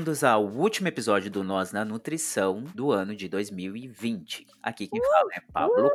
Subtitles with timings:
[0.00, 4.46] Bem-vindos ao último episódio do Nós na Nutrição do ano de 2020.
[4.62, 5.90] Aqui quem fala é Pablo.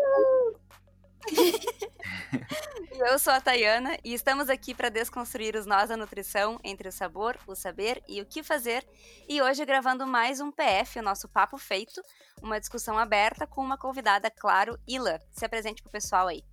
[3.09, 6.91] Eu sou a Tayana e estamos aqui para desconstruir os nós da nutrição entre o
[6.91, 8.85] sabor, o saber e o que fazer.
[9.27, 11.99] E hoje gravando mais um PF, o nosso Papo Feito,
[12.43, 15.19] uma discussão aberta com uma convidada, claro, Ila.
[15.31, 16.43] Se apresente pro pessoal aí.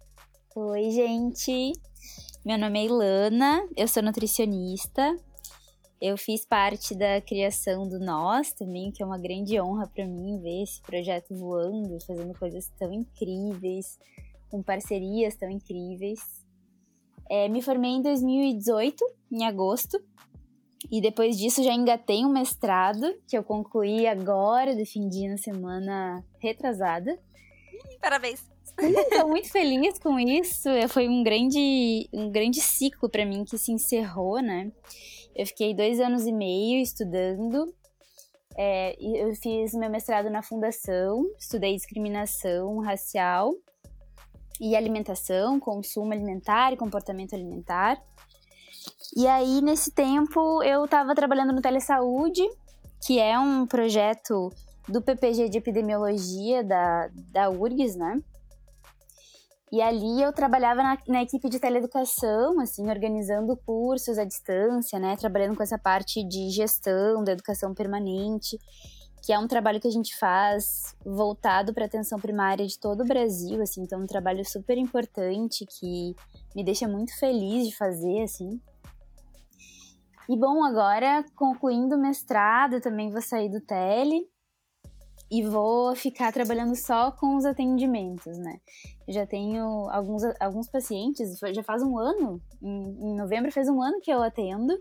[0.57, 1.75] Oi, gente.
[2.47, 5.15] Meu nome é Ilana, eu sou nutricionista,
[6.03, 10.37] eu fiz parte da criação do Nós também, que é uma grande honra para mim
[10.41, 14.01] ver esse projeto voando, fazendo coisas tão incríveis,
[14.51, 16.19] com parcerias tão incríveis.
[17.31, 20.03] É, me formei em 2018, em agosto,
[20.91, 27.17] e depois disso já engatei um mestrado, que eu concluí agora, defendi na semana retrasada.
[28.01, 28.51] Parabéns!
[28.77, 30.69] Estou muito feliz com isso.
[30.89, 34.73] Foi um grande, um grande ciclo para mim que se encerrou, né?
[35.35, 37.75] Eu fiquei dois anos e meio estudando.
[38.57, 43.55] É, eu fiz meu mestrado na Fundação, estudei discriminação racial
[44.61, 48.03] e alimentação, consumo alimentar e comportamento alimentar.
[49.17, 52.43] E aí, nesse tempo, eu estava trabalhando no Telesaúde,
[53.07, 54.51] que é um projeto
[54.89, 58.23] do PPG de Epidemiologia da, da URGS, né?
[59.73, 65.17] E ali eu trabalhava na, na, equipe de teleeducação, assim, organizando cursos à distância, né?
[65.17, 68.59] Trabalhando com essa parte de gestão da educação permanente,
[69.25, 73.03] que é um trabalho que a gente faz voltado para a atenção primária de todo
[73.03, 73.83] o Brasil, assim.
[73.83, 76.15] Então, é um trabalho super importante que
[76.55, 78.61] me deixa muito feliz de fazer, assim.
[80.29, 84.31] E bom, agora concluindo o mestrado, também vou sair do tele
[85.33, 88.61] e vou ficar trabalhando só com os atendimentos, né?
[89.09, 93.99] Já tenho alguns, alguns pacientes, já faz um ano, em, em novembro fez um ano
[94.03, 94.79] que eu atendo,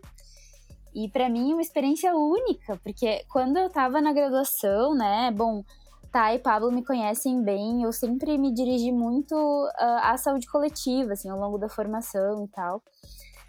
[0.94, 5.64] e para mim é uma experiência única, porque quando eu tava na graduação, né, bom,
[6.12, 11.14] Tá e Pablo me conhecem bem, eu sempre me dirigi muito uh, à saúde coletiva,
[11.14, 12.84] assim, ao longo da formação e tal.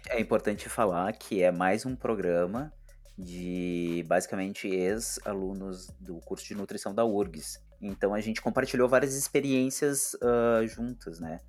[0.09, 2.71] É importante falar que é mais um programa
[3.17, 7.61] de basicamente ex-alunos do curso de nutrição da URGS.
[7.81, 11.39] Então a gente compartilhou várias experiências uh, juntas, né?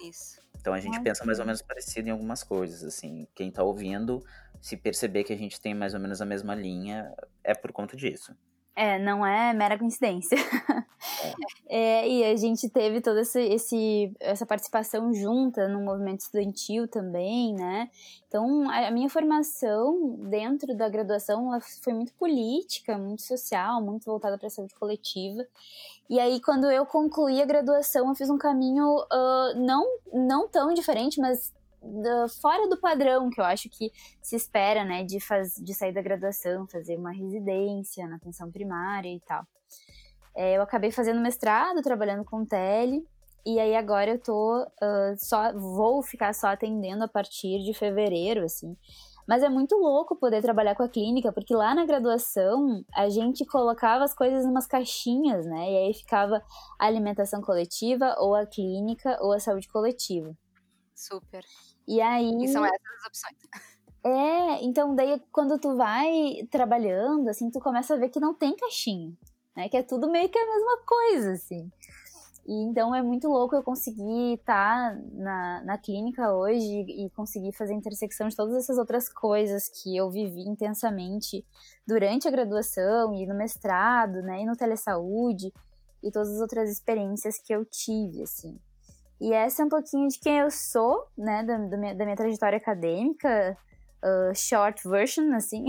[0.00, 0.40] Isso.
[0.60, 3.26] Então a gente Ai, pensa mais ou menos parecido em algumas coisas, assim.
[3.34, 4.24] Quem tá ouvindo,
[4.60, 7.12] se perceber que a gente tem mais ou menos a mesma linha,
[7.42, 8.34] é por conta disso.
[8.74, 10.36] É, não é mera coincidência.
[11.68, 11.68] É.
[12.02, 17.54] é, e a gente teve toda esse, esse, essa participação junta no movimento estudantil também,
[17.54, 17.90] né?
[18.28, 21.50] Então, a, a minha formação dentro da graduação
[21.82, 25.46] foi muito política, muito social, muito voltada para a saúde coletiva.
[26.08, 30.72] E aí, quando eu concluí a graduação, eu fiz um caminho uh, não, não tão
[30.72, 31.52] diferente, mas
[31.82, 33.90] do, fora do padrão que eu acho que
[34.22, 39.12] se espera, né, de, faz, de sair da graduação, fazer uma residência na atenção primária
[39.12, 39.44] e tal.
[40.34, 43.06] É, eu acabei fazendo mestrado, trabalhando com tele,
[43.44, 48.44] e aí agora eu tô uh, só, vou ficar só atendendo a partir de fevereiro,
[48.44, 48.76] assim.
[49.26, 53.44] Mas é muito louco poder trabalhar com a clínica, porque lá na graduação a gente
[53.44, 55.70] colocava as coisas em umas caixinhas, né?
[55.70, 56.42] E aí ficava
[56.78, 60.36] a alimentação coletiva, ou a clínica, ou a saúde coletiva.
[60.94, 61.44] Super.
[61.86, 62.30] E aí.
[62.42, 63.36] E são essas as opções.
[64.04, 68.56] É, então daí quando tu vai trabalhando, assim, tu começa a ver que não tem
[68.56, 69.12] caixinha,
[69.56, 69.68] né?
[69.68, 71.70] Que é tudo meio que a mesma coisa, assim.
[72.44, 77.52] E então é muito louco eu conseguir estar tá na, na clínica hoje e conseguir
[77.52, 81.46] fazer a intersecção de todas essas outras coisas que eu vivi intensamente
[81.86, 84.42] durante a graduação e no mestrado, né?
[84.42, 85.52] E no telesaúde
[86.02, 88.58] e todas as outras experiências que eu tive, assim.
[89.22, 92.16] E essa é um pouquinho de quem eu sou, né, da, da, minha, da minha,
[92.16, 93.56] trajetória acadêmica,
[94.02, 95.64] uh, short version, assim.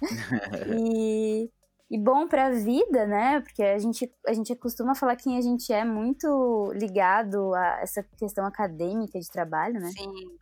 [0.80, 1.50] e,
[1.90, 5.42] e bom para a vida, né, porque a gente, a gente costuma falar que a
[5.42, 9.90] gente é muito ligado a essa questão acadêmica de trabalho, né?
[9.90, 10.38] Sim.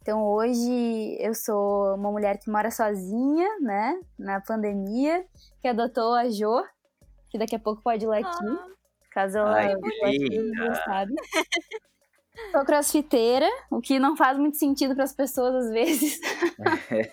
[0.00, 5.22] Então hoje eu sou uma mulher que mora sozinha, né, na pandemia,
[5.60, 6.64] que adotou a Jo,
[7.28, 8.77] que daqui a pouco pode ir lá aqui.
[9.10, 9.74] Caso ela Ai,
[10.84, 11.14] sabe.
[12.52, 16.20] Sou crossfiteira, o que não faz muito sentido para as pessoas às vezes.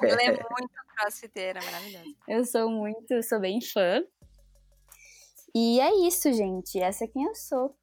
[0.01, 2.05] Ela é muito crossfiteira, maravilhosa.
[2.27, 4.03] Eu sou muito, sou bem fã.
[5.53, 6.79] E é isso, gente.
[6.79, 7.75] Essa é quem eu sou.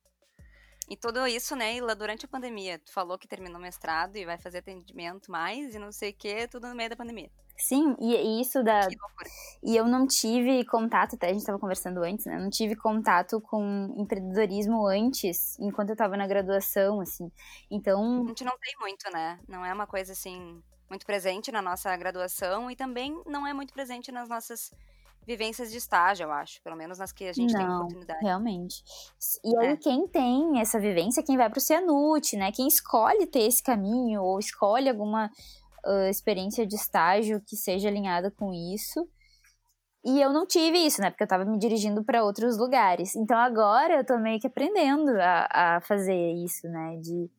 [0.93, 2.79] E tudo isso, né, Ila, durante a pandemia.
[2.79, 6.15] Tu falou que terminou o mestrado e vai fazer atendimento mais e não sei o
[6.15, 7.31] que, tudo no meio da pandemia.
[7.57, 8.89] Sim, e, e isso da.
[9.63, 12.37] E eu não tive contato, até a gente estava conversando antes, né?
[12.37, 17.27] Eu não tive contato com empreendedorismo antes, enquanto eu estava na graduação, assim.
[17.27, 17.31] A
[17.71, 19.39] Então, gente não tem muito, né?
[19.49, 23.73] Não é uma coisa assim muito presente na nossa graduação e também não é muito
[23.73, 24.71] presente nas nossas
[25.27, 26.61] vivências de estágio, eu acho.
[26.63, 28.21] Pelo menos nas que a gente tem Não, oportunidade.
[28.23, 28.83] realmente.
[29.45, 29.77] E aí, É.
[29.77, 32.51] quem tem essa vivência, quem vai pro Cianute, né?
[32.53, 35.31] Quem escolhe ter esse caminho ou escolhe alguma
[35.85, 39.09] ah, experiência de estágio que seja alinhada com isso.
[40.05, 41.11] E eu não tive isso, né?
[41.11, 43.15] Porque eu tava me dirigindo para outros lugares.
[43.15, 46.97] Então agora eu tô meio que aprendendo a, a fazer isso, né?
[47.01, 47.31] De,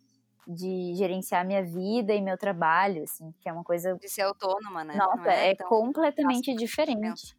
[0.48, 3.96] de gerenciar minha vida e meu trabalho, assim, que é uma coisa.
[3.96, 4.96] De ser autônoma, né?
[4.96, 7.36] Nossa, Não é, tão- completamente diferente.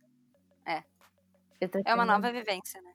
[1.61, 1.69] É.
[1.85, 2.93] É uma nova vivência, né?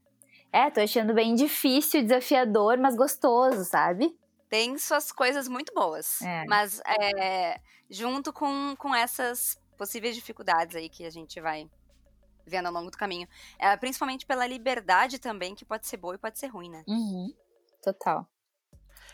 [0.51, 4.17] É, tô achando bem difícil, desafiador, mas gostoso, sabe?
[4.49, 6.21] Tem suas coisas muito boas.
[6.21, 6.45] É.
[6.45, 7.59] Mas é,
[7.89, 11.69] junto com, com essas possíveis dificuldades aí que a gente vai
[12.45, 13.27] vendo ao longo do caminho.
[13.59, 16.83] É, principalmente pela liberdade também, que pode ser boa e pode ser ruim, né?
[16.87, 17.31] Uhum.
[17.81, 18.27] Total.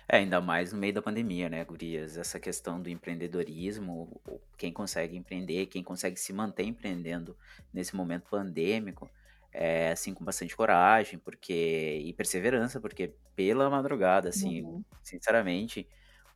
[0.07, 2.17] É, ainda mais no meio da pandemia, né, gurias?
[2.17, 4.21] Essa questão do empreendedorismo,
[4.57, 7.37] quem consegue empreender, quem consegue se manter empreendendo
[7.73, 9.09] nesse momento pandêmico,
[9.55, 11.53] é, assim, com bastante coragem, porque
[12.05, 14.83] e perseverança, porque pela madrugada, assim, Uhum.
[15.03, 15.87] sinceramente,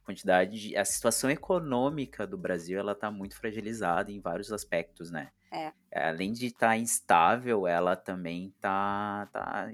[0.01, 5.11] a quantidade de, a situação econômica do Brasil, ela tá muito fragilizada em vários aspectos,
[5.11, 5.31] né?
[5.51, 5.73] É.
[5.93, 9.69] Além de estar instável, ela também tá, tá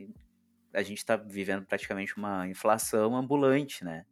[0.73, 4.05] a gente tá vivendo praticamente uma inflação ambulante, né?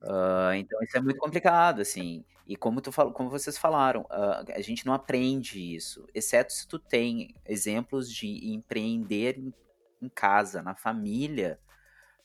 [0.00, 2.24] Ah, então isso é muito complicado, assim.
[2.52, 6.68] E como tu fal- como vocês falaram, ah, a gente não aprende isso, exceto se
[6.68, 9.54] tu tem exemplos de empreender em,
[10.02, 11.58] em casa, na família,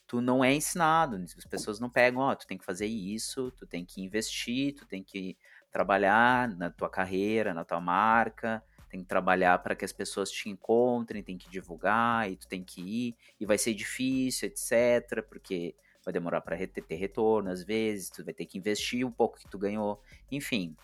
[0.06, 1.16] tu não é ensinado.
[1.16, 4.84] As pessoas não pegam, ó, tu tem que fazer isso, tu tem que investir, tu
[4.84, 5.34] tem que
[5.70, 10.50] trabalhar na tua carreira, na tua marca, tem que trabalhar para que as pessoas te
[10.50, 15.74] encontrem, tem que divulgar, e tu tem que ir, e vai ser difícil, etc, porque
[16.08, 19.48] vai demorar para ter retorno às vezes, tu vai ter que investir um pouco que
[19.48, 20.74] tu ganhou, enfim,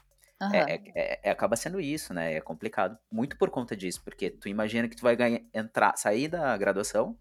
[0.41, 0.55] Aham.
[0.55, 2.35] é, é- é- acaba sendo isso, né?
[2.35, 6.29] É complicado muito por conta disso, porque tu imagina que tu vai ganhar, entrar, sair
[6.29, 7.17] da graduação,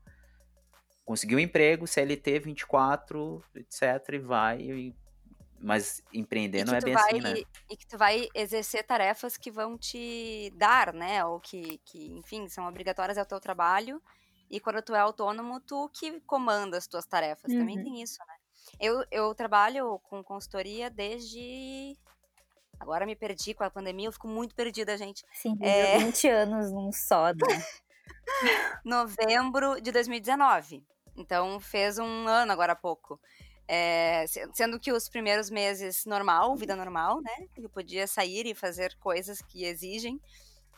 [1.05, 4.95] conseguir um emprego, CLT 24, etc, e vai, e-
[5.59, 7.33] mas empreender não é bem vai, assim, né?
[7.69, 11.23] e que tu vai exercer tarefas que vão te dar, né?
[11.25, 14.01] Ou que, que, enfim, são obrigatórias ao teu trabalho.
[14.53, 17.51] E quando tu é autônomo, tu que comanda as tuas tarefas.
[17.51, 17.83] Também Uhum.
[17.83, 18.35] tem isso, né?
[18.79, 21.97] Eu, eu trabalho com consultoria desde.
[22.79, 25.23] Agora me perdi com a pandemia, eu fico muito perdida, gente.
[25.33, 25.97] Sim, É.
[25.97, 27.35] 20 anos num só, né?
[28.85, 30.83] Novembro de 2019.
[31.15, 33.19] Então fez um ano agora há pouco.
[33.67, 37.47] É, se- sendo que os primeiros meses normal, vida normal, né?
[37.57, 40.19] Eu podia sair e fazer coisas que exigem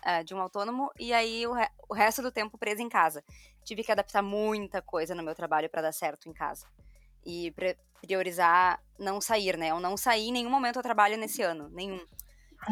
[0.03, 3.23] ah, de um autônomo, e aí o, re- o resto do tempo preso em casa.
[3.65, 6.65] Tive que adaptar muita coisa no meu trabalho para dar certo em casa.
[7.25, 7.53] E
[7.99, 9.71] priorizar não sair, né?
[9.71, 11.99] Eu não saí em nenhum momento ao trabalho nesse ano, nenhum.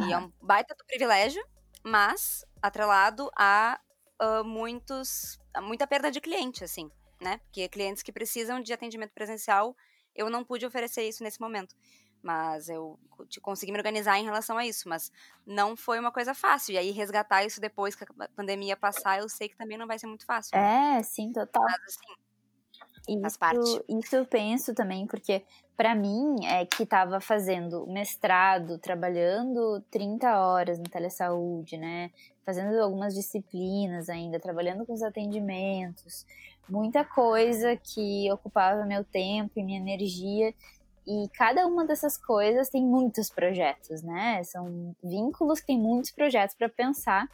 [0.07, 1.43] E é um baita do privilégio,
[1.83, 3.79] mas atrelado a
[4.19, 6.89] ah, muitos, a muita perda de cliente, assim,
[7.19, 7.39] né?
[7.39, 9.75] Porque clientes que precisam de atendimento presencial,
[10.15, 11.75] eu não pude oferecer isso nesse momento.
[12.23, 12.97] Mas eu
[13.41, 15.11] consegui me organizar em relação a isso, mas
[15.45, 16.73] não foi uma coisa fácil.
[16.73, 19.99] E aí resgatar isso depois que a pandemia passar, eu sei que também não vai
[19.99, 20.57] ser muito fácil.
[20.57, 20.97] né?
[20.99, 21.63] É, sim, total.
[21.63, 22.15] Mas assim,
[23.21, 23.85] Faz Isso, parte.
[23.89, 25.43] isso eu penso também, porque
[25.75, 32.11] pra mim é que tava fazendo mestrado, trabalhando 30 horas na telesaúde, né?
[32.45, 36.25] Fazendo algumas disciplinas ainda, trabalhando com os atendimentos,
[36.69, 40.53] muita coisa que ocupava meu tempo e minha energia.
[41.05, 44.43] E cada uma dessas coisas tem muitos projetos, né?
[44.43, 47.27] São vínculos que tem muitos projetos para pensar.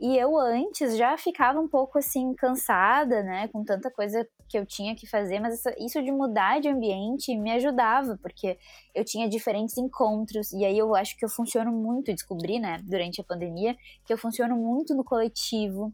[0.00, 4.66] E eu antes já ficava um pouco assim cansada, né, com tanta coisa que eu
[4.66, 8.58] tinha que fazer, mas isso de mudar de ambiente me ajudava, porque
[8.92, 13.20] eu tinha diferentes encontros e aí eu acho que eu funciono muito, descobri, né, durante
[13.20, 15.92] a pandemia, que eu funciono muito no coletivo.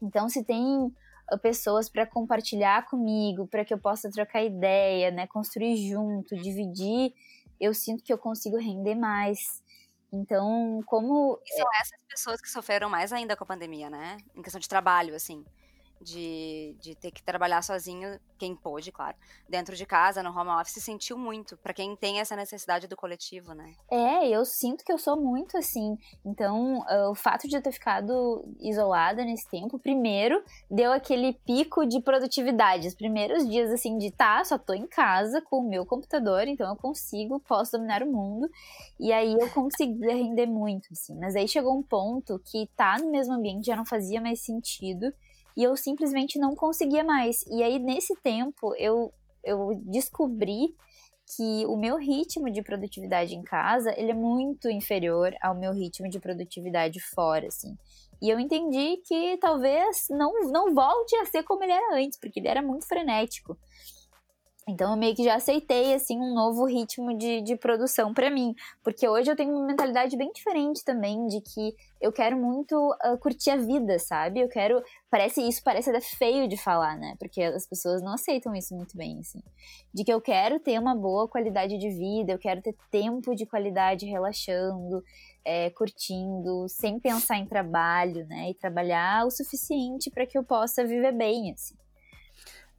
[0.00, 0.92] Então, se tem
[1.38, 7.12] pessoas para compartilhar comigo, para que eu possa trocar ideia, né, construir junto, dividir,
[7.60, 9.62] eu sinto que eu consigo render mais.
[10.12, 14.18] Então, como E são essas pessoas que sofreram mais ainda com a pandemia, né?
[14.36, 15.44] Em questão de trabalho, assim.
[16.02, 19.16] De, de ter que trabalhar sozinho, quem pôde, claro,
[19.48, 23.54] dentro de casa, no home office, sentiu muito, para quem tem essa necessidade do coletivo,
[23.54, 23.74] né?
[23.90, 25.96] É, eu sinto que eu sou muito assim.
[26.24, 31.86] Então, uh, o fato de eu ter ficado isolada nesse tempo, primeiro, deu aquele pico
[31.86, 32.88] de produtividade.
[32.88, 36.68] Os primeiros dias, assim, de tá, só tô em casa com o meu computador, então
[36.68, 38.48] eu consigo, posso dominar o mundo.
[38.98, 41.16] E aí eu consegui render muito, assim.
[41.18, 45.12] Mas aí chegou um ponto que tá no mesmo ambiente já não fazia mais sentido
[45.56, 47.42] e eu simplesmente não conseguia mais.
[47.46, 49.12] E aí, nesse tempo, eu,
[49.44, 50.74] eu descobri
[51.36, 56.08] que o meu ritmo de produtividade em casa, ele é muito inferior ao meu ritmo
[56.08, 57.76] de produtividade fora, assim.
[58.20, 62.38] E eu entendi que talvez não, não volte a ser como ele era antes, porque
[62.38, 63.58] ele era muito frenético.
[64.68, 68.54] Então eu meio que já aceitei assim um novo ritmo de, de produção para mim,
[68.82, 73.18] porque hoje eu tenho uma mentalidade bem diferente também de que eu quero muito uh,
[73.18, 74.38] curtir a vida, sabe?
[74.38, 77.16] Eu quero, parece isso parece até feio de falar, né?
[77.18, 79.42] Porque as pessoas não aceitam isso muito bem assim.
[79.92, 83.44] De que eu quero ter uma boa qualidade de vida, eu quero ter tempo de
[83.44, 85.02] qualidade relaxando,
[85.44, 88.50] é, curtindo, sem pensar em trabalho, né?
[88.50, 91.74] E trabalhar o suficiente para que eu possa viver bem, assim.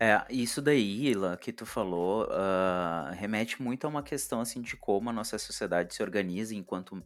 [0.05, 4.75] É, isso daí, Ila, que tu falou, uh, remete muito a uma questão assim de
[4.75, 7.01] como a nossa sociedade se organiza enquanto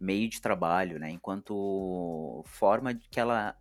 [0.00, 1.10] meio de trabalho, né?
[1.10, 3.54] Enquanto forma que ela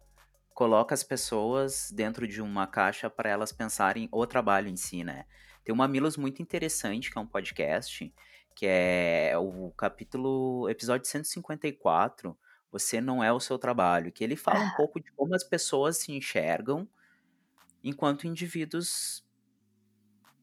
[0.54, 5.26] coloca as pessoas dentro de uma caixa para elas pensarem o trabalho em si, né?
[5.66, 8.14] Tem uma Milos muito interessante, que é um podcast,
[8.56, 12.38] que é o capítulo, episódio 154,
[12.72, 15.98] Você Não É o Seu Trabalho, que ele fala um pouco de como as pessoas
[15.98, 16.88] se enxergam
[17.84, 19.26] enquanto indivíduos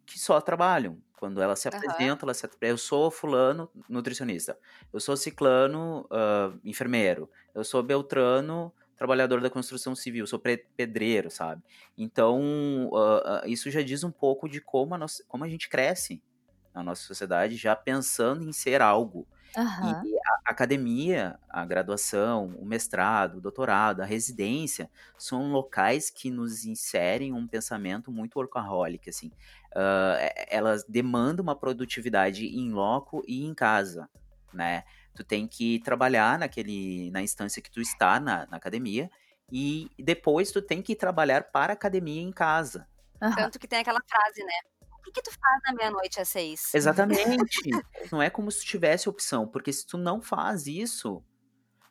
[0.04, 1.00] que só trabalham.
[1.18, 4.58] Quando elas se apresentam, elas se eu sou fulano, nutricionista.
[4.92, 7.30] Eu sou ciclano, uh, enfermeiro.
[7.54, 10.24] Eu sou beltrano, trabalhador da construção civil.
[10.24, 11.62] Eu sou pedreiro, sabe?
[11.96, 15.68] Então, uh, uh, isso já diz um pouco de como a, nossa, como a gente
[15.68, 16.22] cresce
[16.74, 19.26] na nossa sociedade, já pensando em ser algo.
[19.56, 20.04] Uhum.
[20.04, 26.64] E a academia, a graduação, o mestrado, o doutorado, a residência, são locais que nos
[26.64, 29.28] inserem um pensamento muito workaholic, assim.
[29.72, 30.18] Uh,
[30.48, 34.08] elas demandam uma produtividade em loco e em casa,
[34.52, 34.84] né?
[35.14, 39.08] Tu tem que trabalhar naquele, na instância que tu está na, na academia
[39.50, 42.88] e depois tu tem que trabalhar para a academia em casa.
[43.22, 43.34] Uhum.
[43.34, 44.52] Tanto que tem aquela frase, né?
[45.04, 46.74] Que, que tu faz na meia-noite às seis?
[46.74, 47.70] Exatamente.
[48.10, 51.22] não é como se tivesse opção, porque se tu não faz isso,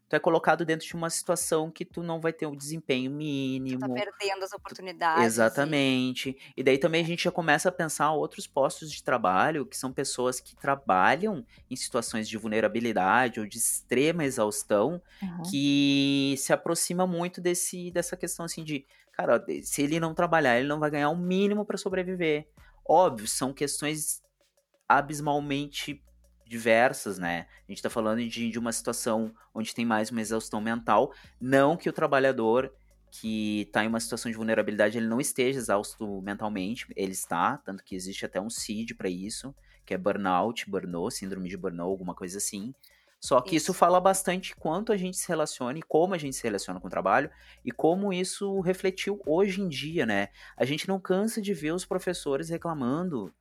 [0.09, 3.79] tu é colocado dentro de uma situação que tu não vai ter um desempenho mínimo.
[3.79, 5.23] Tu tá perdendo as oportunidades.
[5.25, 6.29] Exatamente.
[6.55, 6.61] E...
[6.61, 9.93] e daí também a gente já começa a pensar outros postos de trabalho, que são
[9.93, 15.41] pessoas que trabalham em situações de vulnerabilidade ou de extrema exaustão, uhum.
[15.49, 20.67] que se aproxima muito desse, dessa questão assim de, cara, se ele não trabalhar, ele
[20.67, 22.47] não vai ganhar o um mínimo para sobreviver.
[22.85, 24.21] Óbvio, são questões
[24.87, 26.03] abismalmente
[26.45, 27.47] diversas, né?
[27.67, 31.13] A gente está falando de, de uma situação onde tem mais uma exaustão mental.
[31.39, 32.71] Não que o trabalhador
[33.09, 37.83] que está em uma situação de vulnerabilidade ele não esteja exausto mentalmente, ele está, tanto
[37.83, 39.53] que existe até um CID para isso,
[39.85, 42.73] que é burnout, burnout, síndrome de burnout, alguma coisa assim.
[43.23, 43.71] Só que isso.
[43.71, 43.73] isso.
[43.73, 46.89] fala bastante quanto a gente se relaciona e como a gente se relaciona com o
[46.89, 47.31] trabalho
[47.63, 50.27] e como isso refletiu hoje em dia, né?
[50.57, 53.33] A gente não cansa de ver os professores reclamando.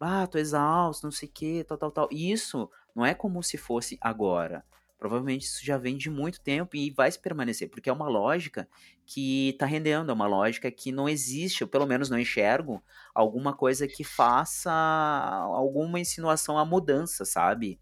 [0.00, 2.08] Ah, tô exausto, não sei o que, tal, tal, tal.
[2.10, 4.64] E isso não é como se fosse agora.
[4.98, 8.68] Provavelmente isso já vem de muito tempo e vai se permanecer, porque é uma lógica
[9.06, 12.82] que tá rendendo, é uma lógica que não existe, eu pelo menos não enxergo
[13.14, 17.78] alguma coisa que faça alguma insinuação à mudança, sabe?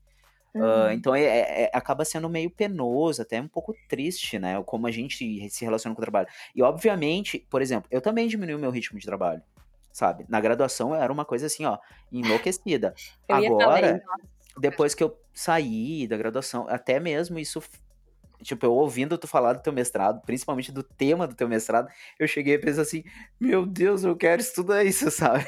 [0.56, 4.62] Uh, então é, é, é, acaba sendo meio penoso, até um pouco triste, né?
[4.64, 6.28] Como a gente se relaciona com o trabalho.
[6.54, 9.42] E obviamente, por exemplo, eu também diminui o meu ritmo de trabalho,
[9.92, 10.24] sabe?
[10.28, 11.78] Na graduação era uma coisa assim, ó,
[12.10, 12.94] enlouquecida.
[13.28, 14.02] Agora,
[14.58, 17.62] depois que eu saí da graduação, até mesmo isso
[18.42, 21.88] tipo, eu ouvindo tu falar do teu mestrado, principalmente do tema do teu mestrado,
[22.18, 23.04] eu cheguei a pensar assim,
[23.38, 25.44] meu Deus, eu quero estudar isso, sabe?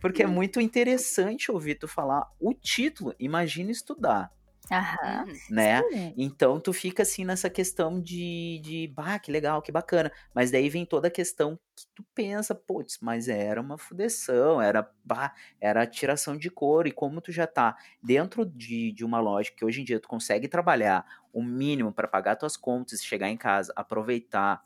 [0.00, 0.32] Porque é hum.
[0.32, 4.30] muito interessante ouvir tu falar o título, imagina estudar.
[4.70, 5.26] Aham.
[5.48, 5.82] Né?
[6.16, 10.12] Então tu fica assim nessa questão de, de, bah, que legal, que bacana.
[10.32, 14.88] Mas daí vem toda a questão que tu pensa, putz, mas era uma fudeção, era,
[15.04, 16.86] bah, era tiração de couro.
[16.88, 20.08] E como tu já tá dentro de, de uma loja que hoje em dia tu
[20.08, 24.62] consegue trabalhar o mínimo para pagar tuas contas, chegar em casa, aproveitar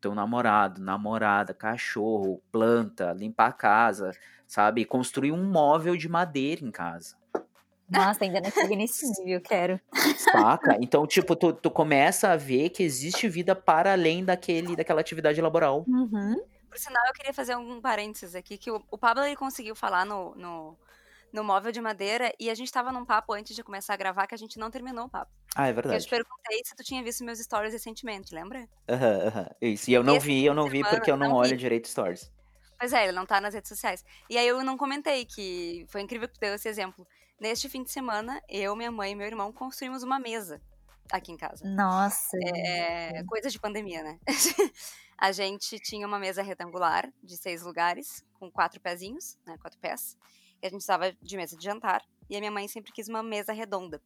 [0.00, 4.10] teu namorado, namorada, cachorro, planta, limpar a casa,
[4.46, 4.84] sabe?
[4.84, 7.16] Construir um móvel de madeira em casa.
[7.94, 9.80] Nossa, ainda não cheguei nesse nível, quero.
[10.16, 10.76] Saca?
[10.80, 15.40] Então, tipo, tu, tu começa a ver que existe vida para além daquele, daquela atividade
[15.40, 15.84] laboral.
[15.86, 16.36] Uhum.
[16.68, 20.04] Por sinal, eu queria fazer um parênteses aqui, que o, o Pablo ele conseguiu falar
[20.04, 20.76] no, no,
[21.32, 24.26] no móvel de madeira e a gente tava num papo antes de começar a gravar
[24.26, 25.30] que a gente não terminou o papo.
[25.54, 26.04] Ah, é Porque eu verdade.
[26.04, 28.68] te perguntei se tu tinha visto meus stories recentemente, lembra?
[28.88, 29.46] Aham, aham.
[29.60, 29.90] Isso.
[29.90, 31.56] E eu não Esse vi, eu não vi semana porque eu não, não olho vi.
[31.56, 32.32] direito stories.
[32.78, 34.04] Pois é, ele não tá nas redes sociais.
[34.28, 37.06] E aí eu não comentei que foi incrível que tu deu esse exemplo.
[37.44, 40.62] Neste fim de semana, eu, minha mãe e meu irmão construímos uma mesa
[41.12, 41.62] aqui em casa.
[41.68, 42.38] Nossa.
[42.42, 44.18] É coisa de pandemia, né?
[45.18, 49.58] a gente tinha uma mesa retangular de seis lugares, com quatro pezinhos, né?
[49.58, 50.16] Quatro pés.
[50.62, 52.02] E a gente estava de mesa de jantar.
[52.30, 54.00] E a minha mãe sempre quis uma mesa redonda.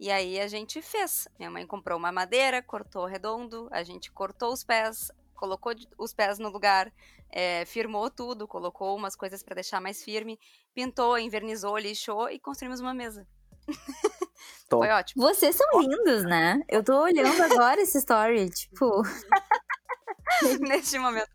[0.00, 1.28] E aí a gente fez.
[1.38, 6.38] Minha mãe comprou uma madeira, cortou redondo, a gente cortou os pés, colocou os pés
[6.38, 6.92] no lugar,
[7.30, 10.38] é, firmou tudo, colocou umas coisas para deixar mais firme,
[10.74, 13.26] pintou, invernizou, lixou e construímos uma mesa.
[14.68, 15.22] Foi ótimo.
[15.22, 16.60] Vocês são lindos, né?
[16.68, 19.02] Eu tô olhando agora esse story, tipo.
[20.60, 21.28] neste momento.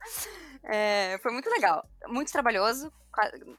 [0.64, 1.88] É, foi muito legal.
[2.08, 2.92] Muito trabalhoso,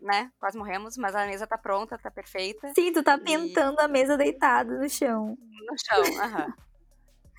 [0.00, 0.30] né?
[0.38, 2.72] Quase morremos, mas a mesa tá pronta, tá perfeita.
[2.74, 5.36] Sim, tu tá E- pintando a mesa deitada no chão.
[5.66, 6.52] No chão, aham.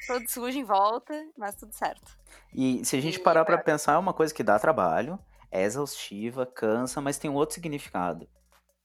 [0.08, 2.18] Todo sujo em volta, mas tudo certo.
[2.54, 5.18] E se a gente E parar pra pra- pensar, é uma coisa que dá trabalho,
[5.52, 8.28] é exaustiva, cansa, mas tem um outro significado.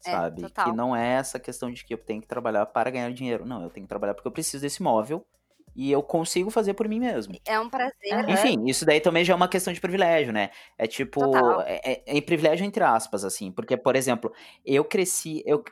[0.04, 0.42] É, Sabe?
[0.42, 0.64] total.
[0.66, 3.44] Que não é essa questão de que eu tenho que trabalhar para ganhar dinheiro.
[3.46, 5.26] Não, eu tenho que trabalhar porque eu preciso desse móvel
[5.74, 7.34] e eu consigo fazer por mim mesmo.
[7.44, 7.94] É um prazer.
[8.24, 8.32] Né?
[8.32, 10.50] Enfim, isso daí também já é uma questão de privilégio, né?
[10.78, 11.20] É tipo.
[11.62, 13.50] É, é- é privilégio entre aspas, assim.
[13.50, 14.32] Porque, por exemplo,
[14.64, 15.42] eu cresci.
[15.44, 15.64] Eu,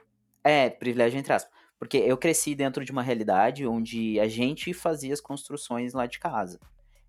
[0.42, 1.52] é, privilégio entre aspas.
[1.85, 6.19] Porque eu cresci dentro de uma realidade onde a gente fazia as construções lá de
[6.19, 6.59] casa.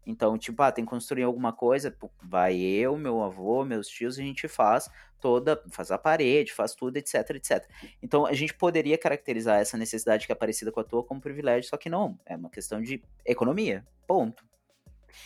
[0.05, 4.21] Então, tipo, ah, tem que construir alguma coisa, vai eu, meu avô, meus tios, a
[4.21, 4.89] gente faz
[5.21, 7.65] toda, faz a parede, faz tudo, etc, etc.
[8.03, 11.69] Então, a gente poderia caracterizar essa necessidade que é parecida com a tua como privilégio,
[11.69, 14.43] só que não, é uma questão de economia, ponto.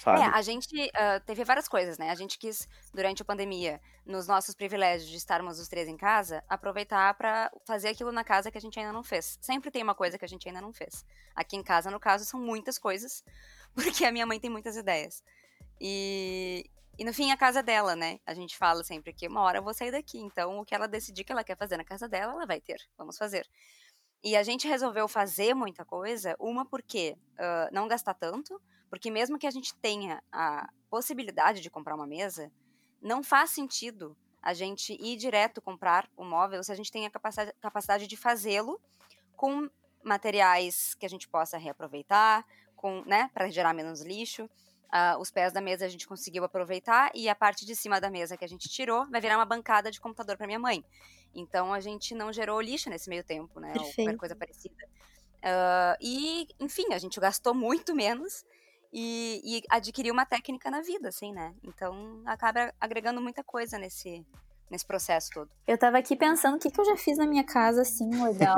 [0.02, 0.22] Sabe?
[0.22, 2.10] É, a gente ah, teve várias coisas, né?
[2.10, 6.44] A gente quis, durante a pandemia, nos nossos privilégios de estarmos os três em casa,
[6.48, 9.38] aproveitar pra fazer aquilo na casa que a gente ainda não fez.
[9.42, 11.06] Sempre tem uma coisa que a gente ainda não fez.
[11.36, 13.24] Aqui em casa, no caso, são muitas coisas,
[13.74, 15.24] porque a minha mãe tem muitas ideias.
[15.80, 18.20] E, e no fim, a casa é dela, né?
[18.26, 20.88] A gente fala sempre que uma hora eu vou sair daqui, então o que ela
[20.88, 22.82] decidir que ela quer fazer na casa dela, ela vai ter.
[22.98, 23.48] Vamos fazer.
[24.24, 29.38] E a gente resolveu fazer muita coisa, uma porque ah, não gastar tanto, porque mesmo
[29.38, 32.52] que a gente tenha a possibilidade de comprar uma mesa,
[33.02, 37.10] não faz sentido a gente ir direto comprar o móvel se a gente tem a
[37.10, 38.80] capacidade, de fazê-lo
[39.36, 39.70] com
[40.04, 44.50] materiais que a gente possa reaproveitar, com, né, para gerar menos lixo.
[44.92, 48.10] Ah, os pés da mesa a gente conseguiu aproveitar e a parte de cima da
[48.10, 50.84] mesa que a gente tirou vai virar uma bancada de computador para minha mãe.
[51.34, 53.70] Então a gente não gerou lixo nesse meio tempo, né?
[53.70, 54.20] Ou qualquer Perfeito.
[54.20, 54.76] coisa parecida.
[55.44, 58.46] Ah, e, enfim, a gente gastou muito menos
[58.92, 61.54] e, e adquiriu uma técnica na vida, assim, né?
[61.64, 64.26] Então acaba agregando muita coisa nesse,
[64.70, 65.50] nesse processo todo.
[65.68, 68.58] Eu tava aqui pensando o que, que eu já fiz na minha casa, assim, legal.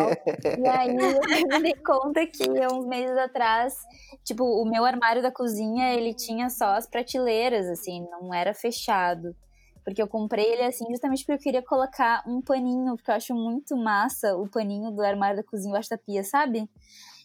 [0.57, 0.95] e aí
[1.43, 3.75] eu me dei conta que há uns meses atrás,
[4.23, 9.35] tipo, o meu armário da cozinha, ele tinha só as prateleiras, assim, não era fechado.
[9.83, 13.33] Porque eu comprei ele assim justamente porque eu queria colocar um paninho, porque eu acho
[13.33, 16.69] muito massa o paninho do armário da cozinha embaixo da pia, sabe?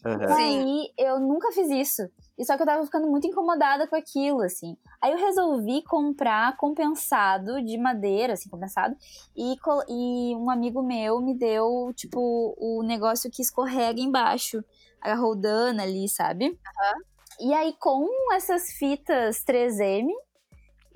[0.05, 0.27] E.
[0.27, 0.33] Sim.
[0.33, 2.09] aí eu nunca fiz isso.
[2.37, 4.77] E só que eu tava ficando muito incomodada com aquilo, assim.
[5.01, 8.95] Aí eu resolvi comprar compensado de madeira, assim, compensado.
[9.35, 9.55] E,
[9.89, 14.63] e um amigo meu me deu, tipo, o negócio que escorrega embaixo.
[15.01, 16.59] A roldana ali, sabe?
[17.39, 20.07] E aí com essas fitas 3M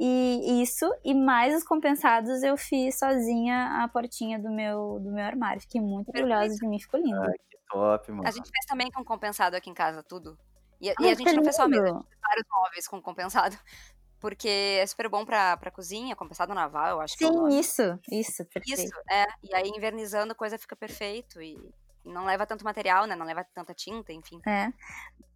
[0.04, 5.24] e isso, e mais os compensados, eu fiz sozinha a portinha do meu, do meu
[5.24, 5.62] armário.
[5.62, 7.22] Fiquei muito orgulhosa de mim, ficou lindo.
[7.22, 8.28] Ai, que top, mano.
[8.28, 10.38] A gente fez também com compensado aqui em casa, tudo.
[10.80, 12.00] E, e a gente não fez só a mesa, a lindo.
[12.00, 13.56] gente fez vários móveis com compensado.
[14.20, 18.00] Porque é super bom pra, pra cozinha, compensado naval, eu acho que é Sim, isso,
[18.12, 18.84] isso, perfeito.
[18.84, 19.26] Isso, é.
[19.44, 21.42] E aí, invernizando, a coisa fica perfeito.
[21.42, 21.58] E
[22.06, 23.16] não leva tanto material, né?
[23.16, 24.40] Não leva tanta tinta, enfim.
[24.48, 24.72] É.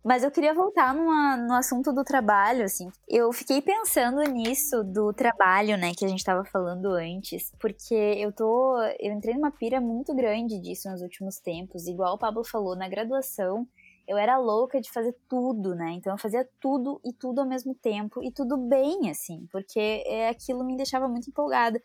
[0.05, 2.91] Mas eu queria voltar numa, no assunto do trabalho, assim.
[3.07, 8.31] Eu fiquei pensando nisso do trabalho, né, que a gente tava falando antes, porque eu
[8.31, 8.77] tô.
[8.99, 11.87] Eu entrei numa pira muito grande disso nos últimos tempos.
[11.87, 13.67] Igual o Pablo falou, na graduação,
[14.07, 15.91] eu era louca de fazer tudo, né?
[15.93, 20.29] Então eu fazia tudo e tudo ao mesmo tempo, e tudo bem, assim, porque é,
[20.29, 21.81] aquilo me deixava muito empolgada.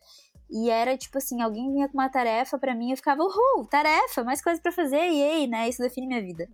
[0.50, 4.24] E era tipo assim, alguém vinha com uma tarefa pra mim, eu ficava, uhul, tarefa,
[4.24, 5.68] mais coisa pra fazer, e aí, né?
[5.68, 6.48] Isso define minha vida.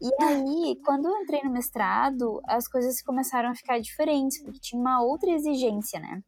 [0.00, 4.80] E aí, quando eu entrei no mestrado, as coisas começaram a ficar diferentes, porque tinha
[4.80, 6.22] uma outra exigência, né?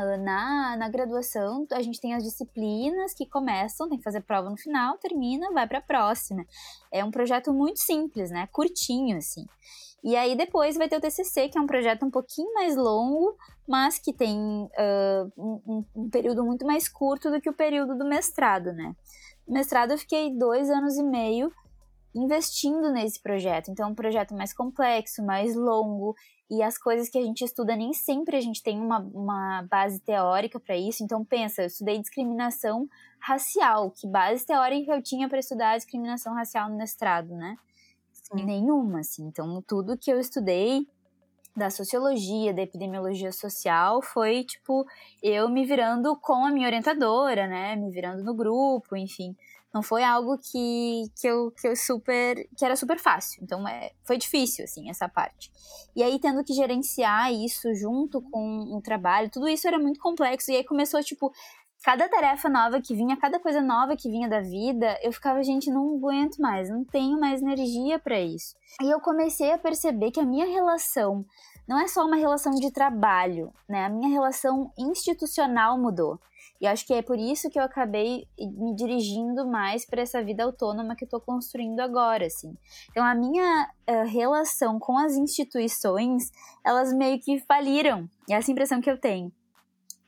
[0.00, 4.48] Ah, Na, na graduação, a gente tem as disciplinas que começam, tem que fazer prova
[4.48, 6.46] no final, termina, vai pra próxima.
[6.90, 8.48] É um projeto muito simples, né?
[8.50, 9.46] Curtinho, assim.
[10.02, 13.36] E aí depois vai ter o TCC, que é um projeto um pouquinho mais longo,
[13.68, 18.06] mas que tem uh, um, um, período muito mais curto do que o período do
[18.06, 18.96] mestrado, né?
[19.46, 21.52] No mestrado eu fiquei dois anos e meio
[22.14, 23.70] investindo nesse projeto.
[23.70, 26.14] Então, é um projeto mais complexo, mais longo,
[26.50, 30.00] e as coisas que a gente estuda nem sempre a gente tem uma, uma base
[30.00, 31.04] teórica para isso.
[31.04, 32.88] Então, pensa, eu estudei discriminação
[33.20, 33.92] racial.
[33.92, 37.56] Que base teórica eu tinha para estudar discriminação racial no mestrado, né?
[38.12, 38.44] Sim.
[38.44, 39.26] Nenhuma, assim.
[39.26, 40.86] Então, tudo que eu estudei
[41.56, 44.86] da sociologia, da epidemiologia social, foi tipo
[45.22, 47.76] eu me virando com a minha orientadora, né?
[47.76, 49.36] Me virando no grupo, enfim.
[49.72, 52.48] Não foi algo que, que, eu, que eu super.
[52.56, 53.42] que era super fácil.
[53.42, 55.50] Então é, foi difícil, assim, essa parte.
[55.94, 60.50] E aí, tendo que gerenciar isso junto com o trabalho, tudo isso era muito complexo.
[60.50, 61.32] E aí começou, tipo,
[61.82, 65.70] cada tarefa nova que vinha, cada coisa nova que vinha da vida, eu ficava, gente,
[65.70, 68.54] não aguento mais, não tenho mais energia para isso.
[68.82, 71.24] E eu comecei a perceber que a minha relação
[71.70, 73.84] não é só uma relação de trabalho, né?
[73.84, 76.18] A minha relação institucional mudou.
[76.60, 80.42] E acho que é por isso que eu acabei me dirigindo mais para essa vida
[80.42, 82.52] autônoma que estou construindo agora, assim.
[82.90, 86.32] Então, a minha uh, relação com as instituições,
[86.66, 88.10] elas meio que faliram.
[88.28, 89.30] É essa impressão que eu tenho.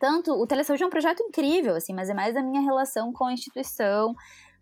[0.00, 3.26] Tanto, o Telesaúde é um projeto incrível, assim, mas é mais a minha relação com
[3.26, 4.16] a instituição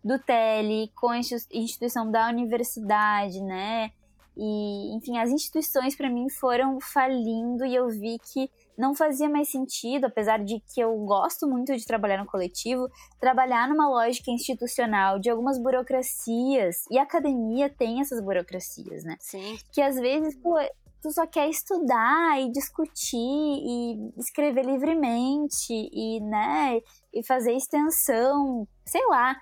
[0.05, 3.91] do Tele, com a instituição da universidade, né?
[4.35, 9.49] E, enfim, as instituições para mim foram falindo e eu vi que não fazia mais
[9.51, 12.87] sentido, apesar de que eu gosto muito de trabalhar no coletivo,
[13.19, 16.85] trabalhar numa lógica institucional de algumas burocracias.
[16.89, 19.17] E a academia tem essas burocracias, né?
[19.19, 19.57] Sim.
[19.71, 20.57] Que às vezes, pô,
[21.01, 26.79] tu só quer estudar e discutir e escrever livremente e, né,
[27.13, 29.35] e fazer extensão, sei lá.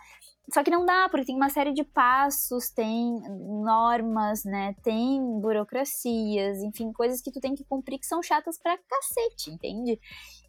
[0.54, 3.20] Só que não dá, porque tem uma série de passos, tem
[3.64, 4.76] normas, né?
[4.84, 10.00] Tem burocracias, enfim, coisas que tu tem que cumprir que são chatas pra cacete, entende?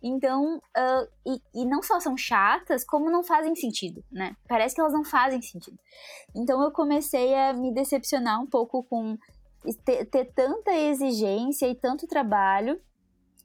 [0.02, 4.34] Então, uh, e, e não só são chatas, como não fazem sentido, né?
[4.48, 5.78] Parece que elas não fazem sentido.
[6.34, 9.18] Então eu comecei a me decepcionar um pouco com
[9.84, 12.80] ter, ter tanta exigência e tanto trabalho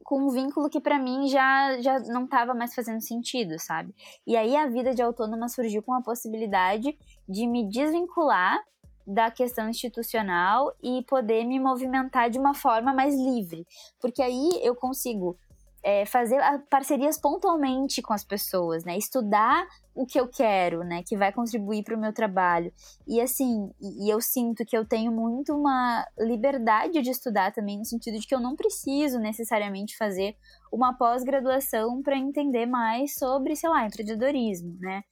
[0.05, 3.93] com um vínculo que para mim já, já não estava mais fazendo sentido, sabe?
[4.25, 6.95] E aí a vida de autônoma surgiu com a possibilidade
[7.27, 8.59] de me desvincular
[9.05, 13.65] da questão institucional e poder me movimentar de uma forma mais livre.
[13.99, 15.37] Porque aí eu consigo
[15.85, 18.97] é, fazer parcerias pontualmente com as pessoas, né?
[18.97, 21.03] Estudar o que eu quero, né?
[21.05, 22.73] Que vai contribuir para o meu trabalho.
[23.07, 27.77] E assim, e, e eu sinto que eu tenho muito uma liberdade de estudar também,
[27.77, 30.35] no sentido de que eu não preciso necessariamente fazer
[30.73, 35.03] uma pós-graduação para entender mais sobre, sei lá, empreendedorismo, né?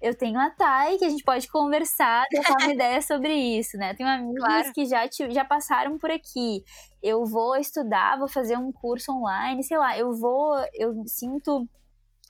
[0.00, 3.94] Eu tenho a Thay, que a gente pode conversar, trocar uma ideia sobre isso, né?
[3.94, 4.72] Tenho amigos claro.
[4.72, 6.62] que já, te, já passaram por aqui.
[7.02, 11.68] Eu vou estudar, vou fazer um curso online, sei lá, eu vou, eu me sinto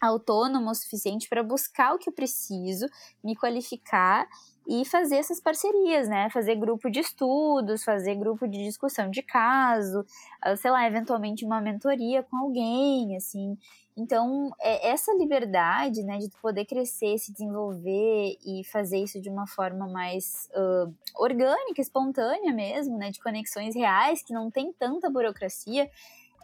[0.00, 2.86] autônomo o suficiente para buscar o que eu preciso,
[3.24, 4.26] me qualificar
[4.66, 6.28] e fazer essas parcerias, né?
[6.30, 10.04] Fazer grupo de estudos, fazer grupo de discussão de caso,
[10.42, 13.56] ah, sei lá, eventualmente uma mentoria com alguém, assim.
[13.96, 19.46] Então, é essa liberdade, né, de poder crescer, se desenvolver e fazer isso de uma
[19.46, 25.90] forma mais uh, orgânica, espontânea mesmo, né, de conexões reais, que não tem tanta burocracia,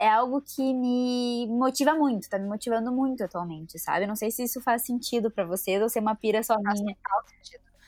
[0.01, 4.07] é algo que me motiva muito, tá me motivando muito atualmente, sabe?
[4.07, 6.97] não sei se isso faz sentido para vocês ou se é uma pira só minha.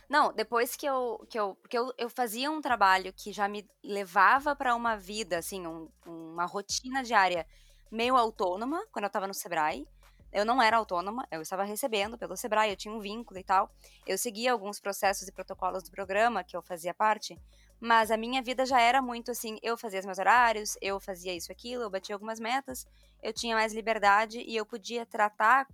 [0.09, 1.25] Não, depois que eu.
[1.29, 5.38] Que eu porque eu, eu fazia um trabalho que já me levava para uma vida,
[5.38, 7.47] assim, um, uma rotina diária
[7.90, 9.87] meio autônoma quando eu estava no Sebrae.
[10.33, 13.71] Eu não era autônoma, eu estava recebendo pelo Sebrae, eu tinha um vínculo e tal.
[14.05, 17.38] Eu seguia alguns processos e protocolos do programa que eu fazia parte,
[17.81, 21.33] mas a minha vida já era muito assim, eu fazia os meus horários, eu fazia
[21.33, 22.85] isso aquilo, eu batia algumas metas,
[23.23, 25.69] eu tinha mais liberdade e eu podia tratar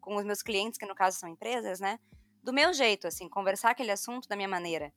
[0.00, 2.00] com os meus clientes, que no caso são empresas, né,
[2.42, 4.92] do meu jeito, assim, conversar aquele assunto da minha maneira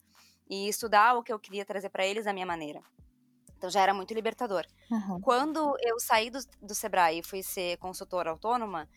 [0.50, 2.82] e estudar o que eu queria trazer para eles da minha maneira.
[3.58, 4.66] Então já era muito libertador.
[4.92, 5.22] Uhum.
[5.22, 8.90] Quando eu saí do, do Sebrae e fui ser consultora autônoma,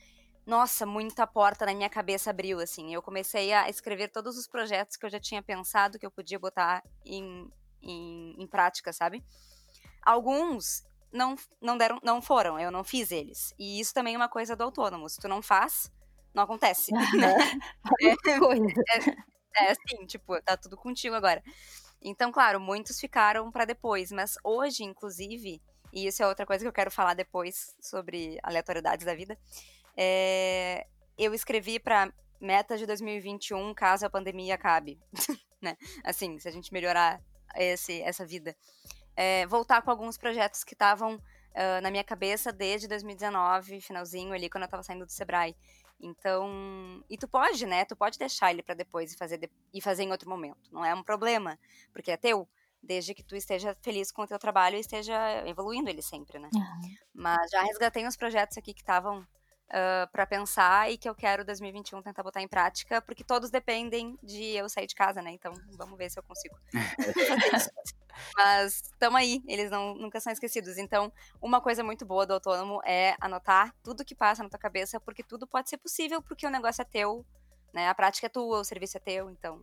[0.45, 2.95] nossa, muita porta na minha cabeça abriu, assim.
[2.95, 6.39] Eu comecei a escrever todos os projetos que eu já tinha pensado que eu podia
[6.39, 7.51] botar em,
[7.83, 9.25] em, em prática, sabe?
[10.03, 13.53] Alguns não, não deram, não foram, eu não fiz eles.
[13.59, 15.09] E isso também é uma coisa do autônomo.
[15.09, 15.91] Se tu não faz,
[16.37, 16.93] não acontece.
[17.17, 17.35] Né?
[18.03, 18.13] é,
[19.59, 21.43] é, é assim, tipo, tá tudo contigo agora.
[22.03, 26.69] Então, claro, muitos ficaram para depois, mas hoje, inclusive, e isso é outra coisa que
[26.69, 29.37] eu quero falar depois sobre aleatoriedades da vida,
[29.97, 35.01] é, eu escrevi para meta de 2021 caso a pandemia acabe,
[35.61, 35.77] né?
[36.05, 37.21] Assim, se a gente melhorar
[37.57, 38.55] esse, essa vida.
[39.17, 41.19] é, voltar com alguns projetos que estavam
[41.57, 45.57] uh, na minha cabeça desde 2019, finalzinho ali, quando eu tava saindo do Sebrae.
[46.01, 47.85] Então, e tu pode, né?
[47.85, 50.71] Tu pode deixar ele para depois e fazer, de, e fazer em outro momento.
[50.73, 51.59] Não é um problema,
[51.93, 52.49] porque é teu,
[52.83, 56.51] desde que tu esteja feliz com o teu trabalho e esteja evoluindo ele sempre, né?
[56.55, 56.95] Uhum.
[57.15, 59.27] Mas já resgatei uns projetos aqui que estavam
[59.69, 64.19] uh, para pensar e que eu quero 2021 tentar botar em prática, porque todos dependem
[64.23, 65.31] de eu sair de casa, né?
[65.31, 66.57] Então, vamos ver se eu consigo
[67.57, 67.71] isso.
[68.35, 70.79] Mas estamos aí, eles não, nunca são esquecidos.
[70.79, 74.99] Então, uma coisa muito boa do autônomo é anotar tudo que passa na tua cabeça,
[75.01, 77.25] porque tudo pode ser possível, porque o negócio é teu,
[77.73, 77.89] né?
[77.89, 79.63] A prática é tua, o serviço é teu, então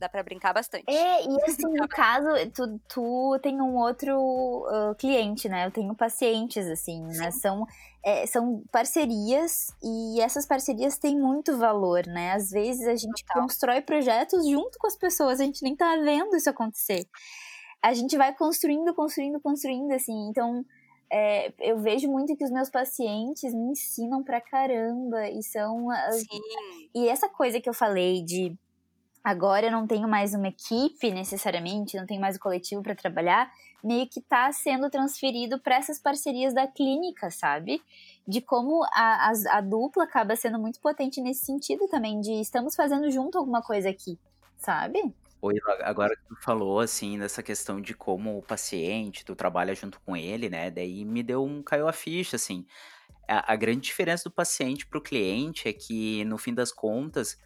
[0.00, 0.84] dá para brincar bastante.
[0.88, 5.66] É, e assim, no caso, tu, tu tem um outro uh, cliente, né?
[5.66, 7.18] Eu tenho pacientes, assim, Sim.
[7.18, 7.30] né?
[7.30, 7.66] São,
[8.04, 12.32] é, são parcerias e essas parcerias têm muito valor, né?
[12.32, 13.42] Às vezes a gente Total.
[13.42, 17.06] constrói projetos junto com as pessoas, a gente nem tá vendo isso acontecer
[17.82, 20.28] a gente vai construindo, construindo, construindo, assim.
[20.28, 20.64] Então,
[21.10, 25.88] é, eu vejo muito que os meus pacientes me ensinam pra caramba e são.
[26.12, 26.40] Sim.
[26.94, 28.56] E essa coisa que eu falei de
[29.22, 32.94] agora eu não tenho mais uma equipe necessariamente, não tenho mais o um coletivo para
[32.94, 33.50] trabalhar,
[33.82, 37.82] meio que tá sendo transferido para essas parcerias da clínica, sabe?
[38.26, 42.74] De como a, a, a dupla acaba sendo muito potente nesse sentido também, de estamos
[42.74, 44.18] fazendo junto alguma coisa aqui,
[44.56, 45.00] sabe?
[45.42, 45.54] Oi,
[45.84, 50.14] agora que tu falou, assim, dessa questão de como o paciente, tu trabalha junto com
[50.14, 50.70] ele, né?
[50.70, 52.66] Daí me deu um, caiu a ficha, assim.
[53.26, 57.38] A, a grande diferença do paciente para o cliente é que, no fim das contas,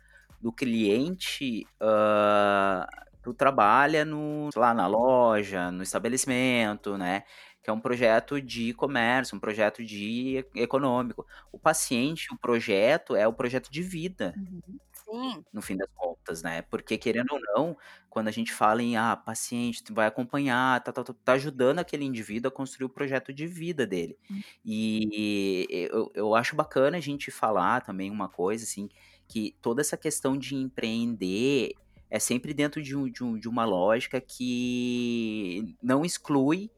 [0.45, 2.87] do cliente, uh,
[3.23, 7.25] tu trabalha no, lá, na loja, no estabelecimento, né?
[7.63, 11.27] Que é um projeto de comércio, um projeto de econômico.
[11.51, 14.35] O paciente, o projeto é o projeto de vida.
[14.37, 14.79] Uhum.
[14.93, 15.45] Sim.
[15.51, 16.61] No fim das contas, né?
[16.61, 17.77] Porque, querendo ou não,
[18.11, 22.05] quando a gente fala em, ah, paciente, vai acompanhar, tá, tá, tá, tá ajudando aquele
[22.05, 24.19] indivíduo a construir o projeto de vida dele.
[24.31, 24.43] Hum.
[24.63, 28.91] E eu, eu acho bacana a gente falar também uma coisa, assim,
[29.29, 31.75] que toda essa questão de empreender
[32.11, 36.71] é sempre dentro de, um, de, um, de uma lógica que não exclui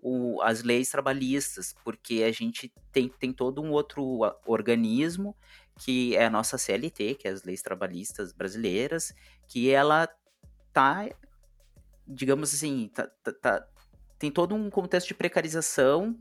[0.00, 5.34] o, as leis trabalhistas, porque a gente tem, tem todo um outro organismo
[5.80, 9.12] que é a nossa CLT, que é as leis trabalhistas brasileiras,
[9.48, 10.08] que ela
[10.72, 11.08] tá,
[12.06, 13.66] digamos assim, tá, tá, tá
[14.18, 16.16] tem todo um contexto de precarização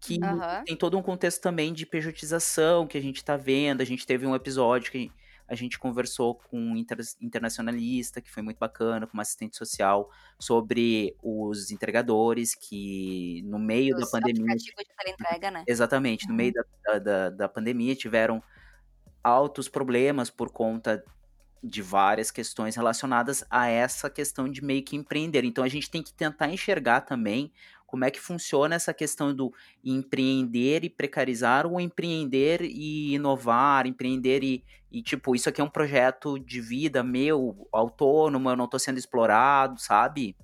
[0.00, 0.64] que uhum.
[0.64, 3.80] tem todo um contexto também de pejotização que a gente tá vendo.
[3.80, 5.10] A gente teve um episódio que
[5.46, 10.10] a gente conversou com um inter internacionalista, que foi muito bacana, com uma assistente social,
[10.38, 14.56] sobre os entregadores que no meio da pandemia.
[14.56, 14.72] De
[15.06, 15.64] entrega, né?
[15.66, 16.62] Exatamente, no meio uhum.
[16.84, 18.42] da, da, da pandemia tiveram
[19.22, 21.04] altos problemas por conta
[21.62, 25.44] de várias questões relacionadas a essa questão de meio que empreender.
[25.44, 27.50] Então a gente tem que tentar enxergar também
[27.86, 29.52] como é que funciona essa questão do
[29.84, 35.70] empreender e precarizar ou empreender e inovar, empreender e, e tipo, isso aqui é um
[35.70, 40.36] projeto de vida meu, autônomo, eu não estou sendo explorado, sabe?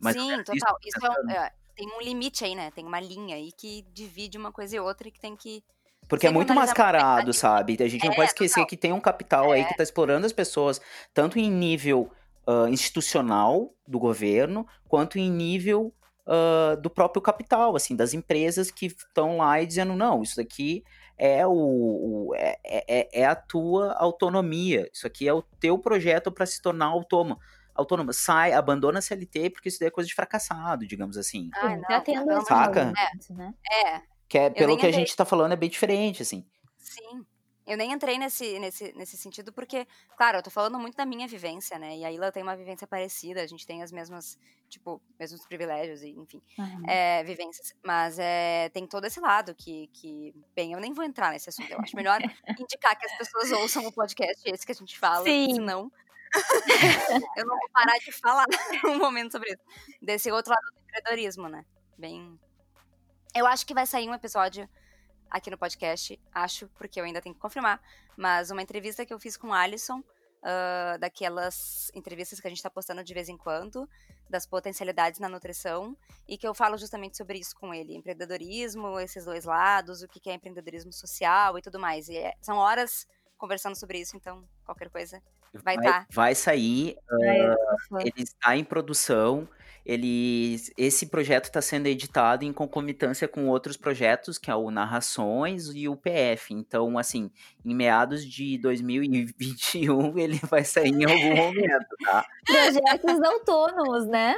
[0.00, 0.76] Mas Sim, total.
[0.82, 2.70] Isso, isso é, é, tem um limite aí, né?
[2.70, 5.62] Tem uma linha aí que divide uma coisa e outra e que tem que
[6.08, 7.76] porque é muito mascarado, sabe?
[7.80, 8.66] A gente não é, pode esquecer total.
[8.66, 9.58] que tem um capital é.
[9.58, 10.80] aí que está explorando as pessoas,
[11.14, 12.10] tanto em nível
[12.48, 15.94] uh, institucional do governo, quanto em nível
[16.30, 20.84] uh, do próprio capital, assim, das empresas que estão lá e dizendo, não, isso daqui
[21.18, 26.30] é, o, o é, é, é, a tua autonomia, isso aqui é o teu projeto
[26.32, 27.38] para se tornar autônomo
[27.72, 31.48] autônoma, sai, abandona a CLT, porque isso daí é coisa de fracassado, digamos assim.
[31.54, 32.92] Ah, não, tá tendo saca?
[32.96, 33.54] É, né?
[33.72, 36.44] é, que é, pelo que a gente tá falando, é bem diferente, assim.
[36.76, 37.24] Sim.
[37.70, 41.28] Eu nem entrei nesse, nesse, nesse sentido porque, claro, eu tô falando muito da minha
[41.28, 41.98] vivência, né?
[41.98, 44.36] E a Ilha tem uma vivência parecida, a gente tem as mesmas,
[44.68, 46.82] tipo, mesmos privilégios e, enfim, uhum.
[46.88, 47.72] é, vivências.
[47.84, 51.70] Mas é, tem todo esse lado que, que, bem, eu nem vou entrar nesse assunto.
[51.70, 52.18] Eu acho melhor
[52.58, 55.54] indicar que as pessoas ouçam o podcast, esse que a gente fala, Sim.
[55.54, 55.92] senão
[57.38, 58.46] eu não vou parar de falar
[58.86, 59.62] um momento sobre isso.
[60.02, 61.64] Desse outro lado do empreendedorismo, né?
[61.96, 62.36] Bem
[63.34, 64.68] eu acho que vai sair um episódio
[65.30, 67.80] aqui no podcast, acho, porque eu ainda tenho que confirmar,
[68.16, 72.58] mas uma entrevista que eu fiz com o Alisson, uh, daquelas entrevistas que a gente
[72.58, 73.88] está postando de vez em quando,
[74.28, 75.96] das potencialidades na nutrição,
[76.28, 80.30] e que eu falo justamente sobre isso com ele, empreendedorismo, esses dois lados, o que
[80.30, 82.08] é empreendedorismo social e tudo mais.
[82.08, 85.22] E é, são horas conversando sobre isso, então qualquer coisa
[85.54, 85.90] vai estar.
[85.90, 86.06] Vai, tá.
[86.12, 89.48] vai sair, uh, ele está em produção,
[89.84, 95.70] ele, esse projeto está sendo editado em concomitância com outros projetos, que é o Narrações
[95.74, 96.52] e o PF.
[96.52, 97.30] Então, assim,
[97.64, 102.24] em meados de 2021, ele vai sair em algum momento, tá?
[102.44, 104.36] Projetos autônomos, né?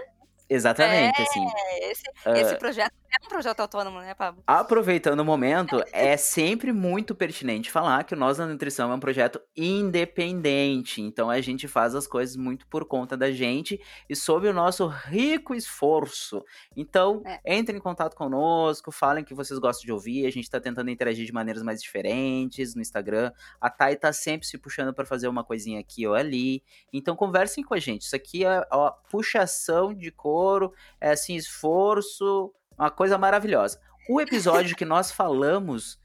[0.48, 1.44] Exatamente, assim.
[1.44, 2.38] É, esse, Ah.
[2.38, 4.42] esse projeto é um projeto autônomo, né, Pablo?
[4.46, 9.01] Aproveitando o momento, é sempre muito pertinente falar que o Nós da Nutrição é um
[9.01, 11.01] projeto independente.
[11.03, 14.87] Então a gente faz as coisas muito por conta da gente e sob o nosso
[14.87, 16.42] rico esforço.
[16.77, 17.59] Então, É.
[17.59, 20.27] entrem em contato conosco, falem que vocês gostam de ouvir.
[20.27, 23.33] A gente tá tentando interagir de maneiras mais diferentes no Instagram.
[23.61, 26.62] A Thay tá sempre se puxando para fazer uma coisinha aqui ou ali.
[26.92, 28.03] Então conversem com a gente.
[28.03, 33.80] Isso aqui é ó, puxação de couro, é assim, esforço, uma coisa maravilhosa.
[34.08, 36.00] O episódio que nós falamos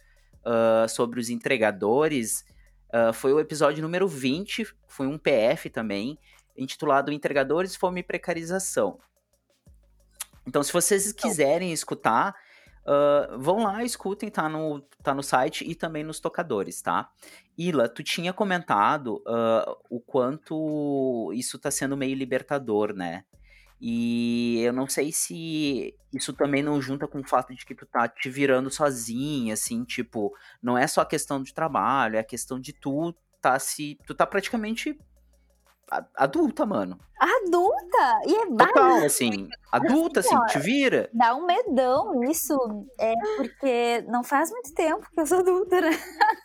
[0.46, 2.46] ah, sobre os entregadores
[2.94, 6.20] ah, foi o episódio número 20, foi um PF também,
[6.56, 9.00] intitulado Entregadores, Fome e Precarização.
[10.46, 12.36] Então, se vocês quiserem escutar,
[12.86, 17.10] ah, vão lá, escutem, tá no, tá no site e também nos tocadores, tá?
[17.58, 19.24] Ila, tu tinha comentado
[19.90, 23.26] o quanto isso tá sendo meio libertador, né?
[23.80, 27.86] E eu não sei se isso também não junta com o fato de que tu
[27.86, 32.24] tá te virando sozinha, assim, tipo, não é só a questão de trabalho, é a
[32.24, 33.98] questão de tu tá se.
[34.06, 34.98] Tu tá praticamente
[36.16, 37.00] adulta, mano.
[37.20, 38.22] Adulta!
[38.28, 39.48] E é Total, assim.
[39.72, 41.10] Adulta, assim, te vira.
[41.14, 42.56] dá um medão isso.
[43.00, 45.92] É porque não faz muito tempo que eu sou adulta, né?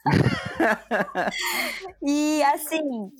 [2.03, 3.11] e assim,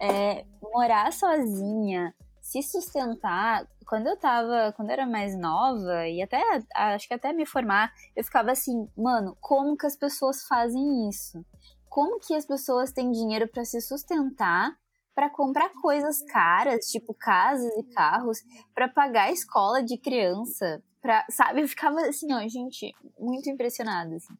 [0.00, 2.14] é, morar sozinha,
[2.62, 3.66] se sustentar.
[3.86, 6.42] Quando eu tava, quando eu era mais nova, e até
[6.74, 11.44] acho que até me formar, eu ficava assim, mano, como que as pessoas fazem isso?
[11.88, 14.76] Como que as pessoas têm dinheiro pra se sustentar,
[15.14, 18.38] pra comprar coisas caras, tipo casas e carros,
[18.74, 21.62] pra pagar a escola de criança, pra, sabe?
[21.62, 24.34] Eu ficava assim, ó, gente, muito impressionada, assim.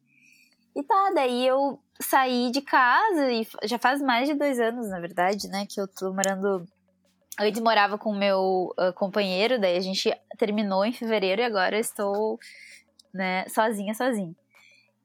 [0.75, 4.99] E tá, daí eu saí de casa e já faz mais de dois anos, na
[4.99, 6.67] verdade, né, que eu tô morando.
[7.39, 11.75] Antes morava com o meu ah, companheiro, daí a gente terminou em fevereiro e agora
[11.75, 12.39] eu estou,
[13.13, 14.33] né, sozinha, sozinha.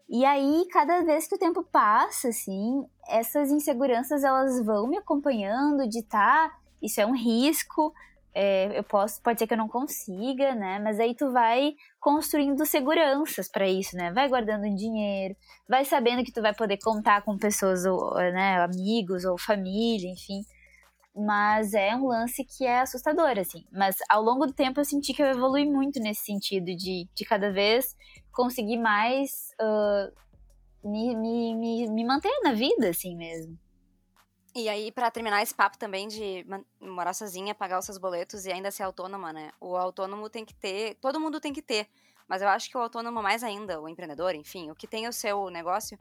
[0.09, 5.88] E aí, cada vez que o tempo passa, assim, essas inseguranças elas vão me acompanhando
[5.88, 7.93] de tá, isso é um risco,
[8.35, 10.79] é, eu posso, pode ser que eu não consiga, né?
[10.79, 14.12] Mas aí tu vai construindo seguranças para isso, né?
[14.12, 15.37] Vai guardando dinheiro,
[15.69, 20.43] vai sabendo que tu vai poder contar com pessoas, ou, né, amigos ou família, enfim.
[21.14, 23.64] Mas é um lance que é assustador, assim.
[23.73, 27.25] Mas ao longo do tempo eu senti que eu evolui muito nesse sentido, de, de
[27.25, 27.96] cada vez
[28.33, 30.11] conseguir mais ah,
[30.85, 33.59] me, me, me, me manter na vida, assim mesmo.
[34.55, 36.44] E aí, pra terminar esse papo também de
[36.81, 39.53] morar sozinha, pagar os seus boletos e ainda ser autônoma, né?
[39.61, 41.88] O autônomo tem que ter, todo mundo tem que ter,
[42.27, 45.12] mas eu acho que o autônomo mais ainda, o empreendedor, enfim, o que tem o
[45.12, 45.96] seu negócio,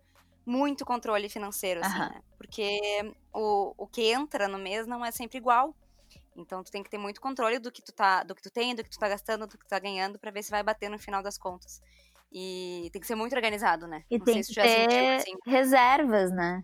[0.45, 2.21] muito controle financeiro, assim, né?
[2.38, 2.80] Porque
[3.34, 5.75] o, o que entra no mês não é sempre igual.
[6.36, 8.73] Então tu tem que ter muito controle do que tu tá, do que tu tem,
[8.75, 10.89] do que tu tá gastando, do que tu tá ganhando, pra ver se vai bater
[10.89, 11.82] no final das contas.
[12.32, 14.04] E tem que ser muito organizado, né?
[14.10, 15.36] E Não tem sei que ter assim.
[15.45, 16.63] reservas, né?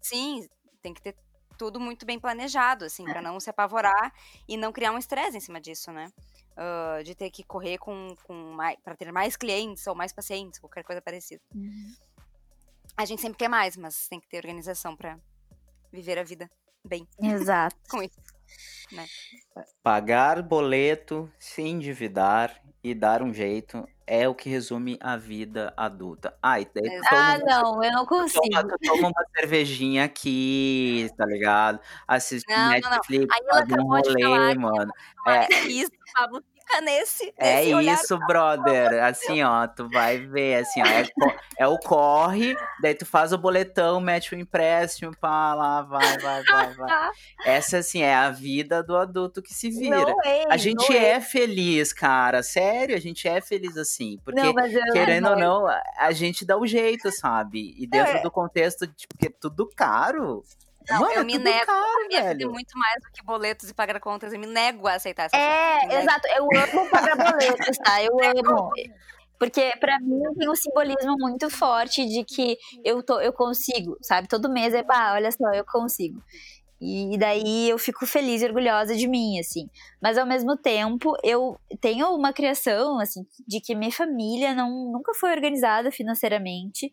[0.00, 0.46] Sim,
[0.82, 1.16] tem que ter
[1.58, 4.12] tudo muito bem planejado, assim, pra não se apavorar
[4.48, 6.08] e não criar um estresse em cima disso, né?
[6.56, 10.84] Ah, de ter que correr com, com para ter mais clientes ou mais pacientes, qualquer
[10.84, 11.40] coisa parecida.
[12.98, 15.16] A gente sempre quer mais, mas tem que ter organização pra
[15.92, 16.50] viver a vida
[16.84, 17.76] bem Exato.
[17.88, 18.18] com isso.
[19.82, 26.36] Pagar boleto, se endividar e dar um jeito é o que resume a vida adulta.
[26.42, 28.42] Ah, e daí Ah, não, eu não consigo.
[28.48, 31.78] toma, toma uma cervejinha aqui, tá ligado?
[32.06, 32.90] Assiste Não, não, não.
[32.90, 34.92] Netflix, Aí ela um rolê, mano.
[35.26, 37.94] Mas isso, Pablo, fica nesse, É nesse olhar.
[37.94, 39.02] isso, brother.
[39.04, 41.04] Assim, ó, tu vai ver, assim, ó, é,
[41.58, 46.42] é o corre, daí tu faz o boletão, mete o empréstimo, pá, lá, vai, vai,
[46.44, 47.10] vai, vai.
[47.44, 49.96] Essa, assim, é a vida do adulto que se vira.
[49.96, 52.42] Não é, A gente não é feliz, cara.
[52.42, 54.18] Sério, a gente é feliz assim.
[54.24, 57.74] Porque, Não, eu, querendo ou não, não, a- gente dá o jeito, sabe?
[57.78, 60.42] E dentro do contexto de porque é tudo caro.
[60.90, 62.50] Não, Mano, eu é me nego caro, A minha vida é velho.
[62.52, 64.32] muito mais do que boletos e pagar contas.
[64.32, 65.96] Eu me nego a aceitar essa É, frase.
[66.02, 66.28] exato.
[66.28, 68.02] Eu amo pagar boletos, tá?
[68.02, 68.12] Eu
[68.56, 68.70] amo.
[69.38, 74.26] Porque pra mim tem um simbolismo muito forte de que eu, tô, eu consigo, sabe?
[74.28, 76.20] Todo mês é, pá, olha só, eu consigo.
[76.80, 79.68] E daí eu fico feliz e orgulhosa de mim, assim.
[80.00, 85.12] Mas ao mesmo tempo, eu tenho uma criação, assim, de que minha família não, nunca
[85.14, 86.92] foi organizada financeiramente.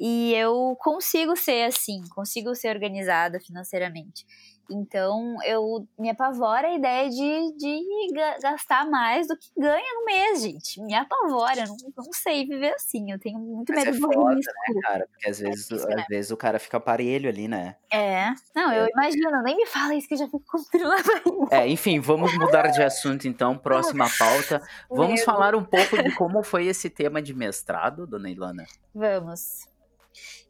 [0.00, 4.24] E eu consigo ser assim, consigo ser organizada financeiramente.
[4.70, 10.42] Então, eu me apavora a ideia de, de gastar mais do que ganha no mês,
[10.42, 10.80] gente.
[10.82, 13.10] Me apavora, não, não sei viver assim.
[13.10, 14.52] Eu tenho muito Mas medo é do foda, risco.
[14.52, 15.08] né, cara?
[15.10, 16.04] Porque às vezes, difícil, às né?
[16.08, 17.76] vezes o cara fica aparelho ali, né?
[17.92, 18.32] É.
[18.54, 21.48] Não, eu imagino, nem me fala isso que eu já fico com frio na barriga.
[21.50, 23.58] É, enfim, vamos mudar de assunto então.
[23.58, 24.62] Próxima pauta.
[24.88, 25.24] Vamos Medo.
[25.24, 28.64] falar um pouco de como foi esse tema de mestrado, dona Ilana.
[28.94, 29.68] Vamos.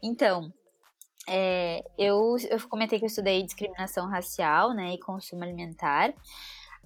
[0.03, 0.53] Então,
[1.29, 6.13] é, eu, eu comentei que eu estudei discriminação racial né, e consumo alimentar.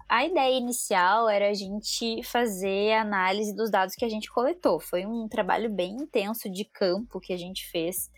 [0.08, 4.78] A ideia inicial era a gente fazer análise dos dados que a gente coletou.
[4.78, 8.10] Foi um trabalho bem intenso de campo que a gente fez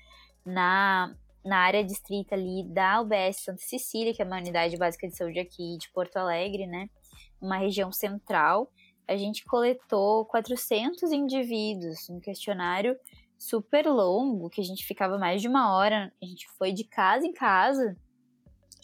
[0.45, 5.17] na, na área distrita ali da UBS Santa Cecília, que é uma unidade básica de
[5.17, 6.91] saúde aqui de Porto Alegre, né?
[7.41, 8.69] Uma região central.
[9.07, 12.97] A gente coletou 400 indivíduos, um questionário
[13.39, 16.13] super longo, que a gente ficava mais de uma hora.
[16.23, 17.97] A gente foi de casa em casa.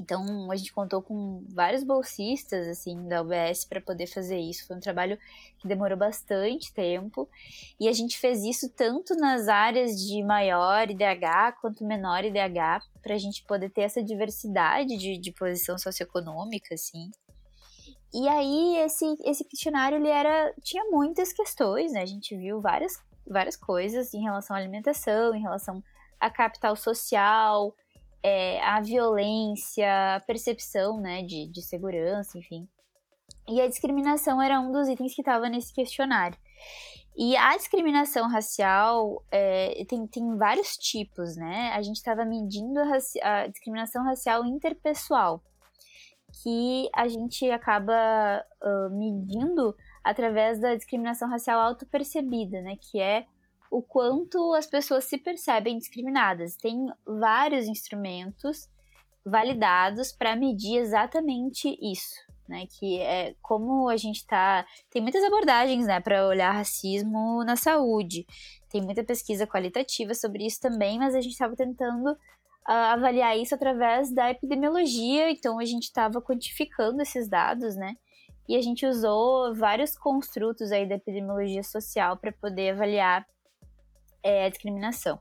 [0.00, 4.66] Então, a gente contou com vários bolsistas, assim, da UBS para poder fazer isso.
[4.66, 5.16] Foi um trabalho
[5.58, 7.28] que demorou bastante tempo.
[7.78, 13.14] E a gente fez isso tanto nas áreas de maior IDH quanto menor IDH, para
[13.14, 17.10] a gente poder ter essa diversidade de, de posição socioeconômica, assim.
[18.12, 20.52] E aí, esse, esse questionário, ele era...
[20.62, 22.02] Tinha muitas questões, né?
[22.02, 22.96] A gente viu várias
[23.26, 25.82] várias coisas em relação à alimentação, em relação
[26.20, 27.74] a capital social,
[28.22, 32.68] é, violência, a percepção né, de, de segurança, enfim.
[33.48, 36.38] E a discriminação era um dos itens que estava nesse questionário.
[37.16, 41.72] E a discriminação racial é, tem, tem vários tipos, né?
[41.74, 45.42] A gente estava medindo a, a discriminação racial interpessoal,
[46.42, 53.26] que a gente acaba uh, medindo através da discriminação racial autopercebida, né, que é
[53.70, 56.56] o quanto as pessoas se percebem discriminadas.
[56.56, 58.68] Tem vários instrumentos
[59.24, 62.16] validados para medir exatamente isso,
[62.48, 67.56] né, que é como a gente tá, tem muitas abordagens, né, para olhar racismo na
[67.56, 68.26] saúde.
[68.68, 72.16] Tem muita pesquisa qualitativa sobre isso também, mas a gente estava tentando uh,
[72.66, 77.96] avaliar isso através da epidemiologia, então a gente estava quantificando esses dados, né?
[78.48, 83.26] E a gente usou vários construtos aí da epidemiologia social para poder avaliar
[84.22, 85.20] é, a discriminação.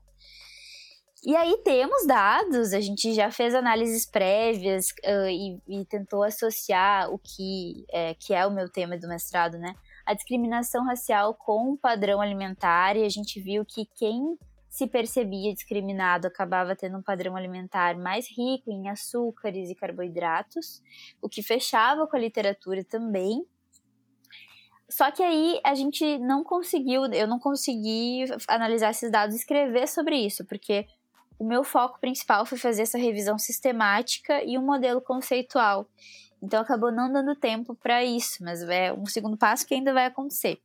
[1.23, 7.11] E aí temos dados, a gente já fez análises prévias uh, e, e, tentou associar
[7.11, 9.75] o que é, que é o meu tema do mestrado, né?
[10.03, 14.35] A discriminação racial com o padrão alimentar, e a gente viu que quem
[14.71, 20.81] se percebia discriminado acabava tendo um padrão alimentar mais rico em açúcares e carboidratos,
[21.21, 23.45] o que fechava com a literatura também.
[24.89, 29.89] Só que aí a gente não conseguiu, eu não consegui analisar esses dados e escrever
[29.89, 30.87] sobre isso, porque
[31.37, 35.85] o meu foco principal foi fazer essa revisão sistemática e um modelo conceitual.
[36.41, 40.05] Então acabou não dando tempo para isso, mas é um segundo passo que ainda vai
[40.05, 40.61] acontecer.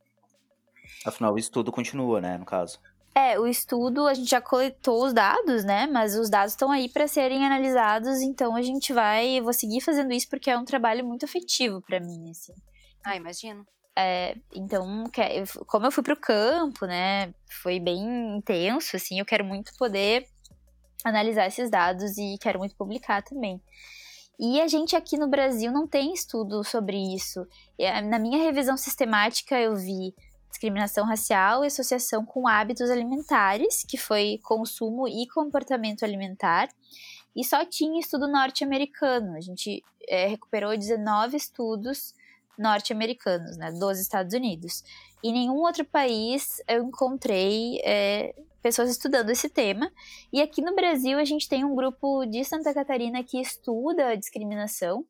[1.05, 2.79] Afinal, o estudo continua, né, no caso.
[3.17, 5.87] É, o estudo a gente já coletou os dados, né?
[5.87, 9.81] Mas os dados estão aí para serem analisados, então a gente vai, eu vou seguir
[9.81, 12.53] fazendo isso porque é um trabalho muito afetivo para mim, assim.
[13.03, 13.65] Ah, imagino.
[13.97, 15.05] É, então,
[15.65, 17.33] como eu fui pro campo, né?
[17.63, 19.17] Foi bem intenso, assim.
[19.17, 20.27] Eu quero muito poder
[21.03, 23.59] analisar esses dados e quero muito publicar também.
[24.39, 27.47] E a gente aqui no Brasil não tem estudo sobre isso.
[28.05, 30.13] Na minha revisão sistemática eu vi
[30.49, 36.69] discriminação racial e associação com hábitos alimentares, que foi consumo e comportamento alimentar,
[37.35, 39.35] e só tinha estudo norte-americano.
[39.35, 42.13] A gente é, recuperou 19 estudos
[42.57, 44.83] norte-americanos, né, dos Estados Unidos.
[45.23, 49.91] Em nenhum outro país eu encontrei é, pessoas estudando esse tema.
[50.33, 54.15] E aqui no Brasil a gente tem um grupo de Santa Catarina que estuda a
[54.15, 55.05] discriminação,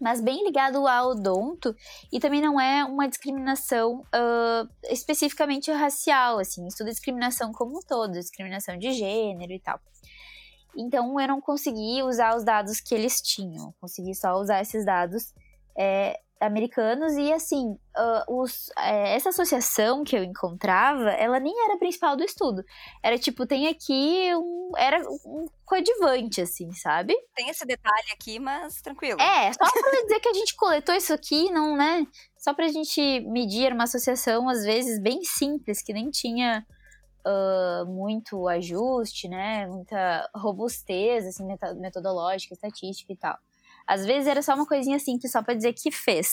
[0.00, 1.74] mas bem ligado ao odonto
[2.12, 8.12] e também não é uma discriminação uh, especificamente racial, assim, estuda discriminação como um todo,
[8.12, 9.80] discriminação de gênero e tal.
[10.76, 15.32] Então eu não consegui usar os dados que eles tinham, consegui só usar esses dados
[15.76, 21.74] é, americanos e assim uh, os, é, essa associação que eu encontrava ela nem era
[21.74, 22.62] a principal do estudo.
[23.02, 27.14] Era tipo tem aqui um era um coadjuvante assim sabe?
[27.34, 29.20] Tem esse detalhe aqui mas tranquilo.
[29.20, 32.06] É só para dizer que a gente coletou isso aqui não né?
[32.36, 36.66] Só pra gente medir uma associação às vezes bem simples que nem tinha
[37.26, 39.66] uh, muito ajuste né?
[39.66, 41.46] Muita robustez assim
[41.80, 43.38] metodológica estatística e tal
[43.86, 46.32] às vezes era só uma coisinha simples, só para dizer que fez.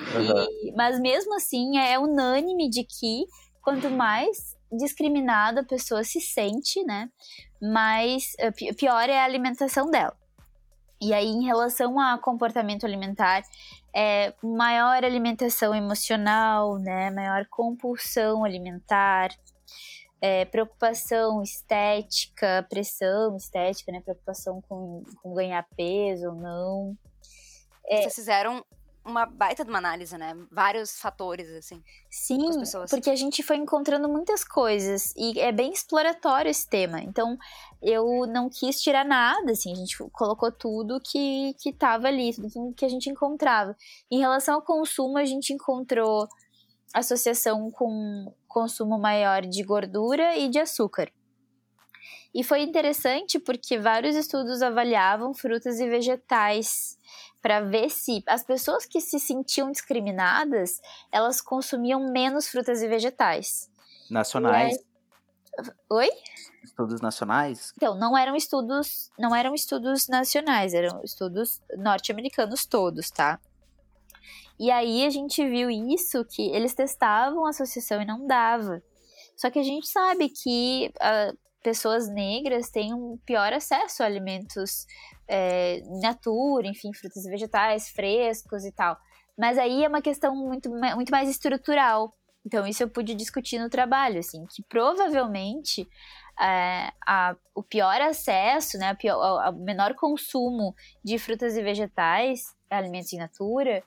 [0.00, 0.46] Uhum.
[0.64, 3.24] E, mas mesmo assim, é unânime de que
[3.60, 7.10] quanto mais discriminada a pessoa se sente, né,
[7.60, 8.34] mais
[8.76, 10.16] pior é a alimentação dela.
[11.00, 13.42] E aí, em relação a comportamento alimentar,
[13.94, 17.08] é maior alimentação emocional, né?
[17.10, 19.30] Maior compulsão alimentar,
[20.20, 24.00] é, preocupação estética, pressão estética, né?
[24.00, 26.96] Preocupação com, com ganhar peso ou não.
[27.86, 28.64] É, Vocês fizeram
[29.08, 30.36] uma baita de uma análise, né?
[30.50, 31.82] Vários fatores, assim.
[32.10, 32.50] Sim,
[32.90, 37.00] porque a gente foi encontrando muitas coisas e é bem exploratório esse tema.
[37.00, 37.38] Então,
[37.80, 42.74] eu não quis tirar nada, assim, a gente colocou tudo que, que tava ali, tudo
[42.74, 43.74] que a gente encontrava.
[44.10, 46.28] Em relação ao consumo, a gente encontrou
[46.92, 51.10] associação com consumo maior de gordura e de açúcar.
[52.34, 56.98] E foi interessante porque vários estudos avaliavam frutas e vegetais
[57.40, 60.80] para ver se as pessoas que se sentiam discriminadas,
[61.10, 63.70] elas consumiam menos frutas e vegetais.
[64.10, 64.76] Nacionais.
[64.76, 65.72] Aí...
[65.90, 66.10] Oi?
[66.62, 67.72] Estudos nacionais?
[67.76, 73.40] Então, não eram estudos, não eram estudos nacionais, eram estudos norte-americanos todos, tá?
[74.58, 78.82] E aí a gente viu isso que eles testavam a associação e não dava.
[79.36, 84.86] Só que a gente sabe que uh, pessoas negras têm um pior acesso a alimentos
[85.28, 88.96] é, natura, enfim, frutas e vegetais frescos e tal.
[89.36, 92.12] Mas aí é uma questão muito, muito mais estrutural.
[92.44, 95.86] Então, isso eu pude discutir no trabalho, assim, que provavelmente
[96.40, 103.18] é, a, o pior acesso, né, o menor consumo de frutas e vegetais, alimentos in
[103.18, 103.84] natura,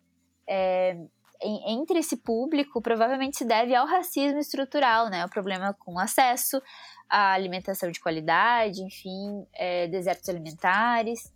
[0.47, 0.97] é,
[1.41, 6.61] entre esse público provavelmente se deve ao racismo estrutural, né, o problema com acesso
[7.09, 11.31] à alimentação de qualidade, enfim, é, desertos alimentares.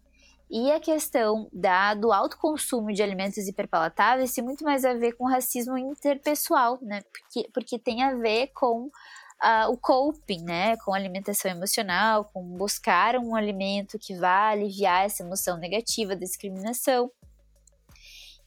[0.49, 5.14] E a questão da, do alto consumo de alimentos hiperpalatáveis tem muito mais a ver
[5.14, 7.01] com racismo interpessoal, né?
[7.12, 10.78] Porque, porque tem a ver com uh, o coping, né?
[10.78, 17.12] Com alimentação emocional, com buscar um alimento que vá aliviar essa emoção negativa, discriminação.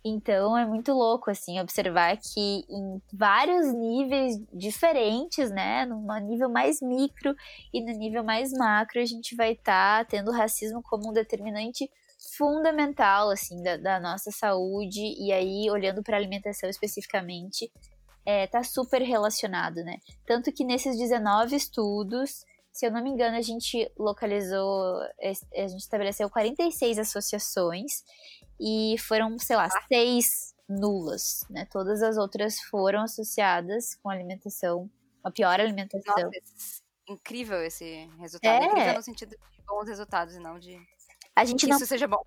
[0.09, 6.81] Então é muito louco assim observar que em vários níveis diferentes, né, no nível mais
[6.81, 7.35] micro
[7.73, 11.13] e no nível mais macro, a gente vai estar tá tendo o racismo como um
[11.13, 11.91] determinante
[12.37, 17.71] fundamental assim da, da nossa saúde e aí olhando para a alimentação especificamente,
[18.27, 19.99] é, tá super relacionado, né?
[20.27, 22.45] Tanto que nesses 19 estudos
[22.79, 28.05] se eu não me engano, a gente localizou, a gente estabeleceu 46 associações
[28.61, 31.67] e foram, sei lá, seis nulas, né?
[31.71, 34.91] Todas as outras foram associadas com alimentação,
[35.25, 36.15] uma pior alimentação.
[36.17, 38.63] Nossa, incrível esse resultado.
[38.63, 38.67] É.
[38.67, 40.79] Incrível no sentido de bons resultados e não de
[41.39, 41.77] a gente que não...
[41.77, 42.21] isso seja bom.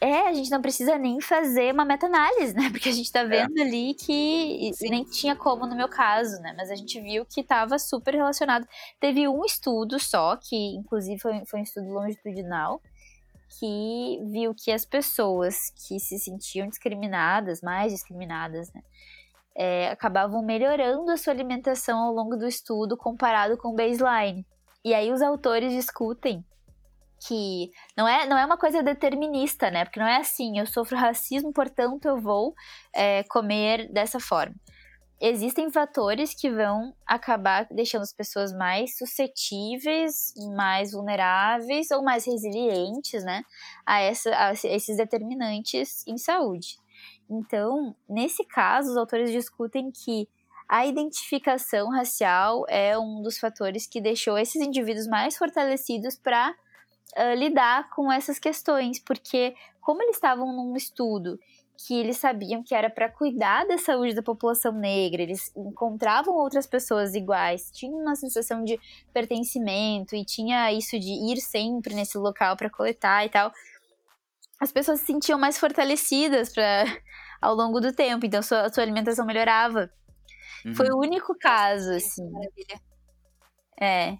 [0.00, 2.70] É, a gente não precisa nem fazer uma meta-análise, né?
[2.70, 3.26] Porque a gente tá é.
[3.26, 3.62] vendo é.
[3.62, 4.88] ali que Sim.
[4.88, 6.54] nem tinha como no meu caso, né?
[6.56, 8.66] Mas a gente viu que tava super relacionado.
[8.98, 12.80] Teve um estudo só, que inclusive foi, foi um estudo longitudinal,
[13.58, 18.82] que viu que as pessoas que se sentiam discriminadas, mais discriminadas, né,
[19.56, 24.44] é, acabavam melhorando a sua alimentação ao longo do estudo comparado com o baseline.
[24.84, 26.44] E aí os autores discutem
[27.26, 29.84] que não é, não é uma coisa determinista, né?
[29.84, 32.54] Porque não é assim, eu sofro racismo, portanto eu vou
[32.94, 34.54] é, comer dessa forma
[35.20, 43.24] existem fatores que vão acabar deixando as pessoas mais suscetíveis, mais vulneráveis ou mais resilientes,
[43.24, 43.42] né,
[43.86, 46.76] a, essa, a esses determinantes em saúde.
[47.30, 50.28] Então, nesse caso, os autores discutem que
[50.68, 57.34] a identificação racial é um dos fatores que deixou esses indivíduos mais fortalecidos para uh,
[57.36, 61.38] lidar com essas questões, porque como eles estavam num estudo
[61.76, 66.66] que eles sabiam que era para cuidar da saúde da população negra, eles encontravam outras
[66.66, 68.78] pessoas iguais, tinham uma sensação de
[69.12, 73.52] pertencimento e tinha isso de ir sempre nesse local para coletar e tal.
[74.60, 76.84] As pessoas se sentiam mais fortalecidas para
[77.40, 79.90] ao longo do tempo, então sua, sua alimentação melhorava.
[80.64, 80.74] Uhum.
[80.74, 82.24] Foi o único caso, assim.
[82.30, 82.80] Maravilha.
[83.78, 84.16] É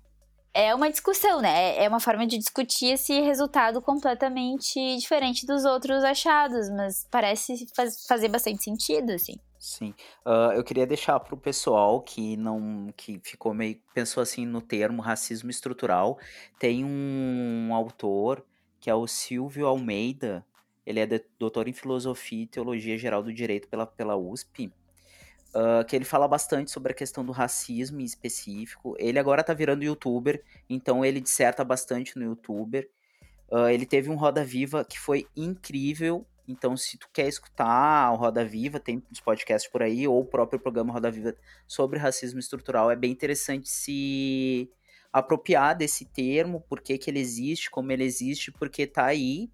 [0.54, 1.76] é uma discussão, né?
[1.76, 8.06] É uma forma de discutir esse resultado completamente diferente dos outros achados, mas parece faz,
[8.06, 9.34] fazer bastante sentido, assim.
[9.58, 9.92] Sim.
[10.24, 14.60] Uh, eu queria deixar para o pessoal que não que ficou meio pensou assim no
[14.60, 16.18] termo racismo estrutural.
[16.58, 18.44] Tem um autor
[18.78, 20.46] que é o Silvio Almeida.
[20.86, 21.06] Ele é
[21.38, 24.70] doutor em filosofia e teologia geral do direito pela, pela USP
[25.54, 28.94] uh, que ele fala bastante sobre a questão do racismo em específico.
[28.98, 32.90] Ele agora tá virando youtuber, então ele disserta bastante no youtuber.
[33.50, 36.26] Uh, ele teve um Roda Viva que foi incrível.
[36.46, 40.26] Então, se tu quer escutar o Roda Viva, tem uns podcasts por aí, ou o
[40.26, 41.34] próprio programa Roda Viva
[41.66, 44.70] sobre racismo estrutural, é bem interessante se
[45.10, 49.48] apropriar desse termo, por que, que ele existe, como ele existe, porque tá aí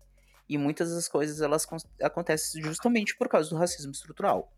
[0.48, 1.64] E muitas das coisas elas
[2.02, 4.50] acontecem justamente por causa do racismo estrutural.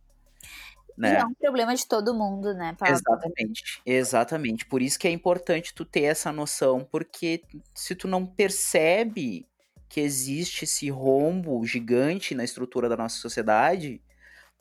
[0.96, 1.18] Né?
[1.18, 2.74] É um problema de todo mundo, né?
[2.78, 2.94] Paula?
[2.94, 4.66] Exatamente, exatamente.
[4.66, 7.42] Por isso que é importante tu ter essa noção, porque
[7.74, 9.46] se tu não percebe
[9.88, 14.00] que existe esse rombo gigante na estrutura da nossa sociedade,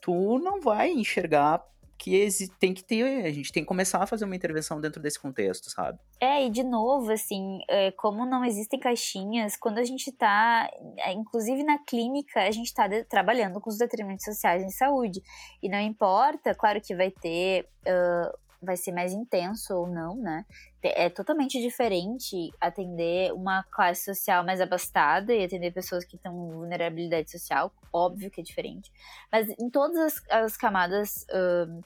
[0.00, 1.64] tu não vai enxergar
[2.02, 5.20] que tem que ter, a gente tem que começar a fazer uma intervenção dentro desse
[5.20, 6.00] contexto, sabe?
[6.20, 11.12] É, e de novo, assim, é, como não existem caixinhas, quando a gente tá, é,
[11.12, 15.22] inclusive na clínica, a gente tá trabalhando com os determinantes sociais em saúde.
[15.62, 17.68] E não importa, claro que vai ter.
[17.86, 20.44] Uh, vai ser mais intenso ou não, né?
[20.82, 26.52] É totalmente diferente atender uma classe social mais abastada e atender pessoas que estão em
[26.52, 28.90] vulnerabilidade social, óbvio que é diferente.
[29.30, 31.84] Mas em todas as, as camadas uh,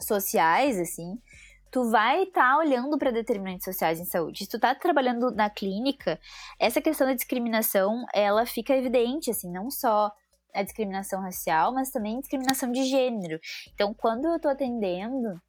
[0.00, 1.18] sociais, assim,
[1.70, 4.44] tu vai estar tá olhando para determinantes sociais em saúde.
[4.44, 6.20] Se tu tá trabalhando na clínica,
[6.58, 10.12] essa questão da discriminação, ela fica evidente, assim, não só
[10.54, 13.40] a discriminação racial, mas também discriminação de gênero.
[13.74, 15.40] Então, quando eu tô atendendo,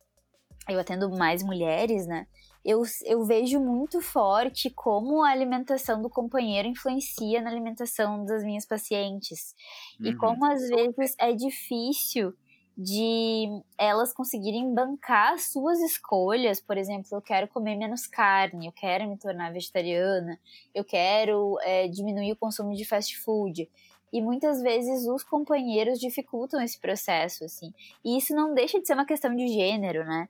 [0.70, 2.28] eu atendo mais mulheres, né?
[2.64, 8.66] Eu, eu vejo muito forte como a alimentação do companheiro influencia na alimentação das minhas
[8.66, 9.54] pacientes.
[10.00, 10.08] Uhum.
[10.08, 12.34] E como às vezes é difícil
[12.76, 13.46] de
[13.78, 16.60] elas conseguirem bancar as suas escolhas.
[16.60, 20.40] Por exemplo, eu quero comer menos carne, eu quero me tornar vegetariana,
[20.74, 23.70] eu quero é, diminuir o consumo de fast food.
[24.14, 27.74] E muitas vezes os companheiros dificultam esse processo, assim.
[28.06, 30.30] E isso não deixa de ser uma questão de gênero, né?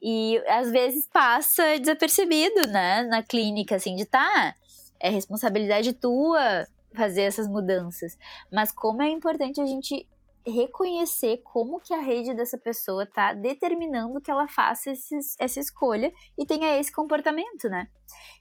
[0.00, 3.02] E às vezes passa desapercebido, né?
[3.02, 4.54] Na clínica, assim, de tá,
[5.00, 6.64] é responsabilidade tua
[6.94, 8.16] fazer essas mudanças.
[8.52, 10.06] Mas como é importante a gente
[10.46, 16.12] reconhecer como que a rede dessa pessoa tá determinando que ela faça esses, essa escolha
[16.38, 17.88] e tenha esse comportamento, né?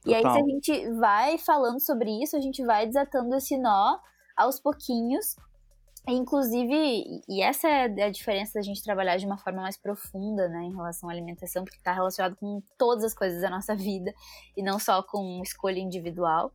[0.04, 0.12] Total.
[0.12, 3.98] E aí, se a gente vai falando sobre isso, a gente vai desatando esse nó
[4.36, 5.36] aos pouquinhos.
[6.06, 10.64] Inclusive, e essa é a diferença da gente trabalhar de uma forma mais profunda, né,
[10.64, 14.14] em relação à alimentação, porque está relacionado com todas as coisas da nossa vida
[14.58, 16.52] e não só com escolha individual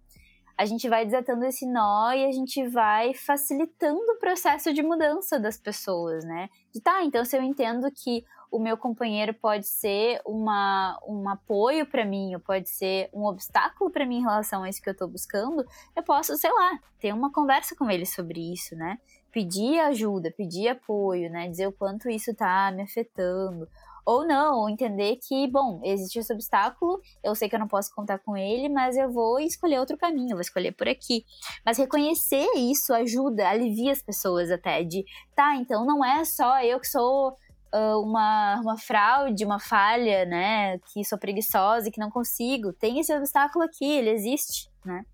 [0.59, 5.39] a gente vai desatando esse nó e a gente vai facilitando o processo de mudança
[5.39, 6.51] das pessoas, né?
[6.75, 11.87] De tá, então se eu entendo que o meu companheiro pode ser uma, um apoio
[11.87, 14.93] para mim, ou pode ser um obstáculo para mim em relação a isso que eu
[14.93, 18.99] estou buscando, eu posso, sei lá, ter uma conversa com ele sobre isso, né?
[19.31, 21.49] Pedir ajuda, pedir apoio, né?
[21.49, 23.69] Dizer o quanto isso tá me afetando
[24.09, 27.95] ou não, ou entender que, bom, existe esse obstáculo, eu sei que eu não posso
[27.95, 31.27] contar com ele, mas eu vou escolher outro caminho, vou escolher por aqui.
[31.63, 35.05] Mas reconhecer isso ajuda, alivia as pessoas até, de,
[35.37, 37.37] tá, então não é só eu que sou
[37.75, 42.73] uh, uma, uma fraude, uma falha, né, que sou preguiçosa e que não consigo.
[42.73, 45.05] Tem esse obstáculo aqui, ele existe, né?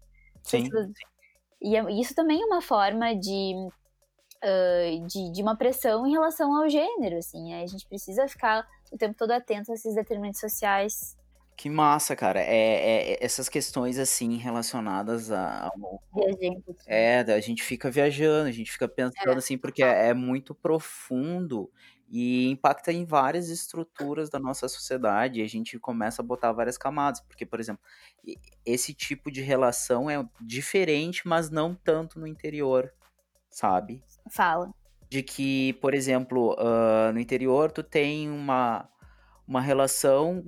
[0.44, 0.70] Sim.
[1.60, 3.54] E é, isso também é uma forma de
[4.46, 7.54] Uh, de, de, uma pressão em relação ao gênero, assim.
[7.54, 11.16] A gente precisa ficar o tempo todo atento a esses determinantes sociais.
[11.56, 12.40] Que massa, cara.
[12.40, 15.70] É, é, essas questões, assim, relacionadas a.
[16.12, 16.76] Viajando.
[16.86, 19.36] É, a gente fica viajando, a gente fica pensando, é.
[19.36, 21.70] assim, porque é, é muito profundo
[22.08, 25.40] e impacta em várias estruturas da nossa sociedade.
[25.40, 27.20] E a gente começa a botar várias camadas.
[27.20, 27.82] Porque, por exemplo,
[28.66, 32.92] esse tipo de relação é diferente, mas não tanto no interior,
[33.48, 34.02] sabe?
[34.28, 34.72] Fala
[35.14, 38.88] de que, por exemplo, uh, no interior tu tem uma,
[39.46, 40.44] uma relação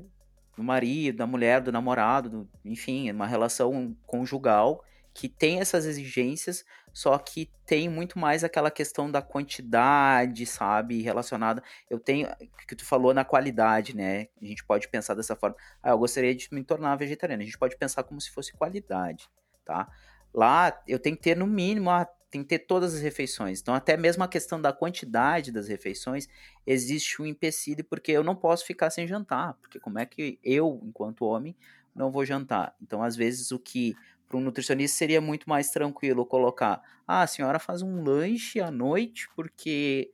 [0.56, 4.82] do marido, da mulher, do namorado, do, enfim, uma relação conjugal
[5.14, 11.62] que tem essas exigências, só que tem muito mais aquela questão da quantidade, sabe, relacionada.
[11.88, 12.28] Eu tenho,
[12.66, 14.26] que tu falou na qualidade, né?
[14.42, 15.56] A gente pode pensar dessa forma.
[15.80, 17.40] Ah, eu gostaria de me tornar vegetariano.
[17.40, 19.30] A gente pode pensar como se fosse qualidade,
[19.64, 19.88] tá?
[20.34, 22.06] Lá eu tenho que ter no mínimo ah,
[22.37, 23.61] tem que ter todas as refeições.
[23.61, 26.28] Então, até mesmo a questão da quantidade das refeições,
[26.66, 29.55] existe um empecilho, porque eu não posso ficar sem jantar.
[29.55, 31.57] Porque como é que eu, enquanto homem,
[31.95, 32.74] não vou jantar?
[32.82, 33.95] Então, às vezes, o que
[34.28, 38.70] para um nutricionista seria muito mais tranquilo colocar: ah, a senhora faz um lanche à
[38.70, 40.11] noite, porque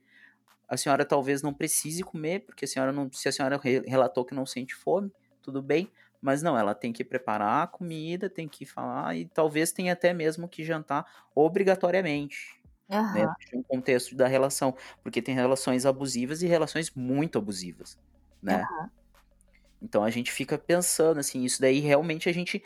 [0.67, 4.33] a senhora talvez não precise comer, porque a senhora não, se a senhora relatou que
[4.33, 5.11] não sente fome,
[5.41, 5.91] tudo bem,
[6.23, 10.13] mas não, ela tem que preparar a comida, tem que falar e talvez tenha até
[10.13, 11.05] mesmo que jantar
[11.35, 12.63] obrigatoriamente.
[12.89, 13.13] Uhum.
[13.13, 14.73] Né, no contexto da relação.
[15.03, 17.99] Porque tem relações abusivas e relações muito abusivas.
[18.41, 18.65] Né?
[18.71, 18.89] Uhum.
[19.81, 22.63] Então a gente fica pensando assim, isso daí realmente a gente.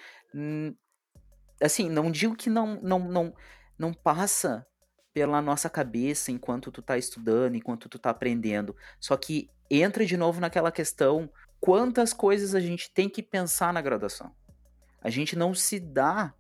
[1.60, 3.34] Assim, não digo que não, não, não,
[3.76, 4.68] não passa
[5.16, 8.76] pela nossa cabeça enquanto tu tá estudando, enquanto tu tá aprendendo.
[9.00, 11.28] Só que entra de novo naquela questão
[11.60, 14.32] quantas coisas a gente tem que pensar na graduação.
[15.02, 16.34] A gente não se dá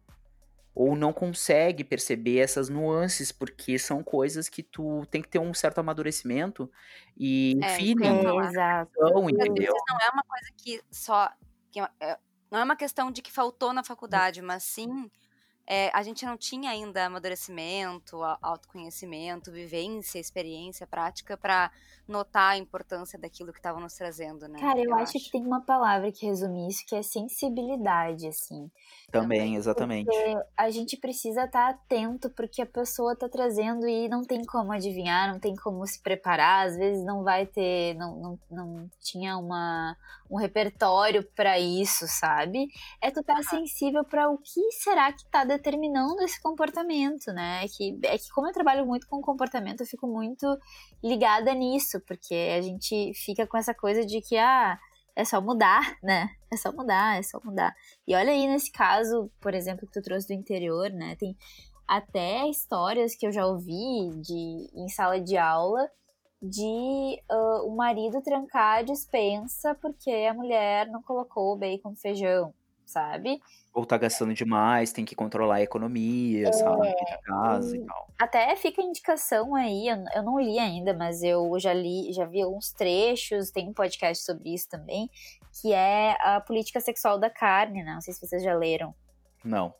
[0.73, 5.51] ou não consegue perceber essas nuances, porque são coisas que tu tem que ter um
[5.53, 6.71] certo amadurecimento
[7.17, 8.91] e É, feeling, É, exato.
[8.95, 9.73] então, entendeu?
[9.89, 11.31] não é uma coisa que só.
[11.71, 12.17] que é- é-
[12.49, 15.09] não é uma questão de que faltou na faculdade, mas sim.
[15.69, 21.69] é, a gente não tinha ainda amadurecimento, autoconhecimento, vivência, experiência, prática para
[22.07, 24.59] notar a importância daquilo que estavam nos trazendo, né?
[24.59, 28.71] Cara, eu, acho, que tem uma palavra que resume isso, que é sensibilidade, assim.
[29.11, 30.05] Também, exatamente.
[30.05, 34.71] Porque a gente precisa estar atento porque a pessoa tá trazendo e não tem como
[34.71, 39.37] adivinhar, não tem como se preparar, às vezes não vai ter, não, não, não tinha
[39.37, 39.95] uma,
[40.29, 42.67] um repertório para isso, sabe?
[43.01, 47.63] É tu estar sensível para o que será que tá determinando esse comportamento, né?
[47.63, 50.45] É que, é que como eu trabalho muito com comportamento, eu fico muito
[51.03, 54.77] ligada nisso, porque a gente fica com essa coisa de que, ah,
[55.15, 56.29] é só mudar, né?
[56.51, 57.75] É só mudar, é só mudar.
[58.07, 61.15] E olha aí nesse caso, por exemplo, que tu trouxe do interior, né?
[61.15, 61.35] Tem
[61.87, 65.89] até histórias que eu já ouvi de em sala de aula
[66.41, 72.53] de ah, o marido trancar a dispensa porque a mulher não colocou o bacon feijão,
[72.87, 73.39] sabe?
[73.73, 76.87] Ou tá gastando demais, tem que controlar a economia, sabe?
[76.87, 78.07] Da casa e tal.
[78.17, 82.25] Até fica a indicação aí, eu, eu não li ainda, mas eu já li, já
[82.25, 85.09] vi alguns trechos, tem um podcast sobre isso também,
[85.61, 87.93] que é a política sexual da carne, né?
[87.93, 88.95] Não sei se vocês já leram.
[89.43, 89.73] Não.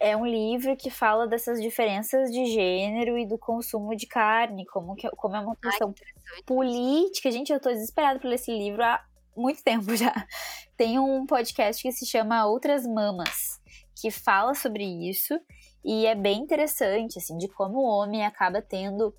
[0.00, 4.96] É um livro que fala dessas diferenças de gênero e do consumo de carne, como,
[4.96, 6.44] que, como é uma Ai, questão interessante.
[6.44, 7.30] política.
[7.30, 9.04] Gente, eu tô desesperada por ler esse livro há
[9.38, 10.12] muito tempo já.
[10.76, 13.60] Tem um podcast que se chama Outras Mamas,
[14.00, 15.38] que fala sobre isso
[15.84, 19.14] e é bem interessante, assim, de como o homem acaba tendo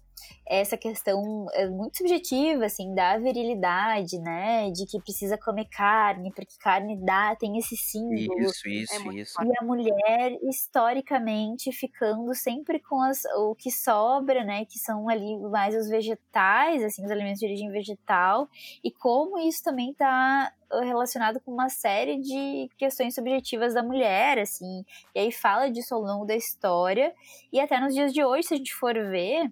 [0.48, 6.56] essa questão é, muito subjetiva, assim, da virilidade, né, de que precisa comer carne, porque
[6.60, 8.40] carne dá, tem esse símbolo.
[8.40, 9.44] Isso, isso, muito isso.
[9.44, 14.66] E a mulher, historicamente, ficando sempre com as, o que sobra, né?
[14.66, 18.48] Que são ali mais os vegetais, assim, os alimentos de origem vegetal.
[18.84, 24.86] E como isso também está relacionado com uma série de questões subjetivas da mulher, assim.
[25.16, 27.14] E aí fala disso ao longo da história.
[27.52, 29.52] E até nos dias de hoje, se a gente for ver,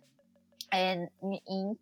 [0.74, 1.78] é, em, em,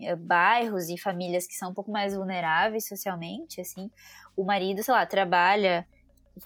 [0.00, 3.90] em bairros e famílias que são um pouco mais vulneráveis socialmente, assim,
[4.36, 5.86] o marido, sei lá, trabalha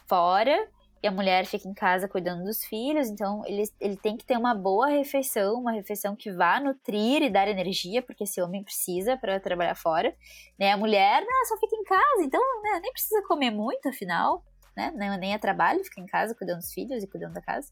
[0.06, 0.68] fora
[1.02, 4.36] e a mulher fica em casa cuidando dos filhos, então ele, ele tem que ter
[4.36, 9.16] uma boa refeição, uma refeição que vá nutrir e dar energia, porque esse homem precisa
[9.16, 10.14] para trabalhar fora,
[10.58, 10.72] né?
[10.72, 14.44] A mulher, né, só fica em casa, então né, nem precisa comer muito, afinal,
[14.76, 14.92] né?
[15.20, 17.68] Nem é trabalho, fica em casa cuidando dos filhos e cuidando da casa.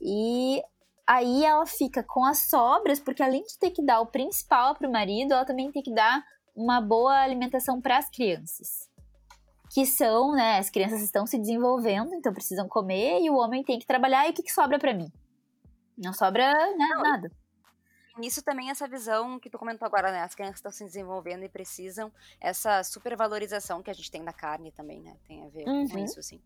[0.00, 0.60] E
[1.06, 4.88] aí ela fica com as sobras, porque além de ter que dar o principal para
[4.88, 6.22] o marido, ela também tem que dar
[6.54, 8.90] uma boa alimentação para as crianças.
[9.72, 13.78] Que são, né, as crianças estão se desenvolvendo, então precisam comer, e o homem tem
[13.78, 15.10] que trabalhar, e o que, que sobra para mim?
[15.98, 17.30] Não sobra né, nada.
[18.18, 20.22] Nisso também essa visão que tu comentou agora, né?
[20.22, 24.72] As crianças estão se desenvolvendo e precisam essa supervalorização que a gente tem da carne
[24.72, 25.16] também, né?
[25.28, 26.04] Tem a ver com Uhum.
[26.04, 26.40] isso, assim.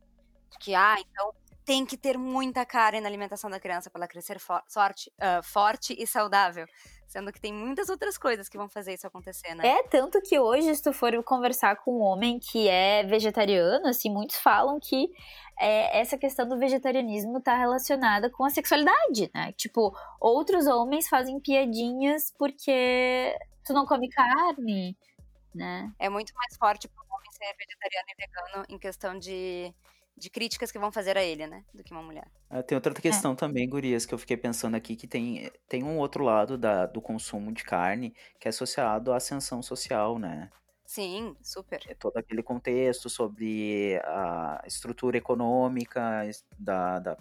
[0.58, 1.32] Que, ah, então
[1.64, 5.42] tem que ter muita carne na alimentação da criança para ela crescer fo- sorte, ah,
[5.42, 6.66] forte e saudável.
[7.06, 9.66] Sendo que tem muitas outras coisas que vão fazer isso acontecer, né?
[9.66, 14.08] É, tanto que hoje, se tu for conversar com um homem que é vegetariano, assim,
[14.08, 15.10] muitos falam que
[15.58, 19.52] é, essa questão do vegetarianismo tá relacionada com a sexualidade, né?
[19.56, 24.96] Tipo, outros homens fazem piadinhas porque tu não come carne,
[25.52, 25.92] né?
[25.98, 29.74] É muito mais forte para um homem ser vegetariano e vegano em questão de,
[30.20, 31.64] de críticas que vão fazer a ele, né?
[31.74, 32.30] Do que uma mulher.
[32.48, 35.98] Ah, Tem outra questão também, gurias, que eu fiquei pensando aqui, que tem, tem um
[35.98, 40.50] outro lado da, do consumo de carne que é associado à ascensão social, né?
[40.84, 41.80] Sim, super.
[41.86, 46.22] É todo aquele contexto sobre a estrutura econômica
[46.58, 47.16] da, da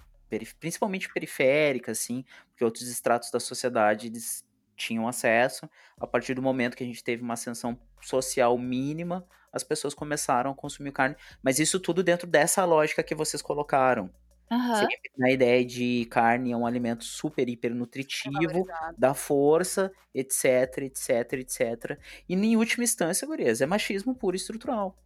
[0.60, 4.44] principalmente periférica, assim, porque outros estratos da sociedade eles
[4.76, 5.70] tinham acesso.
[6.00, 10.52] A partir do momento que a gente teve uma ascensão social mínima, as pessoas começaram
[10.52, 11.16] a consumir carne.
[11.42, 14.10] Mas isso tudo dentro dessa lógica que vocês colocaram.
[14.52, 14.76] Aham.
[14.76, 18.96] Sempre na ideia de carne é um alimento super, hiper nutritivo, Valorizado.
[18.98, 22.00] dá força, etc, etc, etc.
[22.28, 24.98] E em última instância, gurias, é machismo puro e estrutural.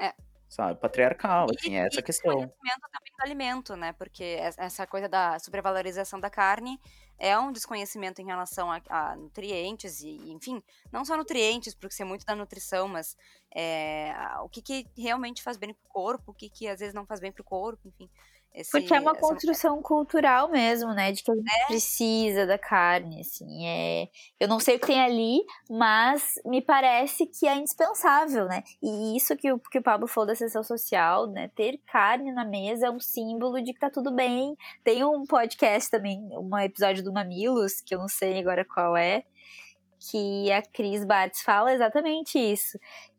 [0.00, 0.14] É.
[0.50, 0.78] Sabe?
[0.80, 2.52] Patriarcal, E- assim, é essa e questão.
[2.62, 3.92] desconhecimento também do alimento, né?
[3.92, 6.80] Porque es- essa coisa da supervalorização da carne
[7.18, 12.04] é um desconhecimento em relação a, a nutrientes e, enfim, não só nutrientes, porque ser
[12.04, 13.16] muito da nutrição, mas
[13.54, 17.06] é, o que, que realmente faz bem pro corpo, o que, que às vezes não
[17.06, 18.10] faz bem pro corpo, enfim.
[18.52, 21.12] Esse, Porque é uma construção cultural mesmo, né?
[21.12, 21.66] De que a gente É.
[21.66, 23.66] precisa da carne, assim.
[23.66, 24.08] É...
[24.40, 28.62] Eu não sei o que tem ali, mas me parece que é indispensável, né?
[28.82, 31.48] E isso que o, que o Pablo falou da sessão social, né?
[31.54, 34.56] Ter carne na mesa é um símbolo de que tá tudo bem.
[34.82, 39.24] Tem um podcast também, um episódio do Mamilos, que eu não sei agora qual é,
[40.00, 42.78] que a Cris Bartz fala exatamente isso.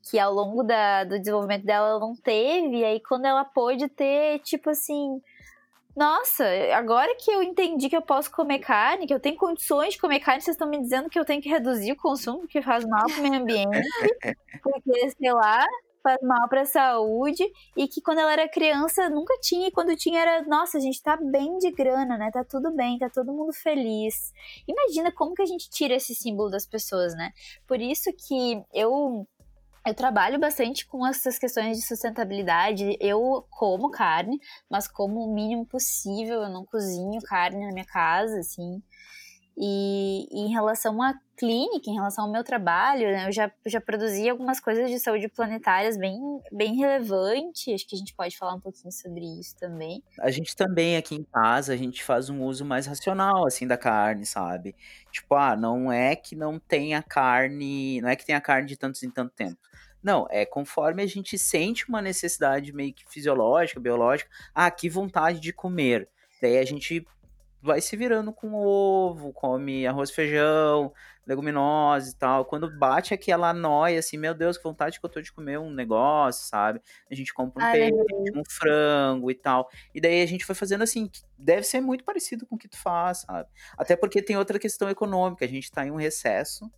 [0.09, 3.87] Que ao longo da, do desenvolvimento dela ela não teve, e aí quando ela pôde
[3.87, 5.21] ter, tipo assim,
[5.95, 9.99] nossa, agora que eu entendi que eu posso comer carne, que eu tenho condições de
[9.99, 12.85] comer carne, vocês estão me dizendo que eu tenho que reduzir o consumo porque faz
[12.85, 13.69] mal pro meio ambiente,
[14.63, 15.65] porque, sei lá,
[16.01, 17.43] faz mal pra saúde,
[17.75, 21.01] e que quando ela era criança nunca tinha, e quando tinha era, nossa, a gente
[21.01, 22.31] tá bem de grana, né?
[22.31, 24.33] Tá tudo bem, tá todo mundo feliz.
[24.67, 27.31] Imagina como que a gente tira esse símbolo das pessoas, né?
[27.67, 29.27] Por isso que eu
[29.85, 32.95] eu trabalho bastante com essas questões de sustentabilidade.
[32.99, 34.39] Eu como carne,
[34.69, 36.43] mas como o mínimo possível.
[36.43, 38.81] Eu não cozinho carne na minha casa, assim.
[39.63, 44.27] E, em relação à clínica, em relação ao meu trabalho, né, eu já, já produzi
[44.27, 46.19] algumas coisas de saúde planetárias bem,
[46.51, 47.71] bem relevantes.
[47.71, 50.01] Acho que a gente pode falar um pouquinho sobre isso também.
[50.19, 53.77] A gente também aqui em casa, a gente faz um uso mais racional, assim, da
[53.77, 54.75] carne, sabe?
[55.11, 59.03] Tipo, ah, não é que não tenha carne, não é que tenha carne de tantos
[59.03, 59.59] em tanto tempo.
[60.01, 65.39] Não, é conforme a gente sente uma necessidade meio que fisiológica, biológica, ah, que vontade
[65.39, 66.09] de comer.
[66.41, 67.05] Daí a gente
[67.61, 70.91] vai se virando com ovo, come arroz, feijão,
[71.25, 72.45] leguminosas e tal.
[72.45, 75.71] Quando bate aquela noia, assim, meu Deus, que vontade que eu tô de comer um
[75.71, 76.81] negócio, sabe?
[77.09, 77.95] A gente compra um Ah, peixe,
[78.35, 79.69] um frango e tal.
[79.93, 82.67] E daí a gente foi fazendo assim, que deve ser muito parecido com o que
[82.67, 83.47] tu faz, sabe?
[83.77, 86.71] Até porque tem outra questão econômica, a gente tá em um recesso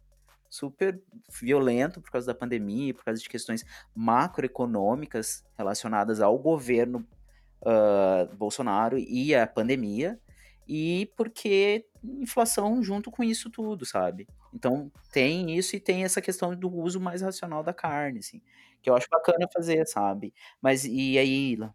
[0.49, 1.01] super
[1.41, 3.65] violento por causa da pandemia, por causa de questões
[3.95, 7.07] macroeconômicas relacionadas ao governo
[7.65, 10.19] ah, Bolsonaro e à pandemia,
[10.67, 14.27] e porque inflação junto com isso tudo, sabe?
[14.53, 18.41] Então tem isso e tem essa questão do uso mais racional da carne, assim,
[18.81, 20.33] que eu acho bacana fazer, sabe?
[20.61, 21.73] Mas e aí, Ila?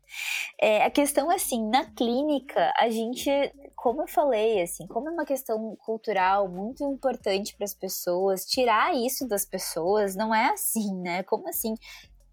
[0.61, 3.31] É, a questão, assim, na clínica, a gente,
[3.75, 8.95] como eu falei, assim, como é uma questão cultural muito importante para as pessoas, tirar
[8.95, 11.23] isso das pessoas não é assim, né?
[11.23, 11.75] Como assim?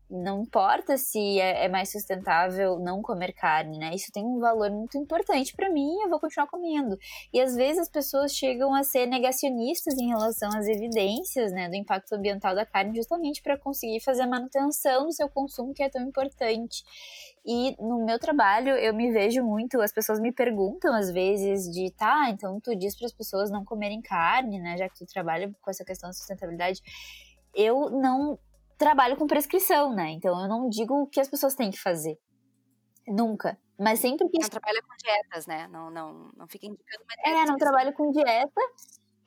[0.09, 3.91] Não importa se é, é mais sustentável não comer carne, né?
[3.95, 6.95] Isso tem um valor muito importante para mim, eu vou continuar comendo.
[7.33, 11.75] E às vezes as pessoas chegam a ser negacionistas em relação às evidências, né, do
[11.75, 15.89] impacto ambiental da carne, justamente para conseguir fazer a manutenção do seu consumo, que é
[15.89, 16.83] tão importante.
[17.43, 21.91] E no meu trabalho eu me vejo muito, as pessoas me perguntam às vezes de,
[21.91, 25.51] tá, então tu diz para as pessoas não comerem carne, né, já que tu trabalha
[25.61, 26.81] com essa questão da sustentabilidade.
[27.55, 28.37] Eu não
[28.77, 30.11] trabalho com prescrição, né?
[30.11, 32.17] Então eu não digo o que as pessoas têm que fazer.
[33.07, 33.57] Nunca.
[33.77, 35.67] Mas sempre que Não trabalha com dietas, né?
[35.67, 38.61] Não, não, não fica indicando uma dieta é, não trabalho com dieta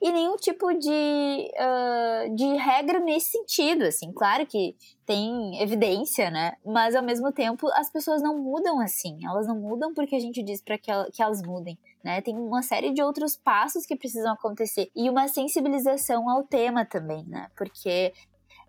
[0.01, 4.13] e nenhum tipo de, ah, de regra nesse sentido, assim.
[4.13, 6.53] Claro que tem evidência, né?
[6.65, 9.19] Mas ao mesmo tempo as pessoas não mudam assim.
[9.27, 12.21] Elas não mudam porque a gente diz para que, ela- que elas mudem, né?
[12.23, 17.25] Tem uma série de outros passos que precisam acontecer e uma sensibilização ao tema também,
[17.27, 17.49] né?
[17.57, 18.13] Porque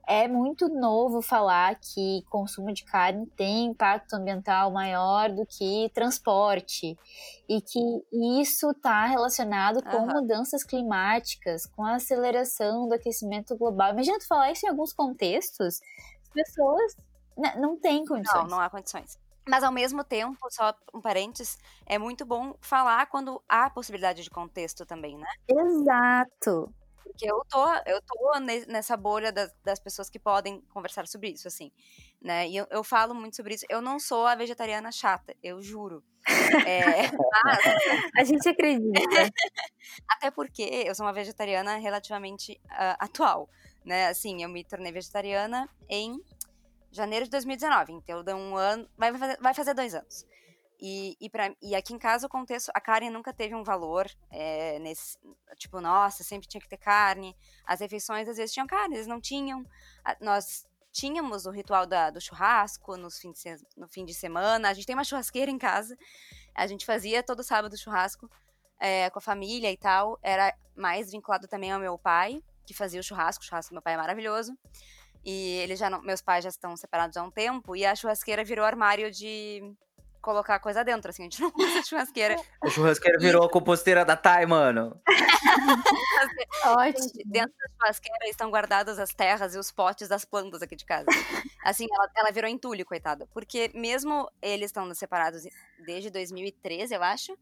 [0.10, 6.98] é muito novo falar que consumo de carne tem impacto ambiental maior do que transporte
[7.48, 7.80] e que
[8.12, 10.22] isso está relacionado com Aham.
[10.22, 13.92] mudanças climáticas, com a aceleração do aquecimento global.
[13.92, 15.80] Imagina tu falar isso em alguns contextos,
[16.24, 16.98] as pessoas
[17.60, 18.44] não têm condições.
[18.46, 19.16] Não, não há condições.
[19.48, 24.30] Mas ao mesmo tempo, só um parênteses, é muito bom falar quando há possibilidade de
[24.30, 25.26] contexto também, né?
[25.48, 26.74] Exato.
[27.10, 31.32] Porque eu tô, eu tô ne- nessa bolha das, das pessoas que podem conversar sobre
[31.32, 31.72] isso, assim,
[32.22, 32.48] né?
[32.48, 33.66] E eu, eu falo muito sobre isso.
[33.68, 36.04] Eu não sou a vegetariana chata, eu juro.
[36.66, 37.02] É,
[37.44, 37.66] mas,
[38.16, 38.92] A gente acredita.
[40.08, 43.50] até porque eu sou uma vegetariana relativamente ah, atual,
[43.84, 44.08] né?
[44.08, 46.22] Assim, eu me tornei vegetariana em
[46.92, 50.26] janeiro de 2019, então deu um ano, vai fazer, vai fazer dois anos.
[50.82, 54.10] E, e, pra, e aqui em casa o contexto, a carne nunca teve um valor
[54.32, 55.18] é, nesse,
[55.58, 57.36] tipo, nossa, sempre tinha que ter carne.
[57.66, 59.66] As refeições às vezes tinham carne, vezes não tinham.
[60.06, 63.40] A- Nós tínhamos o ritual da- do churrasco nos fim de
[63.76, 64.70] no fim de semana.
[64.70, 65.98] A gente tem uma churrasqueira em casa.
[66.56, 68.30] A gente fazia todo sábado churrasco
[68.80, 70.18] é, com a família e tal.
[70.24, 73.44] Era mais vinculado também ao meu pai, que fazia o churrasco.
[73.44, 74.58] O churrasco do meu pai é maravilhoso.
[75.26, 77.76] E eles já não, meus pais já estão separados há um tempo.
[77.76, 79.62] E a churrasqueira virou armário de
[80.22, 82.36] colocar coisa dentro, assim, a gente não usa churrasqueira.
[82.62, 85.02] A churrasqueira virou a composteira da Thay, mano.
[86.66, 87.10] Ótimo.
[87.26, 91.08] Dentro da churrasqueira estão guardadas as terras e os potes das plantas aqui de casa.
[91.64, 93.28] Assim, ela, ela virou entulho, coitada.
[93.34, 95.44] Porque mesmo eles estando separados
[95.86, 97.38] desde 2013, eu acho,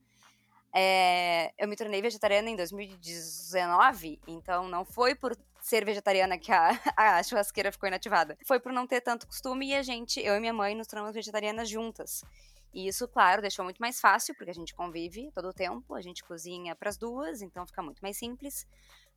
[0.74, 6.70] é, eu me tornei vegetariana em 2019, então não foi por ser vegetariana que a,
[6.96, 8.38] a churrasqueira ficou inativada.
[8.46, 11.14] Foi por não ter tanto costume e a gente, eu e minha mãe, nos tornamos
[11.14, 12.24] vegetarianas juntas.
[12.74, 16.02] E isso, claro, deixou muito mais fácil, porque a gente convive todo o tempo, a
[16.02, 18.68] gente cozinha para as duas, então fica muito mais simples.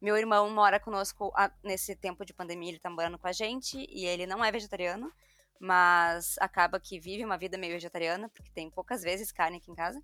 [0.01, 3.87] Meu irmão mora conosco a, nesse tempo de pandemia, ele tá morando com a gente,
[3.91, 5.13] e ele não é vegetariano,
[5.59, 9.75] mas acaba que vive uma vida meio vegetariana, porque tem poucas vezes carne aqui em
[9.75, 10.03] casa.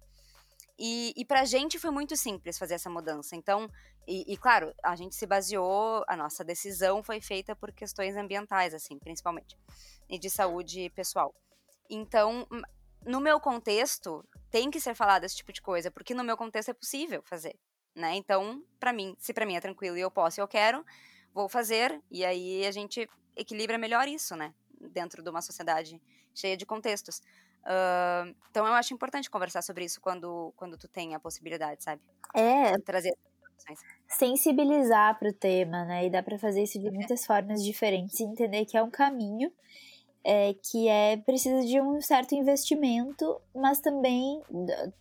[0.79, 3.35] E, e pra gente foi muito simples fazer essa mudança.
[3.35, 3.71] Então,
[4.07, 8.75] e, e, claro, a gente se baseou, a nossa decisão foi feita por questões ambientais,
[8.75, 9.57] assim, principalmente,
[10.09, 11.35] e de saúde pessoal.
[11.89, 12.47] Então,
[13.07, 16.71] no meu contexto, tem que ser falado esse tipo de coisa, porque no meu contexto
[16.71, 17.57] é possível fazer,
[17.95, 18.15] né?
[18.17, 20.85] Então, para mim, se para mim é tranquilo e eu posso e eu quero,
[21.33, 24.53] vou fazer, e aí a gente equilibra melhor isso, né?
[24.91, 26.03] Dentro de uma sociedade
[26.35, 27.21] cheia de contextos.
[27.63, 32.03] Uh, então eu acho importante conversar sobre isso quando, quando tu tem a possibilidade, sabe?
[32.35, 32.77] É.
[32.81, 33.13] Trazer
[34.07, 36.07] sensibilizar para o tema, né?
[36.07, 39.51] E dá para fazer isso de muitas formas diferentes entender que é um caminho
[40.27, 44.43] é, que é precisa de um certo investimento, mas também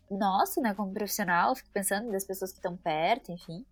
[0.10, 3.66] nosso, né, como profissional, fico pensando das pessoas que estão perto, enfim.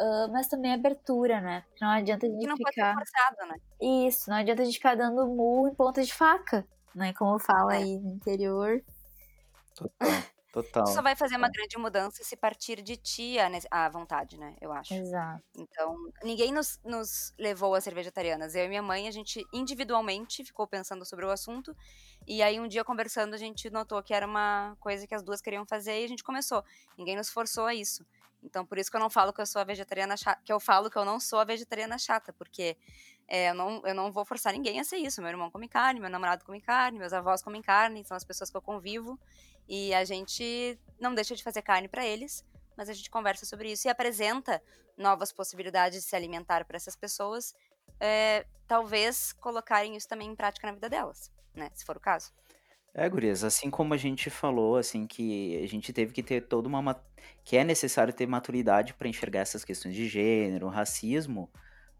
[0.00, 1.62] Uh, mas também abertura, né?
[1.78, 2.94] Não adianta a gente não ficar.
[2.94, 4.06] Pode ser forçado, né?
[4.08, 7.12] Isso, não adianta a gente ficar dando murro em ponta de faca né?
[7.14, 7.78] Como fala É.
[7.78, 8.82] aí no interior.
[9.74, 9.92] Total.
[10.52, 10.84] Total.
[10.84, 13.36] Tu só vai fazer uma grande mudança se partir de ti
[13.70, 14.54] a vontade, né?
[14.60, 14.92] Eu acho.
[14.92, 15.42] Exato.
[15.56, 18.54] Então, ninguém nos, nos levou a ser vegetarianas.
[18.54, 21.74] Eu e minha mãe, a gente individualmente ficou pensando sobre o assunto.
[22.26, 25.40] E aí, um dia conversando, a gente notou que era uma coisa que as duas
[25.40, 26.62] queriam fazer e a gente começou.
[26.98, 28.04] Ninguém nos forçou a isso.
[28.42, 30.60] Então, por isso que eu não falo que eu sou a vegetariana chata, que eu
[30.60, 32.76] falo que eu não sou a vegetariana chata, porque
[33.28, 35.22] é, eu, não, eu não vou forçar ninguém a ser isso.
[35.22, 38.50] Meu irmão come carne, meu namorado come carne, meus avós comem carne, são as pessoas
[38.50, 39.18] que eu convivo.
[39.68, 42.44] E a gente não deixa de fazer carne para eles,
[42.76, 44.62] mas a gente conversa sobre isso e apresenta
[44.96, 47.54] novas possibilidades de se alimentar para essas pessoas,
[47.98, 51.70] é, talvez colocarem isso também em prática na vida delas, né?
[51.74, 52.32] Se for o caso.
[52.94, 56.68] É, gurias, assim como a gente falou, assim, que a gente teve que ter toda
[56.68, 56.82] uma.
[56.82, 57.02] ma-
[57.42, 61.50] que é necessário ter maturidade para enxergar essas questões de gênero, racismo,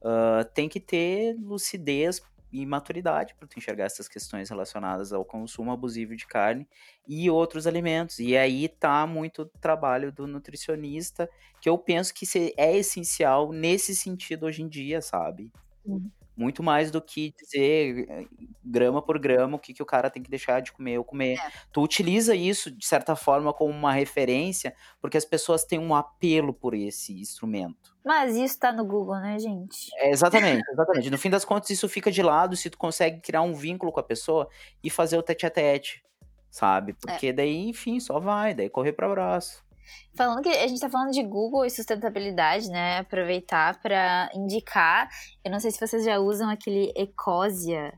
[0.04, 2.20] ah, tem que ter lucidez
[2.52, 6.68] e maturidade para tu enxergar essas questões relacionadas ao consumo abusivo de carne
[7.08, 8.18] e outros alimentos.
[8.18, 11.28] E aí tá muito trabalho do nutricionista,
[11.60, 12.26] que eu penso que
[12.56, 15.50] é essencial nesse sentido hoje em dia, sabe?
[15.84, 16.10] Sim.
[16.42, 18.26] Muito mais do que dizer eh,
[18.64, 21.38] grama por grama o que, que o cara tem que deixar de comer ou comer.
[21.38, 21.52] É.
[21.72, 26.52] Tu utiliza isso, de certa forma, como uma referência, porque as pessoas têm um apelo
[26.52, 27.96] por esse instrumento.
[28.04, 29.88] Mas isso tá no Google, né, gente?
[29.96, 31.10] É, exatamente, exatamente.
[31.10, 34.00] No fim das contas, isso fica de lado se tu consegue criar um vínculo com
[34.00, 34.48] a pessoa
[34.82, 36.02] e fazer o tete a tete,
[36.50, 36.94] sabe?
[36.94, 39.64] Porque daí, enfim, só vai, daí correr para abraço.
[40.14, 42.98] Falando que a gente tá falando de Google e sustentabilidade, né?
[42.98, 45.08] Aproveitar pra indicar.
[45.44, 47.92] Eu não sei se vocês já usam aquele Ecosia.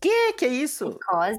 [0.00, 0.88] Que que é isso?
[0.88, 1.38] Ecosia.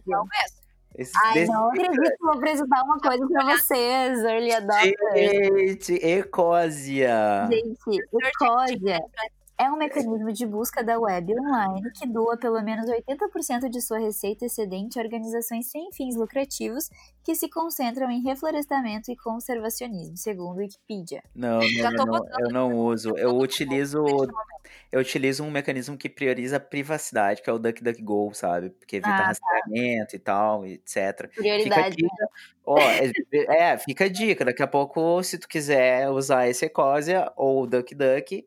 [0.98, 4.96] Esse, Ai, desse- não acredito que eu vou apresentar uma coisa pra vocês, early adopters.
[5.14, 7.48] Gente, Ecósia.
[7.52, 9.00] Gente, Ecosia
[9.58, 14.00] é um mecanismo de busca da web online que doa pelo menos 80% de sua
[14.00, 16.90] receita excedente a organizações sem fins lucrativos
[17.24, 21.24] que se concentram em reflorestamento e conservacionismo, segundo Wikipedia.
[21.34, 23.18] Não, não, não, não, eu não uso.
[23.18, 24.04] Eu utilizo,
[24.92, 28.70] eu utilizo um mecanismo que prioriza a privacidade, que é o DuckDuckGo, sabe?
[28.72, 29.24] Porque evita Ah, tá.
[29.28, 30.96] rastreamento e tal, etc.
[31.30, 31.96] Fica Prioridade.
[31.96, 32.28] dica.
[32.66, 33.12] Ó, é,
[33.72, 34.44] é, fica a dica.
[34.46, 38.46] Daqui a pouco, se tu quiser usar esse Ecosia ou o DuckDuck,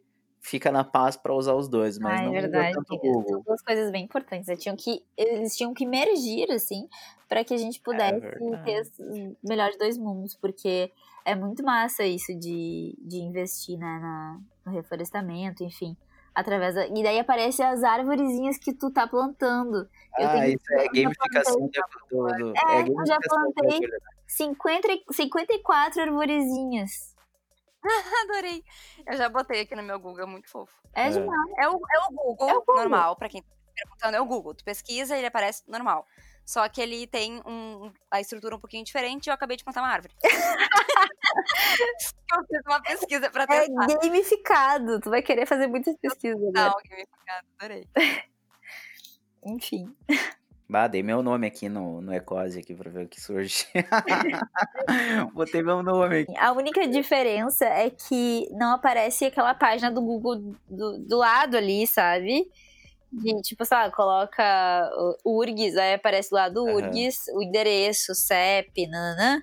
[0.49, 2.73] fica na paz pra usar os dois, mas Ah, é não verdade.
[2.75, 3.43] tanto o São Google.
[3.47, 4.49] duas coisas bem importantes.
[4.49, 6.89] Eles tinham que, eles tinham que mergir, assim,
[7.29, 8.65] para que a gente pudesse verdade.
[8.65, 10.91] ter os melhores dois mundos, porque
[11.25, 15.97] é muito massa isso de, de investir né, na, no reflorestamento, enfim.
[16.35, 19.89] Através da, e daí aparecem as árvorezinhas que tu tá plantando.
[20.19, 21.71] Eu Ah, tenho- isso é eu já gamificação
[22.11, 23.69] do, É, é eu já plantei.
[23.81, 23.99] bagulho, né?
[24.27, 27.08] 50, e- 54 arvorezinhas.
[28.24, 28.64] Adorei.
[29.07, 30.72] Eu já botei aqui no meu Google, é muito fofo.
[30.95, 31.11] É, É.
[31.11, 31.51] demais.
[31.59, 32.76] É o, é o Google, É o Google.
[32.76, 34.55] normal, pra quem tá perguntando, é o Google.
[34.55, 36.07] Tu pesquisa e ele aparece normal.
[36.45, 39.82] Só que ele tem um, a estrutura um pouquinho diferente e eu acabei de plantar
[39.82, 40.14] uma árvore.
[42.32, 43.86] eu fiz uma pesquisa pra É testar.
[44.01, 45.01] gamificado.
[45.01, 46.41] Tu vai querer fazer muitas pesquisas.
[46.41, 46.51] Né?
[46.55, 47.86] Não, gamificado, adorei.
[49.45, 49.95] Enfim.
[50.69, 53.66] Bah, dei meu nome aqui no, no Ecose aqui pra ver o que surge.
[55.33, 56.37] Botei meu nome aqui.
[56.37, 61.87] A única diferença é que não aparece aquela página do Google do, do lado ali,
[61.87, 62.51] sabe?
[63.11, 64.91] De, tipo, sei lá, coloca
[65.25, 66.91] URGS, aí aparece do lado do Aham.
[66.91, 69.43] URGS, o endereço, o CEP, nananã.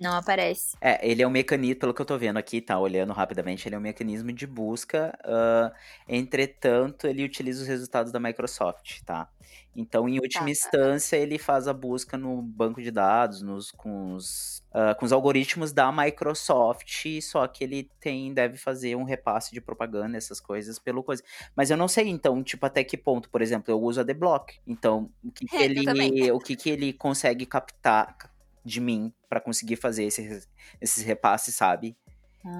[0.00, 0.76] Não aparece.
[0.80, 2.78] É, ele é um mecanismo, pelo que eu tô vendo aqui, tá?
[2.78, 5.16] Olhando rapidamente, ele é um mecanismo de busca.
[5.24, 5.72] ah,
[6.08, 9.28] entretanto, ele utiliza os resultados da Microsoft, tá?
[9.76, 10.50] Então, em última tá.
[10.50, 15.12] instância, ele faz a busca no banco de dados, nos, com, os, ah, com os
[15.12, 20.78] algoritmos da Microsoft, só que ele tem, deve fazer um repasse de propaganda, essas coisas,
[20.78, 21.22] pelo coisa.
[21.54, 24.58] Mas eu não sei, então, tipo, até que ponto, por exemplo, eu uso a Adblock.
[24.66, 28.33] Então, o que, que É, ele, o que, que ele consegue captar
[28.64, 30.48] de mim pra conseguir fazer esses,
[30.80, 31.96] esses repasses, sabe?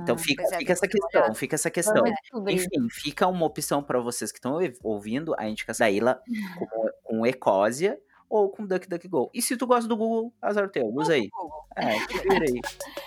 [0.03, 2.05] Então Ah, fica, pois é, fica essa questão, fica essa questão.
[2.49, 6.19] Enfim, fica uma opção pra vocês que estão ouvindo a indicação da Ilha
[6.59, 9.31] com, com Ecosia ou com DuckDuckGo.
[9.35, 11.29] E se tu gosta do Google, azar teu, usa aí.
[11.77, 12.61] É, te vira aí.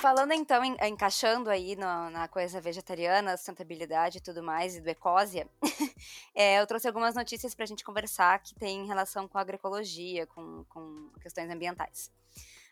[0.00, 4.88] Falando então, em- encaixando aí no- na coisa vegetariana, sustentabilidade e tudo mais, e do
[4.88, 5.46] Ecósia,
[6.34, 10.26] é, eu trouxe algumas notícias para a gente conversar que tem relação com a agroecologia,
[10.26, 12.10] com, com questões ambientais.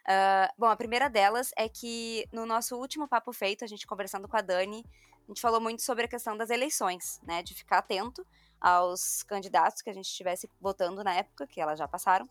[0.07, 4.27] Ah, bom, a primeira delas é que no nosso último papo feito, a gente conversando
[4.27, 4.83] com a Dani,
[5.25, 7.43] a gente falou muito sobre a questão das eleições, né?
[7.43, 8.27] De ficar atento
[8.59, 12.27] aos candidatos que a gente estivesse votando na época, que elas já passaram,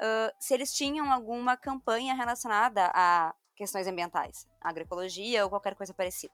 [0.00, 6.32] ah, se eles tinham alguma campanha relacionada a questões ambientais, agroecologia ou qualquer coisa parecida.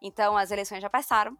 [0.00, 1.36] Então, as eleições já passaram.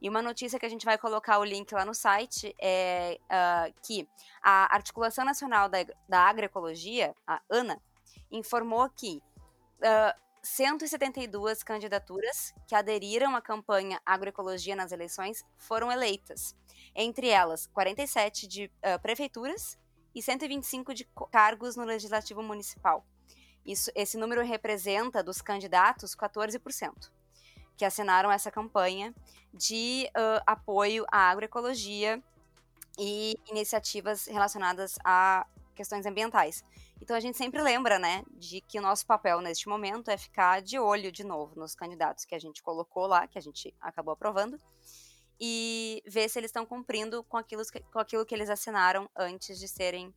[0.00, 3.68] E uma notícia que a gente vai colocar o link lá no site é ah,
[3.82, 4.08] que
[4.40, 7.78] a Articulação Nacional da, da Agroecologia, a ANA,
[8.30, 9.22] informou que
[9.82, 16.56] ah, 172 candidaturas que aderiram à campanha Agroecologia nas eleições foram eleitas.
[16.94, 19.78] Entre elas, 47 de ah, prefeituras
[20.14, 23.04] e 125 de cargos no Legislativo Municipal.
[23.64, 27.10] Isso, esse número representa dos candidatos 14%,
[27.76, 29.14] que assinaram essa campanha
[29.52, 32.22] de ah, apoio à agroecologia
[32.98, 36.64] e iniciativas relacionadas a questões ambientais.
[37.00, 40.60] Então a gente sempre lembra, né, de que o nosso papel neste momento é ficar
[40.60, 44.12] de olho de novo nos candidatos que a gente colocou lá, que a gente acabou
[44.12, 44.60] aprovando,
[45.40, 49.58] e ver se eles estão cumprindo com aquilo, que- com aquilo que eles assinaram antes
[49.58, 50.12] de serem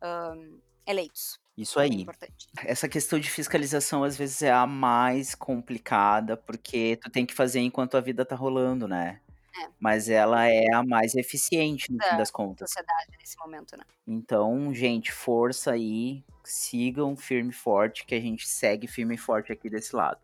[0.00, 1.38] ahn, eleitos.
[1.56, 1.90] Isso É aí.
[2.02, 2.48] importante.
[2.64, 7.60] Essa questão de fiscalização às vezes é a mais complicada, porque tu tem que fazer
[7.60, 9.20] enquanto a vida tá rolando, né?
[9.62, 9.68] É.
[9.78, 12.70] Mas ela é a mais eficiente no fim Da das contas.
[12.70, 13.84] Sociedade nesse momento, né?
[14.06, 19.52] Então, gente, força aí, sigam firme e forte, que a gente segue firme e forte
[19.52, 20.18] aqui desse lado.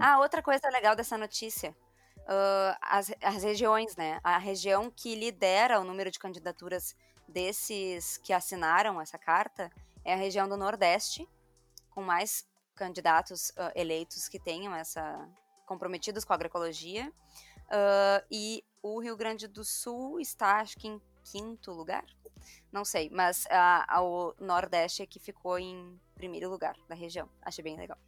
[0.00, 1.76] Ah, outra coisa legal dessa notícia.
[2.26, 4.18] ah, as, as regiões, né?
[4.24, 6.96] A região que lidera o número de candidaturas
[7.28, 9.70] desses que assinaram essa carta
[10.04, 11.28] é a região do Nordeste,
[11.90, 15.28] com mais candidatos ah, eleitos que tenham essa.
[15.66, 17.12] comprometidos com a agroecologia.
[17.70, 22.04] Ah, e o Rio Grande do Sul está, acho que em quinto lugar.
[22.72, 27.28] Não sei, mas ah, o Nordeste é que ficou em primeiro lugar da região.
[27.42, 27.98] Achei bem legal.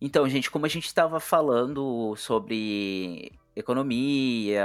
[0.00, 4.64] Então, gente, como a gente estava falando sobre economia,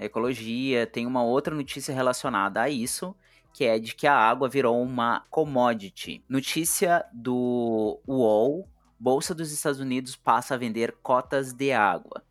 [0.00, 3.16] ecologia, tem uma outra notícia relacionada a isso,
[3.58, 6.24] que é de que a água virou uma commodity.
[6.28, 8.68] Notícia do UOL:
[9.00, 12.22] Bolsa dos Estados Unidos passa a vender cotas de água.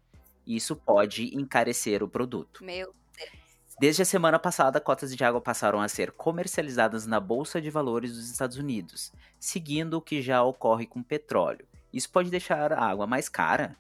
[0.45, 2.63] Isso pode encarecer o produto.
[2.63, 2.95] Meu
[3.77, 8.13] Desde a semana passada, cotas de água passaram a ser comercializadas na Bolsa de Valores
[8.13, 11.67] dos Estados Unidos, seguindo o que já ocorre com petróleo.
[11.91, 13.75] Isso pode deixar a água mais cara?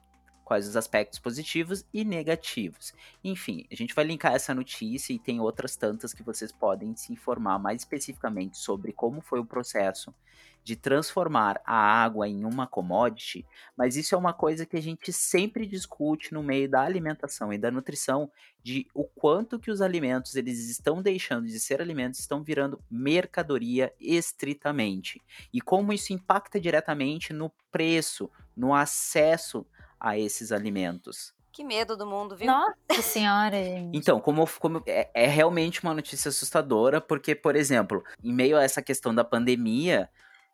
[0.47, 2.93] Quais os aspectos positivos e negativos?
[3.21, 7.11] Enfim, a gente vai linkar essa notícia e tem outras tantas que vocês podem se
[7.11, 10.15] informar mais especificamente sobre como foi o processo
[10.63, 13.45] de transformar a água em uma commodity,
[13.75, 17.57] mas isso é uma coisa que a gente sempre discute no meio da alimentação e
[17.57, 18.31] da nutrição,
[18.63, 23.93] de o quanto que os alimentos eles estão deixando de ser alimentos, estão virando mercadoria
[23.99, 25.21] estritamente.
[25.51, 29.65] E como isso impacta diretamente no preço, no acesso
[29.99, 31.33] a esses alimentos.
[31.51, 32.47] Que medo do mundo, viu?
[32.47, 33.97] Nossa senhora, gente.
[33.97, 38.63] Então, como, como é, é realmente uma notícia assustadora, porque, por exemplo, em meio a
[38.63, 40.09] essa questão da pandemia,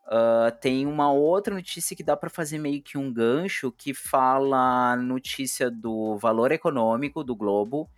[0.06, 4.96] ah, tem uma outra notícia que dá para fazer meio que um gancho que fala
[4.98, 7.90] notícia do valor econômico do Globo,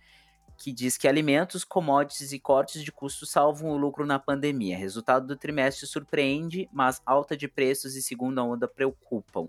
[0.56, 4.78] que diz que alimentos, commodities e cortes de custos salvam o lucro na pandemia.
[4.78, 9.48] Resultado do trimestre surpreende, mas alta de preços e segunda onda preocupam.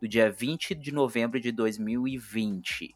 [0.00, 2.94] Do dia 20 de novembro de 2020.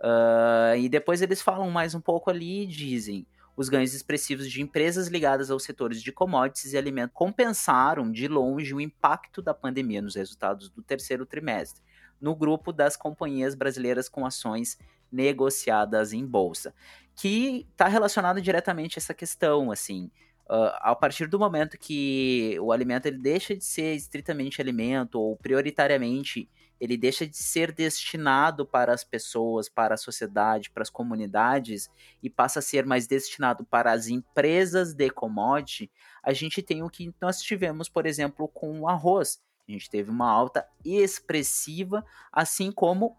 [0.00, 3.26] Uh, e depois eles falam mais um pouco ali e dizem:
[3.58, 8.72] os ganhos expressivos de empresas ligadas aos setores de commodities e alimentos compensaram de longe
[8.72, 11.82] o impacto da pandemia nos resultados do terceiro trimestre,
[12.20, 14.78] no grupo das companhias brasileiras com ações
[15.10, 16.72] negociadas em bolsa,
[17.16, 20.08] que está relacionado diretamente a essa questão, assim.
[20.48, 25.36] Uh, a partir do momento que o alimento ele deixa de ser estritamente alimento ou
[25.36, 26.48] prioritariamente
[26.80, 31.90] ele deixa de ser destinado para as pessoas, para a sociedade, para as comunidades
[32.22, 35.90] e passa a ser mais destinado para as empresas de commodity,
[36.22, 39.42] a gente tem o que nós tivemos, por exemplo, com o arroz.
[39.68, 43.16] A gente teve uma alta expressiva, assim como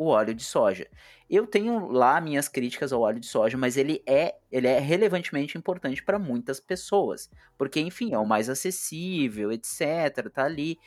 [0.00, 0.86] o óleo de soja.
[1.28, 5.58] Eu tenho lá minhas críticas ao óleo de soja, mas ele é, ele é relevantemente
[5.58, 10.78] importante para muitas pessoas, porque enfim, é o mais acessível, etc, tá ali.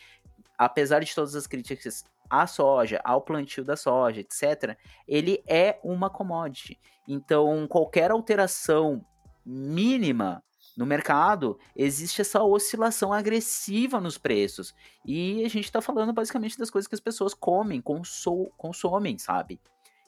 [0.58, 4.76] Apesar de todas as críticas à soja, ao plantio da soja, etc.,
[5.08, 6.80] ele é uma commodity.
[7.08, 9.06] Então, qualquer alteração
[9.46, 10.44] mínima
[10.76, 14.74] no mercado, existe essa oscilação agressiva nos preços.
[15.06, 19.60] E a gente está falando basicamente das coisas que as pessoas comem, conso consomem, sabe?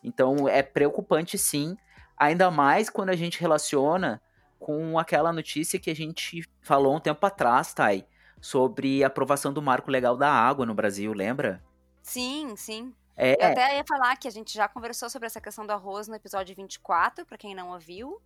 [0.03, 1.77] Então é preocupante sim,
[2.17, 4.21] ainda mais quando a gente relaciona
[4.59, 8.05] com aquela notícia que a gente falou um tempo atrás, Thay,
[8.41, 11.63] sobre a aprovação do marco legal da água no Brasil, lembra?
[12.01, 12.93] Sim, sim.
[13.15, 13.33] É.
[13.43, 16.15] Eu até ia falar que a gente já conversou sobre essa questão do arroz no
[16.15, 18.21] episódio 24, para quem não ouviu.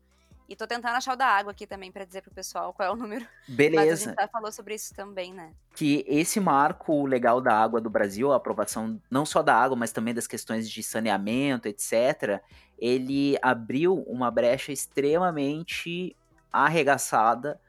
[0.49, 2.91] E tô tentando achar o da água aqui também para dizer pro pessoal qual é
[2.91, 3.23] o número.
[3.47, 3.85] Beleza.
[3.85, 5.53] Mas a gente já falou sobre isso também, né?
[5.75, 9.91] Que esse marco legal da água do Brasil, a aprovação não só da água, mas
[9.91, 12.41] também das questões de saneamento, etc.,
[12.79, 16.15] ele abriu uma brecha extremamente
[16.51, 17.61] arregaçada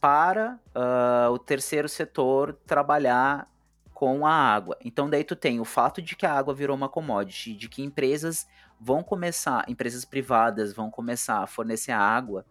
[0.00, 3.48] para uh, o terceiro setor trabalhar
[3.92, 4.76] com a água.
[4.82, 7.82] Então daí tu tem o fato de que a água virou uma commodity, de que
[7.82, 8.46] empresas
[8.80, 12.44] vão começar, empresas privadas vão começar a fornecer água.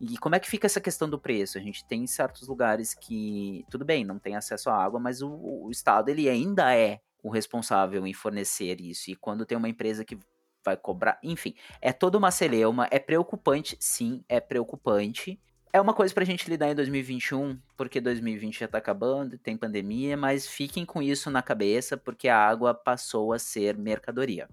[0.00, 1.56] E como é que fica essa questão do preço?
[1.56, 5.30] A gente tem certos lugares que, tudo bem, não tem acesso à água, mas o,
[5.30, 9.10] o Estado ele ainda é o responsável em fornecer isso.
[9.10, 10.18] E quando tem uma empresa que
[10.64, 15.40] vai cobrar, enfim, é toda uma celeuma, é preocupante, sim, é preocupante.
[15.72, 20.16] É uma coisa pra gente lidar em 2021, porque 2020 já tá acabando, tem pandemia,
[20.16, 24.48] mas fiquem com isso na cabeça, porque a água passou a ser mercadoria.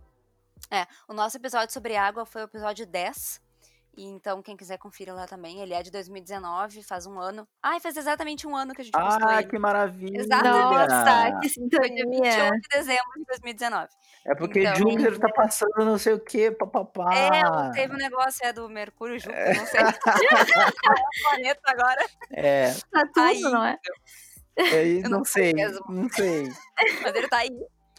[0.71, 3.41] É, o nosso episódio sobre água foi o episódio 10.
[3.95, 5.59] E então, quem quiser confira lá também.
[5.61, 7.47] Ele é de 2019, faz um ano.
[7.61, 9.49] Ai, faz exatamente um ano que a gente postou Ah, ele.
[9.51, 10.25] que maravilha!
[10.27, 12.51] Nossa, que Foi dia 21 sintonia.
[12.59, 13.87] de dezembro de 2019.
[14.25, 17.13] É porque Então, Júpiter tá passando não sei o que, papapá.
[17.13, 19.81] É, teve um negócio, é do Mercúrio Júpiter, não sei.
[20.01, 22.05] Qual é o planeta agora?
[22.31, 23.41] É, Tá tudo, Aí.
[23.41, 23.77] não é?
[24.57, 25.85] é, Eu não, não sei, sei mesmo.
[25.89, 26.51] não sei.
[27.03, 27.49] Mas ele tá aí,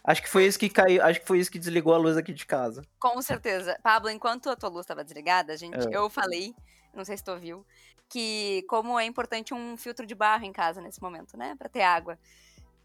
[0.05, 2.32] Acho que foi isso que caiu, acho que foi isso que desligou a luz aqui
[2.32, 2.82] de casa.
[3.01, 3.78] com certeza.
[3.82, 5.97] Pablo, enquanto a tua luz estava desligada, gente, É.
[5.97, 6.55] eu falei,
[6.93, 7.64] não sei se tu ouviu,
[8.09, 11.56] que como é importante um filtro de barro em casa nesse momento, né?
[11.59, 12.18] Pra ter água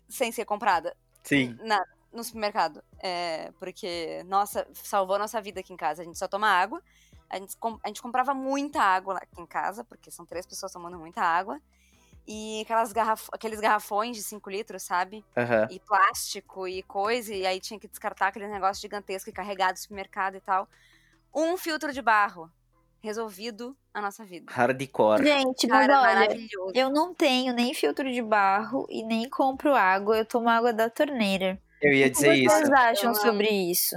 [0.08, 0.96] sem ser comprada.
[1.22, 1.58] Sim.
[1.62, 1.84] na,
[2.14, 2.82] no supermercado.
[2.98, 6.02] É, porque, nossa, salvou a nossa vida aqui em casa.
[6.02, 6.82] A gente só toma água.
[7.30, 10.98] A gente, a gente comprava muita água aqui em casa, porque são três pessoas tomando
[10.98, 11.62] muita água.
[12.32, 15.26] E aquelas garraf aqueles garrafões de 5 litros, sabe?
[15.36, 15.68] Aham.
[15.72, 17.34] E plástico e coisa.
[17.34, 20.68] E aí tinha que descartar aquele negócio gigantesco e carregado do supermercado e tal.
[21.34, 22.48] Um filtro de barro.
[23.02, 24.52] Resolvido a nossa vida.
[24.52, 25.24] Hardcore.
[25.24, 26.72] Gente, mas Cara, olha, maravilhoso.
[26.76, 30.90] eu não tenho nem filtro de barro e nem compro água, eu tomo água da
[30.90, 31.58] torneira.
[31.82, 32.54] Eu ia O que dizer isso.
[32.54, 33.22] vocês acham Eu amo.
[33.22, 33.96] sobre isso?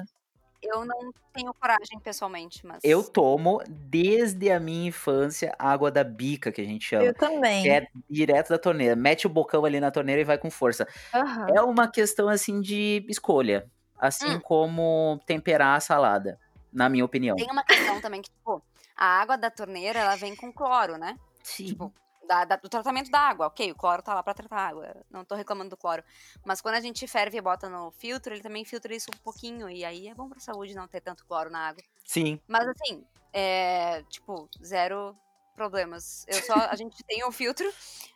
[0.62, 2.78] Eu não tenho coragem pessoalmente, mas.
[2.84, 7.04] Eu tomo desde a minha infância água da bica, que a gente chama.
[7.04, 7.62] Eu também.
[7.62, 8.94] Que é direto da torneira.
[8.94, 10.86] Mete o bocão ali na torneira e vai com força.
[11.12, 11.46] Aham.
[11.54, 13.68] É uma questão assim de escolha.
[13.98, 14.40] Assim Hum.
[14.40, 16.38] como temperar a salada,
[16.72, 17.36] na minha opinião.
[17.36, 18.62] Tem uma questão também que, tipo,
[18.96, 21.16] a água da torneira, ela vem com cloro, né?
[21.42, 21.66] Sim.
[21.66, 21.92] Tipo,
[22.26, 23.46] da- da- do tratamento da água.
[23.46, 24.96] Ok, o cloro tá lá pra tratar a água.
[25.10, 26.02] Não tô reclamando do cloro.
[26.44, 29.68] Mas quando a gente ferve e bota no filtro, ele também filtra isso um pouquinho.
[29.68, 31.82] E aí é bom pra saúde não ter tanto cloro na água.
[32.04, 32.40] Sim.
[32.46, 34.02] Mas assim, é.
[34.04, 35.16] Tipo, zero
[35.54, 36.24] problemas.
[36.28, 36.54] Eu só.
[36.54, 37.70] A gente tem o filtro.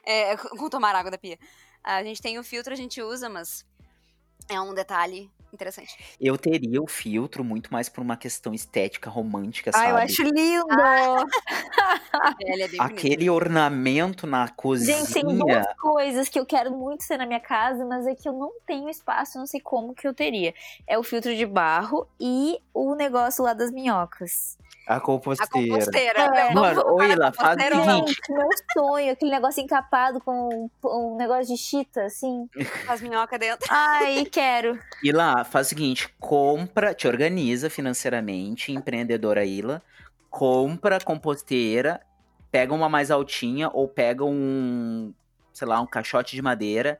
[0.05, 1.39] É, com tomar água da pia.
[1.83, 3.65] A gente tem o filtro, a gente usa, mas.
[4.49, 5.97] É um detalhe interessante.
[6.21, 9.91] Eu teria o filtro muito mais por uma questão estética romântica, Ai, sabe?
[9.91, 10.67] eu acho lindo!
[12.41, 12.83] Ele é bem bonito.
[12.99, 14.99] Aquele ornamento na cozinha.
[14.99, 18.29] Gente, tem duas coisas que eu quero muito ter na minha casa, mas é que
[18.29, 20.55] eu não tenho espaço, não sei como que eu teria.
[20.87, 24.59] É o filtro de barro e o negócio lá das minhocas.
[24.87, 25.51] A A composteira.
[25.51, 26.21] composteira.
[26.21, 26.55] É.
[26.55, 28.23] Mano, oi lá, faz o composteira seguinte.
[28.29, 32.49] Meu sonho, aquele negócio encapado com um negócio de chita, assim.
[32.87, 33.67] Com as minhocas dentro.
[33.69, 34.79] Ai, quero.
[35.03, 39.83] E lá, faz o seguinte, compra, te organiza financeiramente, empreendedora Ila,
[40.29, 42.03] compra composteira,
[42.51, 45.15] pega uma mais altinha ou pega um,
[45.55, 46.99] sei lá, um caixote de madeira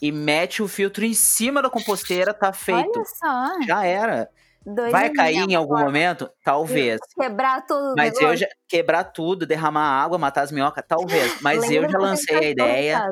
[0.00, 2.92] e mete o filtro em cima da composteira, tá feito.
[2.94, 3.66] Olha só.
[3.66, 4.30] Já era.
[4.74, 6.30] Dois Vai cair em algum momento?
[6.44, 7.00] Talvez.
[7.18, 11.40] Quebrar todo o Mas eu já quebrar tudo, derramar água, matar as minhocas, talvez.
[11.40, 13.02] Mas eu já lancei a ideia.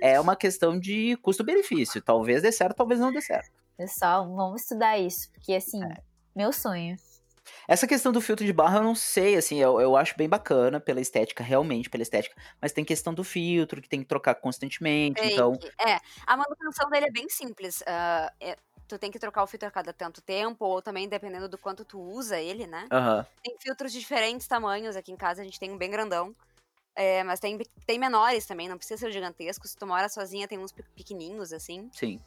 [0.00, 2.00] É uma questão de custo-benefício.
[2.00, 3.50] Talvez dê certo, talvez não dê certo.
[3.76, 5.96] Pessoal, vamos estudar isso, porque assim, É.
[6.36, 6.96] meu sonho.
[7.66, 10.78] Essa questão do filtro de barro eu não sei, assim, eu, eu acho bem bacana
[10.78, 12.36] pela estética, realmente pela estética.
[12.60, 15.20] Mas tem questão do filtro, que tem que trocar constantemente.
[15.20, 15.52] Tem Então,
[15.84, 17.82] É, a manutenção dele é bem simples.
[17.86, 18.56] ah, é-
[18.96, 21.84] tu tem que trocar o filtro a cada tanto tempo, ou também dependendo do quanto
[21.84, 22.90] tu usa ele, né?
[22.90, 23.26] aham.
[23.42, 24.96] Tem filtros de diferentes tamanhos.
[24.96, 26.34] Aqui em casa a gente tem um bem grandão.
[26.94, 29.66] É, mas tem, tem menores também, não precisa ser gigantesco.
[29.68, 31.90] Se tu mora sozinha, tem uns pe- pequenininhos, assim.
[31.92, 32.20] sim.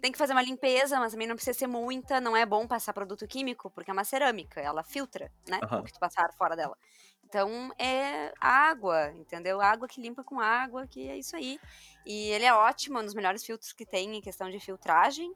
[0.00, 2.20] Tem que fazer uma limpeza, mas também não precisa ser muita.
[2.20, 4.60] Não é bom passar produto químico, porque é uma cerâmica.
[4.60, 5.58] Ela filtra, né?
[5.62, 5.80] Aham.
[5.80, 6.76] O que tu passar fora dela.
[7.24, 9.60] Então, é água, entendeu?
[9.60, 11.58] Água que limpa com água, que é isso aí.
[12.06, 15.32] E ele é ótimo, é um dos melhores filtros que tem em questão de filtragem.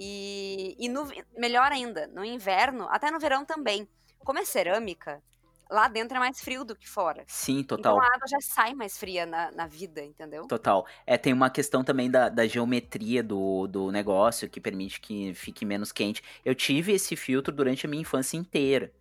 [0.00, 3.88] E, e no, melhor ainda, no inverno, até no verão também.
[4.20, 5.20] Como é cerâmica,
[5.68, 7.24] lá dentro é mais frio do que fora.
[7.26, 7.96] Sim, total.
[7.96, 10.46] Então a água já sai mais fria na, na vida, entendeu?
[10.46, 10.86] Total.
[11.04, 15.64] É, tem uma questão também da, da geometria do, do negócio que permite que fique
[15.64, 16.22] menos quente.
[16.44, 18.92] Eu tive esse filtro durante a minha infância inteira,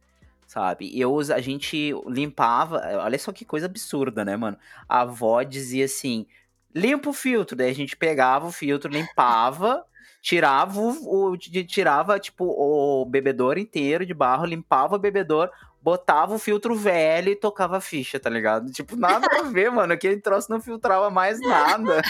[0.47, 0.99] sabe?
[0.99, 2.81] Eu, a gente limpava.
[3.03, 4.57] Olha só que coisa absurda, né, mano?
[4.89, 6.25] A avó dizia assim:
[6.73, 7.55] limpa o filtro.
[7.55, 9.85] Daí a gente pegava o filtro, limpava.
[10.21, 15.49] Tirava o, o- tirava tipo o bebedouro inteiro de barro, limpava o bebedouro,
[15.81, 18.71] botava o filtro velho e tocava a ficha, tá ligado?
[18.71, 19.93] Tipo, nada a ver, mano.
[19.93, 22.01] Aquele troço não filtrava mais nada.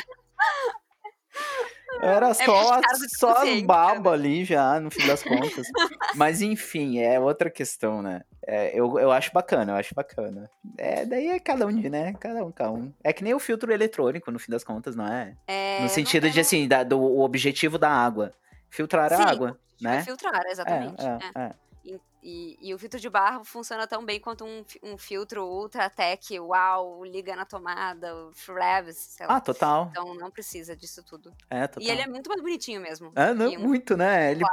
[2.01, 5.67] Era só, de só babas ali já, no fim das contas.
[6.15, 8.21] Mas enfim, é outra questão, né?
[8.49, 10.49] É, eu, eu acho bacana, eu acho bacana.
[10.77, 12.13] É, daí é cada um né?
[12.17, 12.93] Cada um, cada um.
[13.03, 15.35] É que nem o filtro eletrônico, no fim das contas, não é?
[15.45, 18.33] É, No sentido de, assim, da- do o objetivo da água.
[18.69, 20.03] Filtrar a Sim, água, Vai né?
[20.03, 21.03] filtrar, exatamente.
[21.05, 21.41] É, é.
[21.41, 21.51] é, é.
[22.29, 26.37] E, e- o filtro de barro funciona tão bem quanto um, um filtro Ultra Tech,
[26.37, 29.37] Uau, liga na tomada, o Frevs, sei lá.
[29.37, 29.87] Ah, total.
[29.91, 31.33] Então não precisa disso tudo.
[31.49, 31.87] É, total.
[31.87, 33.13] E ele é muito mais bonitinho mesmo.
[33.15, 34.31] Ah, não, que um muito, né?
[34.31, 34.43] Ele,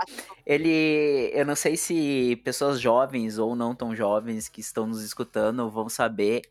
[0.47, 1.33] ele.
[1.35, 5.89] Eu não sei se pessoas jovens ou não tão jovens que estão nos escutando vão
[5.89, 6.43] saber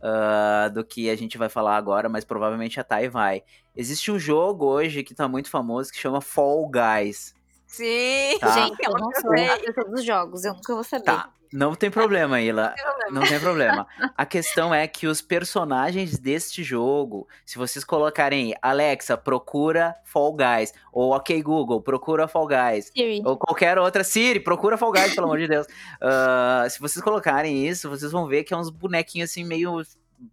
[0.00, 3.42] ah, do que a gente vai falar agora, mas provavelmente a Thay vai.
[3.74, 7.34] Existe um jogo hoje que tá muito famoso que chama Fall Guys.
[7.70, 8.50] Sim, Tá.
[8.52, 9.48] Gente, eu não sou sei.
[9.48, 11.04] a pessoa dos jogos, eu nunca vou saber.
[11.04, 11.30] Tá.
[11.52, 12.72] Não tem problema, Ila.
[13.10, 13.84] Não tem problema.
[14.16, 20.72] A questão é que os personagens deste jogo, se vocês colocarem Alexa, procura Fall Guys,
[20.92, 23.20] ou OK Google, procura Fall Guys, Siri.
[23.24, 25.66] ou qualquer outra Siri, procura Fall Guys, pelo amor de Deus.
[26.00, 29.82] Ah, se vocês colocarem isso, vocês vão ver que é uns bonequinhos assim meio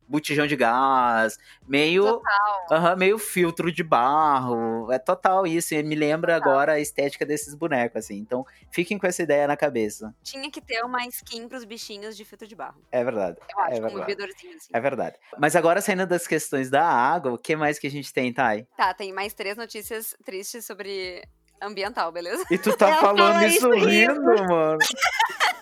[0.07, 1.37] botijão de gás,
[1.67, 2.65] meio Total.
[2.71, 4.91] aham, meio filtro de barro.
[4.91, 8.17] É total isso, e me lembra agora a estética desses bonecos assim.
[8.17, 10.13] Então, fiquem com essa ideia na cabeça.
[10.23, 12.81] Tinha que ter uma skin pros bichinhos de filtro de barro.
[12.91, 13.37] É verdade.
[13.49, 14.05] Eu acho, é um verdade.
[14.05, 14.69] bebedorzinho assim.
[14.73, 15.15] É verdade.
[15.37, 18.67] Mas agora saindo das questões da água, o que mais que a gente tem, Thay?
[18.75, 21.23] Tá, tem mais três notícias tristes sobre
[21.61, 22.43] ambiental, beleza?
[22.51, 24.77] E tu tá Ela falando fala isso isso rindo, mano.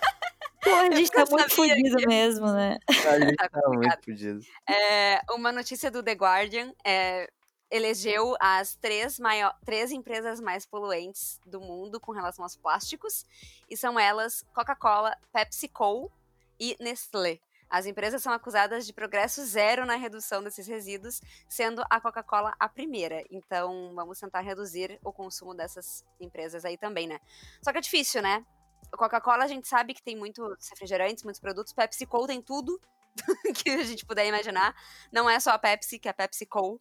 [0.66, 2.76] Pô, a gente tá muito sabia fudido mesmo, né?
[2.88, 4.40] A gente Tá tá muito fudido.
[4.68, 7.30] É, uma notícia do The Guardian é,
[7.70, 13.24] elegeu as três, maior, três empresas mais poluentes do mundo com relação aos plásticos,
[13.70, 16.10] e são elas Coca-Cola, PepsiCo
[16.58, 17.38] e Nestlé.
[17.68, 22.68] As empresas são acusadas de progresso zero na redução desses resíduos, sendo a Coca-Cola a
[22.68, 23.24] primeira.
[23.30, 27.18] Então, vamos tentar reduzir o consumo dessas empresas aí também, né?
[27.62, 28.44] Só que é difícil, né?
[28.96, 31.72] Coca-Cola a gente sabe que tem muitos refrigerantes, muitos produtos.
[31.72, 32.80] PepsiCo tem tudo
[33.54, 34.74] que a gente puder imaginar.
[35.12, 36.80] Não é só a Pepsi, que a PepsiCo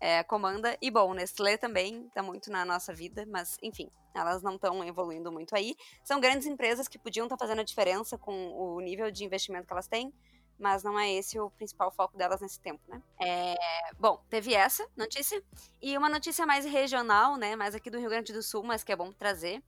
[0.00, 0.76] é, comanda.
[0.80, 5.30] E bom, Nestlé também tá muito na nossa vida, mas enfim, elas não estão evoluindo
[5.32, 5.76] muito aí.
[6.04, 9.72] São grandes empresas que podiam estar fazendo a diferença com o nível de investimento que
[9.72, 10.12] elas têm,
[10.58, 13.02] mas não é esse o principal foco delas nesse tempo, né?
[13.20, 13.54] É,
[13.98, 15.42] bom, teve essa notícia.
[15.80, 17.54] E uma notícia mais regional, né?
[17.56, 19.62] Mais aqui do Rio Grande do Sul, mas que é bom trazer.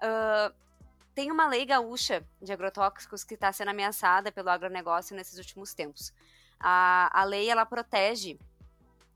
[0.00, 0.52] Ah,
[1.14, 6.12] tem uma lei gaúcha de agrotóxicos que está sendo ameaçada pelo agronegócio nesses últimos tempos.
[6.58, 8.38] A, a lei, ela protege...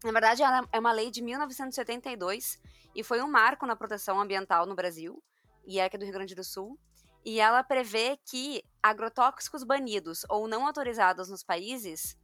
[0.05, 2.61] Na verdade, ela é uma lei de 1972
[2.95, 5.21] e foi um marco na proteção ambiental no Brasil,
[5.67, 6.79] e é aqui do Rio Grande do Sul.
[7.25, 12.17] E ela prevê que agrotóxicos banidos ou não autorizados nos países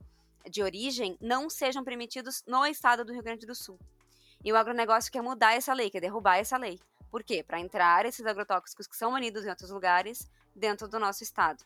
[0.49, 3.79] de origem não sejam permitidos no estado do Rio Grande do Sul.
[4.45, 6.79] E o agronegócio quer mudar essa lei, quer derrubar essa lei.
[7.15, 7.45] Por quê?
[7.45, 11.63] Para entrar esses agrotóxicos que são banidos em outros lugares dentro do nosso estado.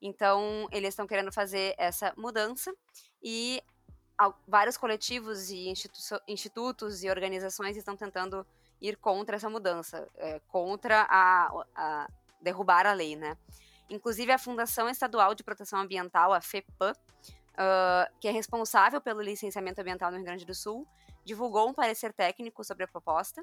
[0.00, 2.72] Então, eles estão querendo fazer essa mudança
[3.20, 3.60] e
[4.46, 5.98] vários coletivos e institu
[6.28, 8.46] institutos e organizações estão tentando
[8.80, 12.08] ir contra essa mudança, é, contra a, a,
[12.40, 13.36] derrubar a lei, né?
[13.90, 19.80] Inclusive a Fundação Estadual de Proteção Ambiental, a FEPAM, uh, que é responsável pelo licenciamento
[19.80, 20.86] ambiental no Rio Grande do Sul,
[21.24, 23.42] divulgou um parecer técnico sobre a proposta.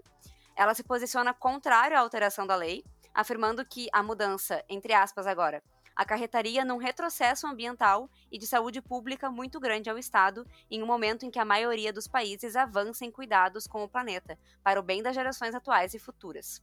[0.60, 2.84] Ela se posiciona contrário à alteração da lei,
[3.14, 5.64] afirmando que a mudança, entre aspas agora,
[5.95, 11.26] acarretaria num retrocesso ambiental e de saúde pública muito grande ao Estado, em um momento
[11.26, 15.02] em que a maioria dos países avança em cuidados com o planeta, para o bem
[15.02, 16.61] das gerações atuais e futuras.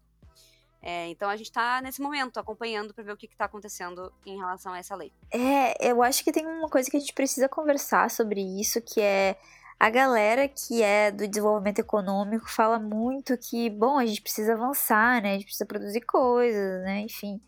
[0.82, 4.36] É, então a gente está nesse momento acompanhando para ver o que está acontecendo em
[4.36, 5.10] relação a essa lei.
[5.30, 9.00] É, eu acho que tem uma coisa que a gente precisa conversar sobre isso, que
[9.00, 9.38] é
[9.78, 15.20] a galera que é do desenvolvimento econômico fala muito que, bom, a gente precisa avançar,
[15.20, 15.30] né?
[15.30, 17.00] A gente precisa produzir coisas, né?
[17.00, 17.40] Enfim.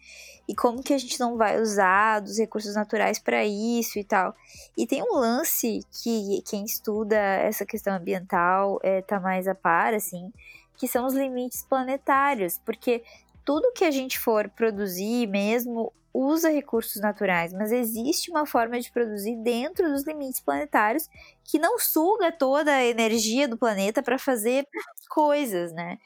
[0.46, 4.34] E como que a gente não vai usar dos recursos naturais para isso e tal.
[4.76, 9.94] E tem um lance que quem estuda essa questão ambiental é, tá mais a par,
[9.94, 10.30] assim,
[10.76, 13.02] que são os limites planetários, porque
[13.42, 18.90] tudo que a gente for produzir mesmo usa recursos naturais, mas existe uma forma de
[18.90, 21.09] produzir dentro dos limites planetários
[21.45, 24.66] que não suga toda a energia do planeta para fazer
[25.09, 25.97] coisas, né?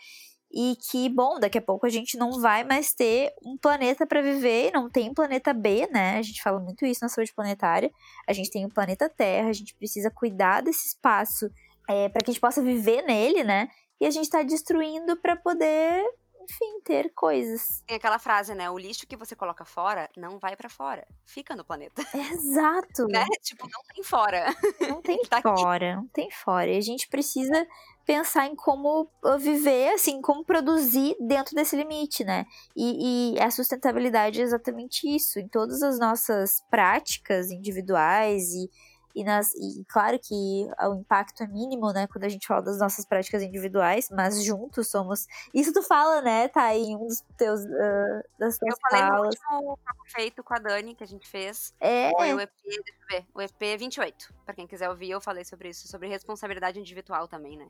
[0.54, 4.20] E que, bom, daqui a pouco a gente não vai mais ter um planeta para
[4.20, 6.18] viver, não tem planeta B, né?
[6.18, 7.90] A gente fala muito isso na saúde planetária.
[8.28, 11.50] A gente tem o planeta Terra, a gente precisa cuidar desse espaço
[11.88, 13.68] é, para que a gente possa viver nele, né?
[13.98, 16.04] E a gente está destruindo para poder
[16.42, 17.82] enfim, ter coisas.
[17.86, 18.70] Tem aquela frase, né?
[18.70, 22.02] O lixo que você coloca fora não vai para fora, fica no planeta.
[22.14, 23.06] Exato.
[23.08, 23.26] né?
[23.42, 24.46] Tipo, não tem fora.
[24.80, 25.96] Não tem tá fora, aqui.
[25.96, 26.70] não tem fora.
[26.70, 27.66] E a gente precisa
[28.04, 32.46] pensar em como uh, viver, assim, como produzir dentro desse limite, né?
[32.76, 35.38] E, e a sustentabilidade é exatamente isso.
[35.38, 38.70] Em todas as nossas práticas individuais e
[39.14, 42.78] e, nas, e claro que o impacto é mínimo, né, quando a gente fala das
[42.78, 45.26] nossas práticas individuais, mas juntos somos.
[45.52, 49.36] Isso tu fala, né, tá em um dos teus uh, das tuas Eu falei falas.
[49.50, 51.74] no último feito com a Dani que a gente fez.
[51.80, 52.10] É.
[52.16, 54.34] Foi o EP, deixa eu ver, o EP 28.
[54.44, 57.66] Para quem quiser ouvir, eu falei sobre isso, sobre responsabilidade individual também, né?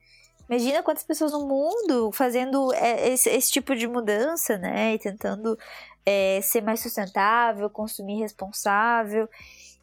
[0.48, 5.59] Imagina quantas pessoas no mundo fazendo é, esse, esse tipo de mudança, né, e tentando
[6.05, 9.28] é, ser mais sustentável, consumir responsável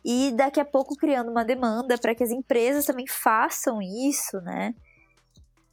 [0.03, 4.73] e daqui a pouco criando uma demanda para que as empresas também façam isso, né?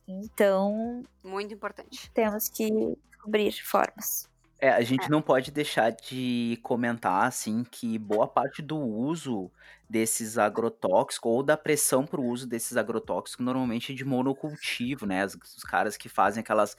[0.06, 1.02] Então.
[1.22, 2.10] Muito importante.
[2.12, 2.68] Temos que
[3.10, 4.28] descobrir formas.
[4.58, 5.08] É, a gente é.
[5.08, 9.50] não pode deixar de comentar, assim, que boa parte do uso
[9.88, 15.24] desses agrotóxicos, ou da pressão para o uso desses agrotóxicos, normalmente é de monocultivo, né?
[15.26, 16.76] Os, os caras que fazem aquelas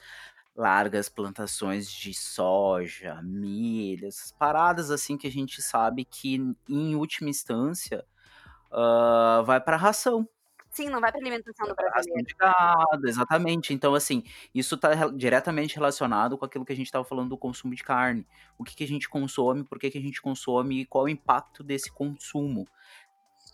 [0.58, 7.30] largas plantações de soja, milho, essas paradas assim que a gente sabe que em última
[7.30, 8.04] instância
[8.72, 10.28] uh, vai para ração.
[10.68, 12.26] Sim, não vai para alimentação do brasileiro.
[12.38, 13.72] Gado, exatamente.
[13.72, 14.22] Então, assim,
[14.54, 18.26] isso está diretamente relacionado com aquilo que a gente estava falando do consumo de carne.
[18.58, 21.08] O que, que a gente consome, por que, que a gente consome e qual o
[21.08, 22.68] impacto desse consumo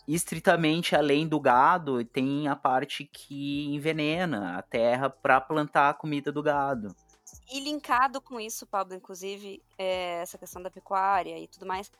[0.07, 6.31] estritamente além do gado, tem a parte que envenena a terra para plantar a comida
[6.31, 6.95] do gado.
[7.51, 11.91] E linkado com isso, Pablo, inclusive, é, essa questão da pecuária e tudo mais,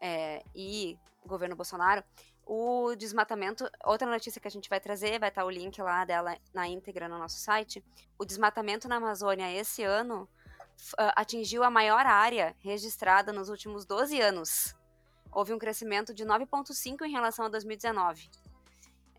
[0.00, 2.02] é, e governo Bolsonaro,
[2.46, 6.36] o desmatamento, outra notícia que a gente vai trazer, vai estar o link lá dela
[6.54, 7.84] na íntegra no nosso site.
[8.18, 10.26] O desmatamento na Amazônia esse ano
[11.14, 14.77] atingiu a maior área registrada nos últimos 12 anos
[15.32, 18.28] houve um crescimento de 9,5% em relação a 2019.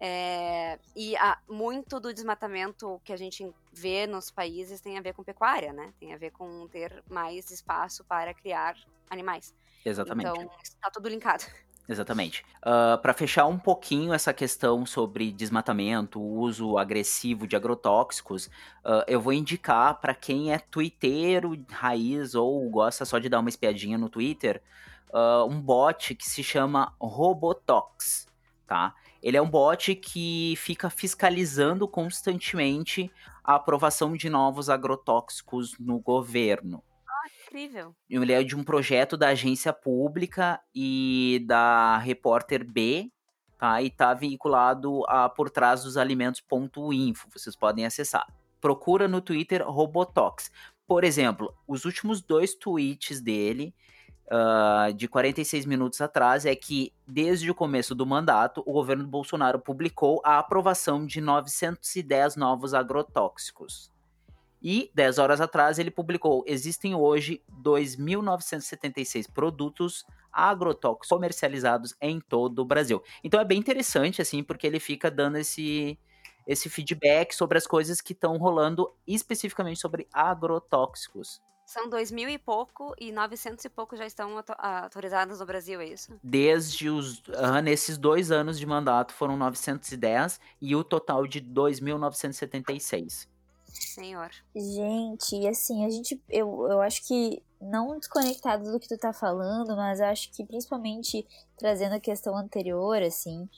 [0.01, 5.13] É, e a, muito do desmatamento que a gente vê nos países tem a ver
[5.13, 5.93] com pecuária, né?
[5.99, 8.77] Tem a ver com ter mais espaço para criar
[9.09, 9.53] animais.
[9.83, 10.29] Exatamente.
[10.29, 11.43] Então, está tudo linkado.
[11.89, 12.43] Exatamente.
[12.57, 18.45] Uh, ah, para fechar um pouquinho essa questão sobre desmatamento, uso agressivo de agrotóxicos,
[18.85, 23.49] uh, eu vou indicar para quem é twitteiro raiz ou gosta só de dar uma
[23.49, 24.61] espiadinha no Twitter,
[25.09, 28.27] uh, um bot que se chama Robotox,
[28.65, 28.93] tá?
[29.21, 33.11] Ele é um bot que fica fiscalizando constantemente
[33.43, 36.81] a aprovação de novos agrotóxicos no governo.
[37.07, 37.93] Ah, incrível.
[38.09, 43.11] Ele é de um projeto da agência pública e da Repórter B,
[43.57, 43.81] tá?
[43.81, 47.27] E tá vinculado a por trás dos alimentos.info.
[47.33, 48.25] Vocês podem acessar.
[48.61, 50.51] Procura no Twitter Robotox.
[50.87, 53.75] Por exemplo, os últimos dois tweets dele
[54.31, 59.59] uh, de 46 minutos atrás é que, desde o começo do mandato, o governo Bolsonaro
[59.59, 63.91] publicou a aprovação de 910 novos agrotóxicos.
[64.61, 72.65] E 10 horas atrás ele publicou: existem hoje 2.976 produtos agrotóxicos comercializados em todo o
[72.65, 73.01] Brasil.
[73.23, 75.97] Então é bem interessante, assim, porque ele fica dando esse,
[76.45, 81.41] esse feedback sobre as coisas que estão rolando especificamente sobre agrotóxicos.
[81.69, 85.85] São dois mil e pouco e 900 e pouco já estão autorizados no Brasil, é
[85.85, 86.11] isso?
[86.23, 87.19] Desde os.
[87.19, 93.27] Uh, nesses dois anos de mandato foram 910 e o total de 2.976.
[93.67, 94.31] Senhor.
[94.55, 96.19] Gente, e assim, a gente.
[96.27, 97.39] Eu, eu acho que.
[97.61, 101.27] Não desconectado do que tu tá falando, mas acho que principalmente
[101.57, 103.49] trazendo a questão anterior, assim,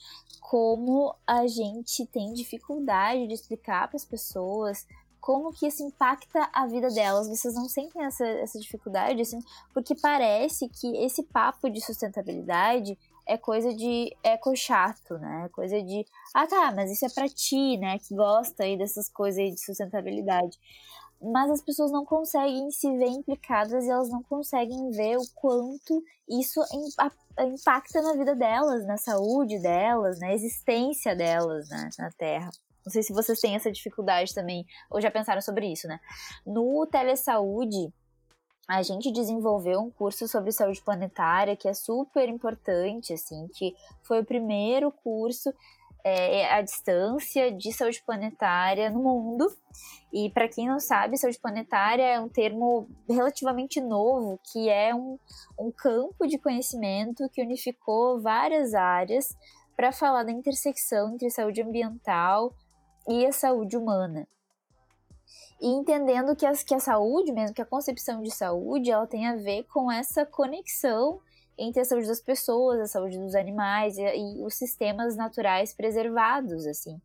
[0.42, 4.88] como a gente tem dificuldade de explicar para as pessoas
[5.22, 7.30] como que isso impacta a vida delas.
[7.30, 9.40] Vocês não sentem essa, essa dificuldade, assim?
[9.74, 15.48] Porque parece que esse papo de sustentabilidade é coisa de eco chato, né?
[15.54, 16.04] Coisa de,
[16.34, 18.00] ah tá, mas isso é pra ti, né?
[18.00, 20.58] Que gosta aí dessas coisas aí de sustentabilidade.
[21.22, 26.04] Mas as pessoas não conseguem se ver implicadas e elas não conseguem ver o quanto
[26.28, 26.60] isso
[27.40, 32.50] impacta na vida delas, na saúde delas, na existência delas né, na Terra.
[32.86, 36.00] Não sei se vocês têm essa dificuldade também, ou já pensaram sobre isso, né?
[36.46, 37.94] No Telesaúde,
[38.68, 44.22] a gente desenvolveu um curso sobre saúde planetária que é super importante, assim, que foi
[44.22, 45.54] o primeiro curso
[46.04, 49.46] é, à distância de saúde planetária no mundo.
[50.12, 55.18] E para quem não sabe, saúde planetária é um termo relativamente novo, que é um,
[55.60, 59.36] um campo de conhecimento que unificou várias áreas
[59.76, 62.54] para falar da intersecção entre saúde ambiental,
[63.08, 64.28] e a saúde humana.
[65.62, 69.28] E entendendo que, as, que a saúde, mesmo que a concepção de saúde, ela tem
[69.28, 71.20] a ver com essa conexão
[71.58, 76.66] entre a saúde das pessoas, a saúde dos animais e, e os sistemas naturais preservados,
[76.66, 77.00] assim.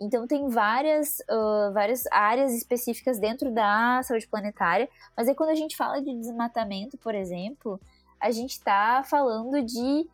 [0.00, 5.54] Então tem várias, uh, várias áreas específicas dentro da saúde planetária, mas aí quando a
[5.54, 7.78] gente fala de desmatamento, por exemplo,
[8.18, 10.08] a gente está falando de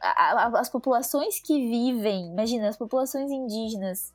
[0.00, 4.12] a, a, as populações que vivem, imagina, as populações indígenas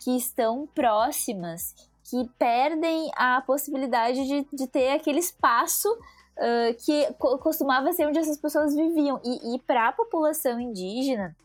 [0.00, 1.74] que estão próximas,
[2.04, 8.18] que perdem a possibilidade de, de ter aquele espaço uh, que co costumava ser onde
[8.18, 9.20] essas pessoas viviam.
[9.22, 11.36] E, e para a população indígena,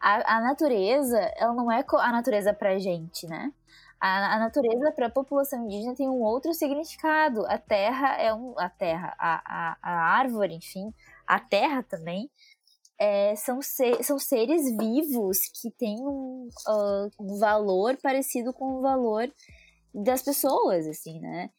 [0.00, 3.52] a, a, natureza, ela não é a natureza para gente, né?
[4.00, 7.44] A, a natureza para a população indígena tem um outro significado.
[7.46, 8.54] A terra é um.
[8.58, 10.94] A terra, a, a, a árvore, enfim,
[11.26, 12.30] a terra também
[12.98, 13.60] é, são,
[14.02, 19.32] são seres vivos que têm um, uh, um, valor parecido com o valor
[19.94, 21.50] das pessoas, assim, né?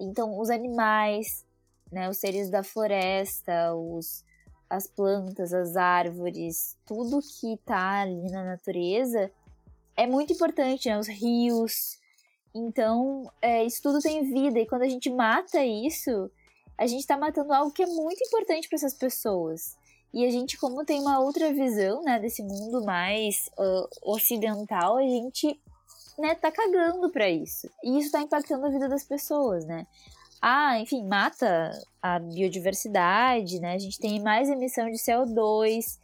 [0.00, 1.44] Então, os animais,
[1.92, 4.24] né, os seres da floresta, os,
[4.70, 9.30] as plantas, as árvores, tudo que está ali na natureza
[9.94, 10.98] é muito importante, né?
[10.98, 11.98] Os rios.
[12.54, 16.30] Então, é, isso tudo tem vida, e quando a gente mata isso,
[16.78, 19.76] a gente está matando algo que é muito importante para essas pessoas.
[20.16, 25.02] E a gente, como tem uma outra visão, né, desse mundo mais uh, ocidental, a
[25.02, 25.60] gente,
[26.18, 27.68] né, tá cagando para isso.
[27.84, 29.86] E isso tá impactando a vida das pessoas, né?
[30.40, 31.70] Ah, enfim, mata
[32.00, 33.74] a biodiversidade, né?
[33.74, 35.98] A gente tem mais emissão de CO2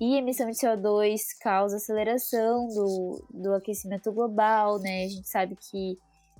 [0.00, 5.06] e emissão de CO2 causa aceleração do, do aquecimento global, né?
[5.06, 5.98] A gente sabe que,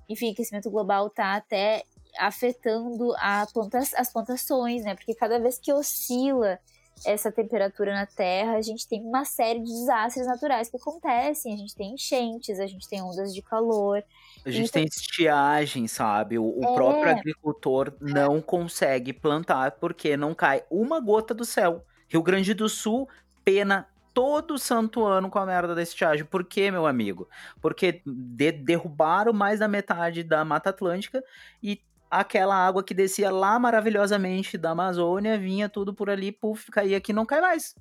[0.08, 1.82] enfim, aquecimento global tá até
[2.20, 4.94] afetando a planta, as plantações, né?
[4.94, 6.60] Porque cada vez que oscila
[7.04, 11.52] essa temperatura na Terra, a gente tem uma série de desastres naturais que acontecem.
[11.52, 14.02] A gente tem enchentes, a gente tem ondas de calor.
[14.44, 14.82] A gente então...
[14.82, 16.38] tem estiagem, sabe?
[16.38, 16.74] O, é...
[16.74, 21.84] próprio agricultor não consegue plantar porque não cai uma gota do céu.
[22.08, 23.08] Rio Grande do Sul,
[23.44, 26.24] pena todo santo ano com a merda da estiagem.
[26.24, 27.28] Por quê, meu amigo?
[27.60, 31.22] Porque de derrubaram mais da metade da Mata Atlântica
[31.62, 36.96] e aquela água que descia lá maravilhosamente da Amazônia, vinha tudo por ali, puf, caía
[36.96, 37.74] aqui, não cai mais.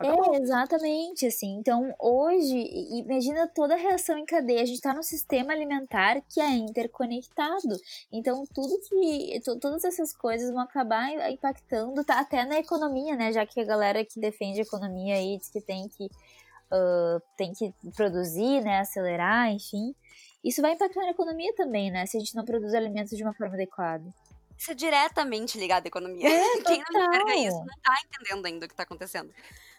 [0.00, 0.34] Acabou.
[0.34, 1.58] É, exatamente, assim.
[1.58, 2.56] Então, hoje,
[2.90, 4.62] imagina toda a reação em cadeia.
[4.62, 7.76] A gente está num sistema alimentar que é interconectado.
[8.10, 9.40] Então, tudo que.
[9.60, 13.32] Todas essas coisas vão acabar impactando, tá até na economia, né?
[13.32, 17.52] Já que a galera que defende a economia aí diz que tem que, uh, tem
[17.52, 18.80] que produzir, né?
[18.80, 19.94] Acelerar, enfim.
[20.42, 22.06] Isso vai impactar na economia também, né?
[22.06, 24.04] Se a gente não produz alimentos de uma forma adequada.
[24.56, 26.28] Isso é diretamente ligado à economia.
[26.28, 29.32] É, Quem não enxerga isso não tá entendendo ainda o que tá acontecendo.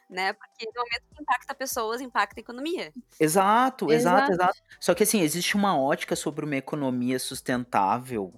[0.10, 0.34] Né?
[0.34, 2.92] Porque no momento que impacta pessoas, impacta a economia.
[3.20, 4.62] Exato, exato, exato, exato.
[4.80, 8.34] Só que assim, existe uma ótica sobre uma economia sustentável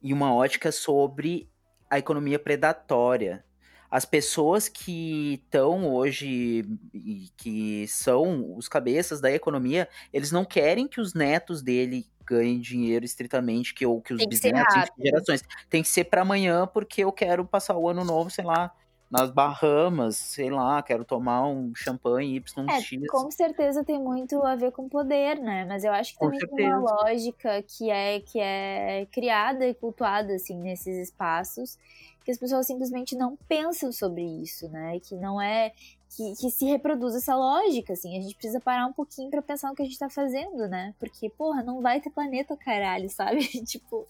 [0.00, 1.50] e uma ótica sobre
[1.90, 3.44] a economia predatória.
[3.90, 6.64] As pessoas que estão hoje
[6.94, 12.60] e que são os cabeças da economia, eles não querem que os netos dele ganhem
[12.60, 15.42] dinheiro estritamente, que, ou que os bisnetos, gerações.
[15.68, 18.72] Tem que ser para amanhã, porque eu quero passar o ano novo, sei lá,
[19.10, 22.54] nas Bahamas, sei lá, quero tomar um champanhe YX.
[22.58, 25.64] É, com certeza tem muito a ver com poder, né?
[25.64, 29.74] Mas eu acho que Com também tem uma lógica que é, que é criada e
[29.74, 31.76] cultuada, assim, nesses espaços,
[32.24, 34.96] que as pessoas simplesmente não pensam sobre isso, né?
[34.96, 35.72] E que não é...
[36.16, 38.18] Que, que se reproduz essa lógica, assim.
[38.18, 40.92] A gente precisa parar um pouquinho pra pensar no que a gente tá fazendo, né?
[40.98, 43.46] Porque, porra, não vai ter planeta, caralho, sabe?
[43.64, 44.08] tipo,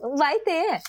[0.00, 0.80] não vai ter.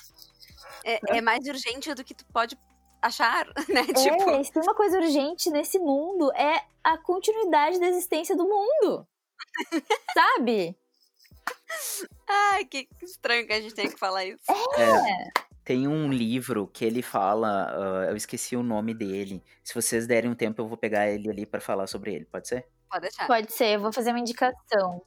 [0.85, 2.57] É, é mais urgente do que tu pode
[3.01, 3.81] achar, né?
[3.81, 8.47] É, Tipo, se tem uma coisa urgente nesse mundo, é a continuidade da existência do
[8.47, 9.07] mundo.
[10.13, 10.77] Sabe?
[12.27, 14.43] ai, que estranho que a gente tem que falar isso.
[14.77, 15.31] É,
[15.69, 19.43] tem um livro que ele fala, ah, eu esqueci o nome dele.
[19.63, 22.47] Se vocês derem um tempo, eu vou pegar ele ali pra falar sobre ele, pode
[22.47, 22.67] ser?
[22.89, 23.27] Pode deixar.
[23.27, 25.03] Pode ser, eu vou fazer uma indicação.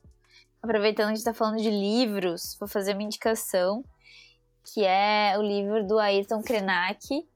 [0.63, 3.85] Aproveitando que a gente tá falando de livros, vou fazer uma indicação,
[4.73, 7.29] que é o livro do Ayrton Krenak.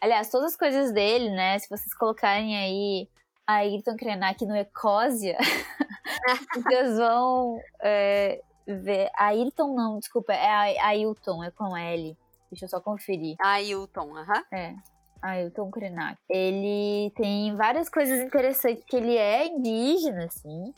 [0.00, 1.56] Aliás, todas as coisas dele, né?
[1.60, 3.08] Se vocês colocarem aí
[3.46, 5.38] Ayrton Krenak no Ecosia,
[6.56, 9.10] vocês vão é, ver.
[9.16, 12.18] Ayrton não, desculpa, é A- Ailton, é com L.
[12.54, 13.36] Deixa eu só conferir.
[13.40, 14.44] Ailton, aham.
[14.52, 14.74] É.
[15.22, 16.18] Ailton Krenak.
[16.28, 20.74] Ele tem várias coisas interessantes, que ele é indígena, assim.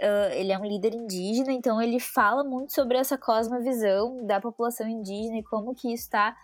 [0.00, 4.88] Ah, ele é um líder indígena, então ele fala muito sobre essa cosmovisão da população
[4.88, 6.36] indígena e como que isso está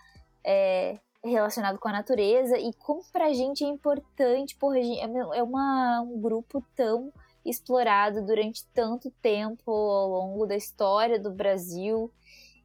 [0.43, 6.01] é, relacionado com a natureza e como pra gente é importante, porra, é é uma,
[6.01, 7.11] um grupo tão
[7.45, 12.11] explorado durante tanto tempo ao longo da história do Brasil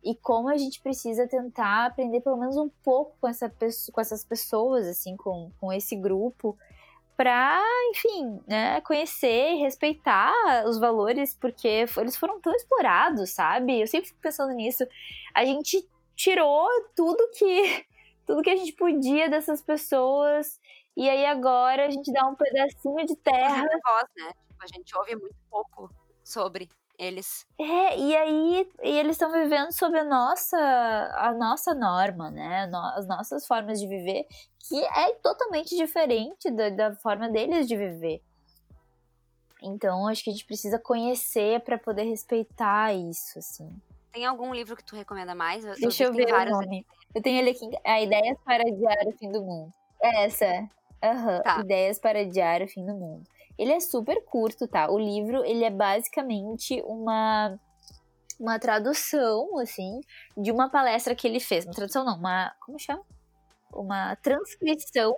[0.02, 3.52] e como a gente precisa tentar aprender pelo menos um pouco com, essa,
[3.92, 6.56] com essas pessoas, assim, com, com esse grupo,
[7.16, 7.60] para,
[7.90, 10.32] enfim, né, conhecer e respeitar
[10.66, 13.80] os valores, porque eles foram tão explorados, sabe?
[13.80, 14.86] Eu sempre fico pensando nisso.
[15.34, 15.84] A gente
[16.14, 17.84] tirou tudo que
[18.24, 20.60] tudo que a gente podia dessas pessoas
[20.96, 24.32] e aí agora a gente dá um pedacinho de terra né?
[24.48, 25.90] Tipo, a gente ouve muito pouco
[26.22, 26.68] sobre
[26.98, 27.46] eles.
[27.58, 30.56] É, e aí e eles estão vivendo sob a nossa,
[31.16, 32.66] a nossa norma, né?
[32.66, 34.26] No- As nossas formas de viver,
[34.68, 38.20] que é totalmente diferente da, da forma deles de viver.
[39.62, 43.68] Então, acho que a gente precisa conhecer para poder respeitar isso, assim.
[44.12, 45.64] Tem algum livro que tu recomenda mais?
[45.64, 46.86] Eu, Deixa eu ver o nome.
[47.14, 49.72] Eu tenho ele aqui, a Ideias para Adiar o Fim do Mundo.
[50.02, 50.68] É Essa.
[51.02, 51.60] Aham, Tá.
[51.60, 53.24] Ideias para Adiar o Fim do Mundo.
[53.58, 54.90] Ele é super curto, tá?
[54.90, 57.58] O livro, ele é basicamente uma
[58.38, 60.00] uma tradução, assim,
[60.36, 61.64] de uma palestra que ele fez.
[61.64, 62.54] Uma tradução não, uma...
[62.64, 63.02] Como chama?
[63.72, 65.14] Uma transcrição.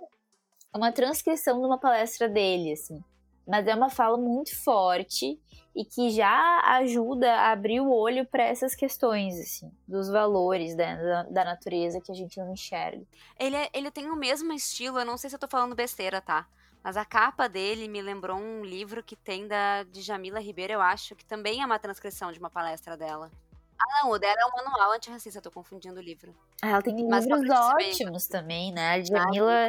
[0.75, 3.03] Uma transcrição de uma palestra dele, assim.
[3.47, 5.39] Mas é uma fala muito forte
[5.75, 10.97] e que já ajuda a abrir o olho para essas questões, assim, dos valores né,
[10.97, 13.05] da, da natureza que a gente não enxerga.
[13.39, 16.21] Ele, é- ele tem o mesmo estilo, eu não sei se eu tô falando besteira,
[16.21, 16.47] tá?
[16.83, 20.81] Mas a capa dele me lembrou um livro que tem da de Jamila Ribeiro, eu
[20.81, 23.31] acho, que também é uma transcrição de uma palestra dela.
[23.79, 26.35] Ah, não, o dela é um manual antirracista, eu tô confundindo o livro.
[26.63, 28.89] Ah, Ela tem Mas livros ótimos também, né?
[28.89, 29.69] A Ah, Jamila,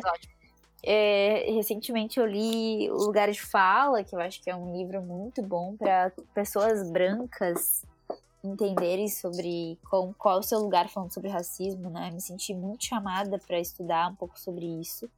[0.83, 5.01] é, recentemente eu li O Lugar de Fala, que eu acho que é um livro
[5.01, 7.83] muito bom para pessoas brancas
[8.43, 12.09] entenderem sobre com, qual é o seu lugar falando sobre racismo, né?
[12.11, 15.09] Me senti muito chamada para estudar um pouco sobre isso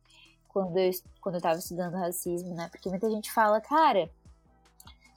[0.53, 2.69] quando eu, quando eu tava estudando racismo, né?
[2.69, 4.09] Porque muita gente fala, cara,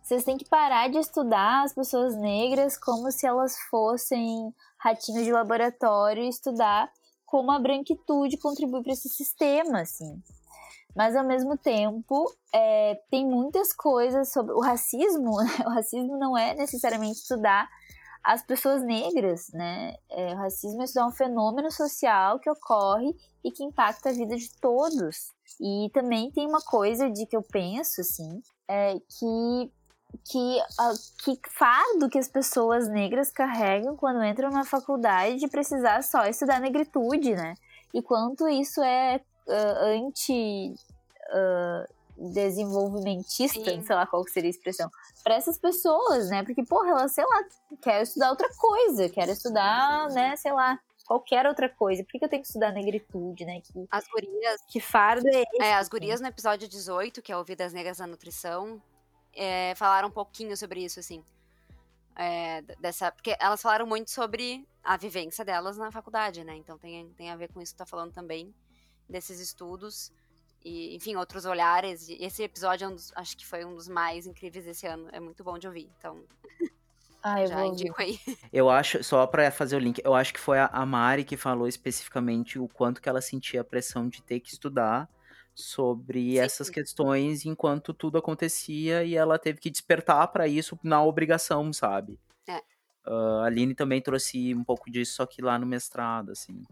[0.03, 5.33] vocês têm que parar de estudar as pessoas negras como se elas fossem ratinhos de
[5.33, 6.91] laboratório e estudar
[7.27, 10.23] como a branquitude contribui para esse sistema, assim.
[10.95, 15.37] Mas ao mesmo tempo, é, tem muitas coisas sobre o racismo.
[15.43, 15.51] né?
[15.67, 17.69] O racismo não é necessariamente estudar
[18.27, 19.95] as pessoas negras, né?
[20.11, 24.51] É, o racismo é um fenômeno social que ocorre e que impacta a vida de
[24.61, 25.33] todos.
[25.61, 29.73] E também tem uma coisa de que eu penso, assim, é que
[30.25, 30.59] que,
[31.23, 36.59] que fardo que as pessoas negras carregam quando entram na faculdade de precisar só estudar
[36.59, 37.55] negritude, né?
[37.93, 40.75] E quanto isso é ah, anti
[41.31, 41.87] ah,
[42.19, 43.85] desenvolvimentista, Sim.
[43.85, 44.91] sei lá qual que seria a expressão,
[45.23, 46.43] para essas pessoas, né?
[46.43, 47.45] Porque, porra, elas, sei lá,
[47.83, 52.03] querem estudar outra coisa, querem estudar, né, sei lá, qualquer outra coisa.
[52.03, 53.61] Por que, eu tenho que estudar negritude, né?
[53.61, 55.63] Que, As gurias, que fardo é esse?
[55.63, 58.83] é, as gurias no episódio 18, que é o Vidas Negras na Nutrição,
[59.35, 61.23] é, falaram um pouquinho sobre isso, assim.
[62.17, 63.13] é, dessa.
[63.13, 66.57] Porque elas falaram muito sobre a vivência delas na faculdade, né?
[66.57, 68.55] Então tem, tem a ver com isso que tá falando também,
[69.09, 70.11] desses estudos.
[70.67, 72.09] E, enfim, outros olhares.
[72.09, 75.09] Esse episódio é um dos, acho que foi um dos mais incríveis desse ano.
[75.13, 75.89] É muito bom de ouvir.
[75.97, 76.25] Então,
[77.23, 77.73] Ah, eu já vou.
[77.73, 78.19] indico aí.
[78.53, 81.67] Eu acho, só pra fazer o link, eu acho que foi a, Mari que falou
[81.67, 85.09] especificamente o quanto que ela sentia a pressão de ter que estudar
[85.55, 86.39] sobre Sim.
[86.39, 92.19] essas questões enquanto tudo acontecia e ela teve que despertar pra isso na obrigação, sabe?
[92.49, 92.61] É.
[93.05, 96.63] Ah, a Aline também trouxe um pouco disso, só que lá no mestrado, assim.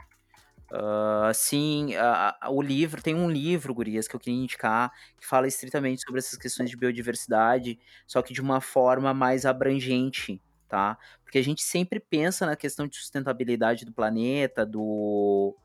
[0.77, 5.25] Ah, sim, a- a- o livro, tem um livro, Gurias, que eu queria indicar, que
[5.27, 10.99] fala estritamente sobre essas questões de biodiversidade, só que de uma forma mais abrangente, tá?
[11.23, 15.57] Porque a gente sempre pensa na questão de sustentabilidade do planeta, do,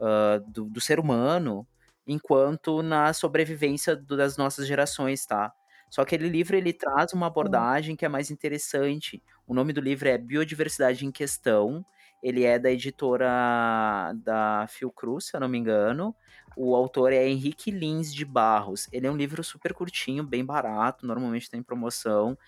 [0.00, 1.66] ah, do, do ser humano,
[2.06, 5.52] enquanto na sobrevivência do- das nossas gerações, tá?
[5.90, 9.22] Só que aquele livro ele traz uma abordagem que é mais interessante.
[9.46, 11.84] O nome do livro é Biodiversidade em Questão.
[12.24, 16.16] Ele é da editora da Fiocruz, se eu não me engano.
[16.56, 18.88] O autor é Henrique Lins de Barros.
[18.90, 22.38] Ele é um livro super curtinho, bem barato, normalmente está em promoção.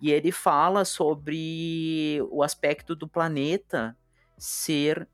[0.00, 3.96] E ele fala sobre o aspecto do planeta
[4.38, 5.08] ser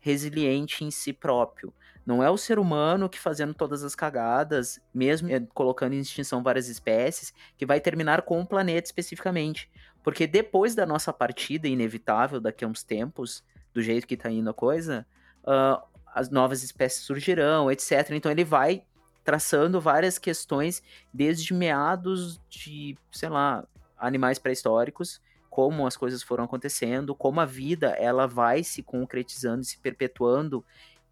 [0.00, 1.72] resiliente em si próprio.
[2.04, 6.42] Não é o ser humano que fazendo todas as cagadas, mesmo eh, colocando em extinção
[6.42, 9.70] várias espécies, que vai terminar com o planeta especificamente.
[10.02, 13.42] Porque depois da nossa partida, inevitável daqui a uns tempos,
[13.74, 15.06] do jeito que tá indo a coisa,
[15.46, 15.82] ah,
[16.14, 18.10] as novas espécies surgirão, etc.
[18.12, 18.84] Então ele vai
[19.24, 20.82] traçando várias questões
[21.12, 23.64] desde meados de, sei lá,
[23.96, 29.64] animais pré-históricos, como as coisas foram acontecendo, como a vida ela vai se concretizando e
[29.64, 30.64] se perpetuando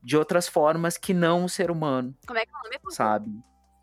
[0.02, 2.94] de outras formas que não o ser humano, Como é que é o nome?
[2.94, 3.30] Sabe?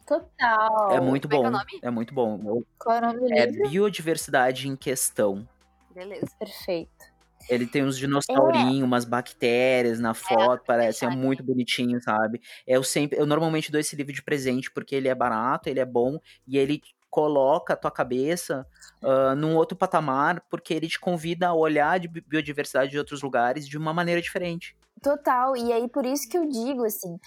[0.06, 0.92] Total.
[0.92, 1.56] É muito Como é que é bom.
[1.56, 1.80] o nome?
[1.84, 2.64] É muito bom.
[2.80, 3.70] Qual é o nome do É livro?
[3.70, 5.48] biodiversidade em questão.
[5.94, 6.28] Beleza.
[6.40, 7.06] Perfeito.
[7.48, 12.40] Ele tem uns dinossaurinhos, umas bactérias na foto, parece, é muito bonitinho, sabe?
[12.66, 15.86] Eu sempre, eu normalmente dou esse livro de presente porque ele é barato, ele é
[15.86, 18.66] bom e ele coloca a tua cabeça
[19.04, 23.22] ah, num outro patamar porque ele te convida a olhar de bi- biodiversidade de outros
[23.22, 24.76] lugares de uma maneira diferente.
[25.02, 27.20] Total, e aí por isso que eu digo assim,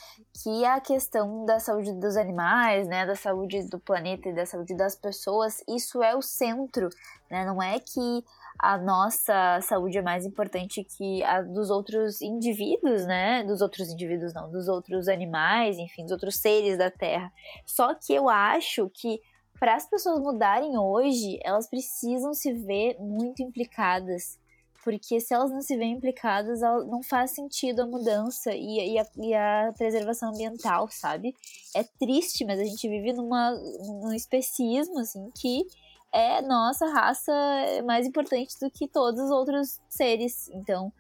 [0.43, 4.77] que a questão da saúde dos animais, né, da saúde do planeta e da saúde
[4.77, 6.89] das pessoas, isso é o centro,
[7.31, 7.45] né?
[7.47, 8.25] Não é que
[8.62, 13.43] a nossa saúde é mais importante que a dos outros indivíduos, né?
[13.45, 17.32] Dos outros indivíduos não, dos outros animais, enfim, dos outros seres da Terra.
[17.65, 19.20] Só que eu acho que
[19.59, 24.39] para as pessoas mudarem hoje, elas precisam se ver muito implicadas
[24.82, 29.07] porque se elas não se veem implicadas, não faz sentido a mudança e, e a,
[29.19, 31.35] e a preservação ambiental, sabe?
[31.77, 35.66] É triste, mas a gente vive numa, num especismo, assim, que
[36.12, 40.49] é nossa raça é mais importante do que todos os outros seres.
[40.51, 40.93] Então,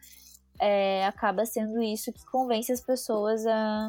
[0.58, 3.88] é, acaba sendo isso que convence as pessoas a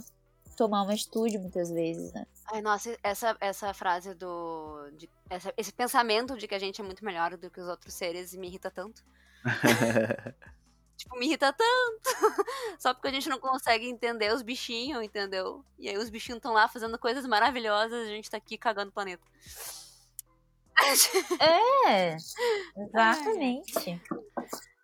[0.58, 2.26] tomar uma atitude muitas vezes, né?
[2.52, 4.90] Ai, nossa, essa, essa frase do.
[4.98, 7.94] de- essa- esse pensamento de que a gente é muito melhor do que os outros
[7.94, 9.04] seres me irrita tanto.
[10.98, 12.02] Tipo, me irrita tanto.
[12.78, 15.66] Só porque a gente não consegue entender os bichinhos, entendeu?
[15.80, 18.94] E aí os bichinhos estão lá fazendo coisas maravilhosas, a gente tá aqui cagando o
[18.94, 19.24] planeta.
[21.88, 22.16] É,
[22.78, 24.02] exatamente.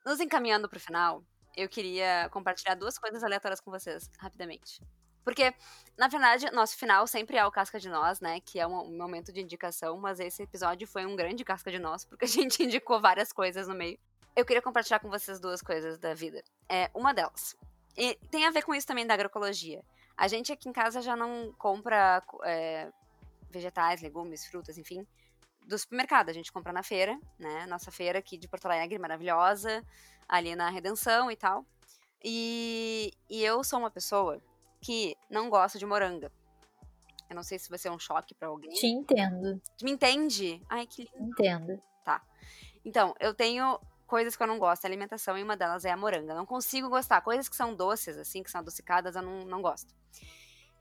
[0.05, 1.23] Nos encaminhando pro final,
[1.55, 4.81] eu queria compartilhar duas coisas aleatórias com vocês, rapidamente.
[5.23, 5.53] Porque,
[5.97, 8.39] na verdade, nosso final sempre é o Casca de Nós, né?
[8.39, 11.79] Que é um, um momento de indicação, mas esse episódio foi um grande Casca de
[11.79, 13.99] Nós, porque a gente indicou várias coisas no meio.
[14.35, 16.41] Eu queria compartilhar com vocês duas coisas da vida.
[16.69, 17.57] É, uma delas.
[17.97, 19.83] E tem a ver com isso também da agroecologia.
[20.15, 22.89] A gente aqui em casa já não compra é,
[23.49, 25.05] vegetais, legumes, frutas, enfim,
[25.67, 26.29] do supermercado.
[26.29, 27.65] A gente compra na feira, né?
[27.67, 29.83] Nossa feira aqui de Porto Alegre, maravilhosa,
[30.27, 31.65] ali na Redenção e tal.
[32.23, 34.41] E, e eu sou uma pessoa
[34.81, 36.31] que não gosta de moranga.
[37.29, 38.71] Eu não sei se vai ser um choque pra alguém.
[38.71, 40.61] Te entendo, Me entende?
[40.69, 41.31] Ai, que lindo.
[41.31, 41.81] entendo.
[42.85, 44.85] Então, eu tenho coisas que eu não gosto.
[44.85, 46.31] Alimentação e uma delas é a moranga.
[46.31, 47.19] Eu não consigo gostar.
[47.19, 49.93] Coisas que são doces, assim, que são adocicadas, eu não, não gosto.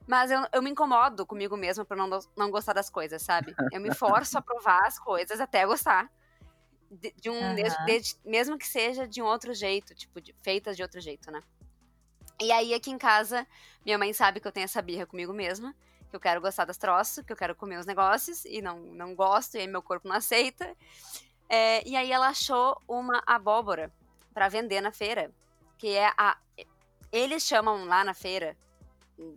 [0.07, 3.55] Mas eu, eu me incomodo comigo mesma por não, não gostar das coisas, sabe?
[3.73, 6.11] Eu me forço a provar as coisas até gostar.
[6.89, 7.55] De, de um, Aham.
[7.55, 11.31] mesmo, de- mesmo que seja de um outro jeito, tipo, de- feitas de outro jeito,
[11.33, 11.43] né?
[12.41, 13.47] E aí, aqui em casa,
[13.85, 15.75] minha mãe sabe que eu tenho essa birra comigo mesma,
[16.09, 19.15] que eu quero gostar das troços, que eu quero comer os negócios, e não, não
[19.15, 20.77] gosto, e aí meu corpo não aceita.
[21.49, 23.93] É, e aí ela achou uma abóbora
[24.33, 25.33] pra vender na feira,
[25.79, 26.37] que é a...
[27.11, 28.57] Eles chamam lá na feira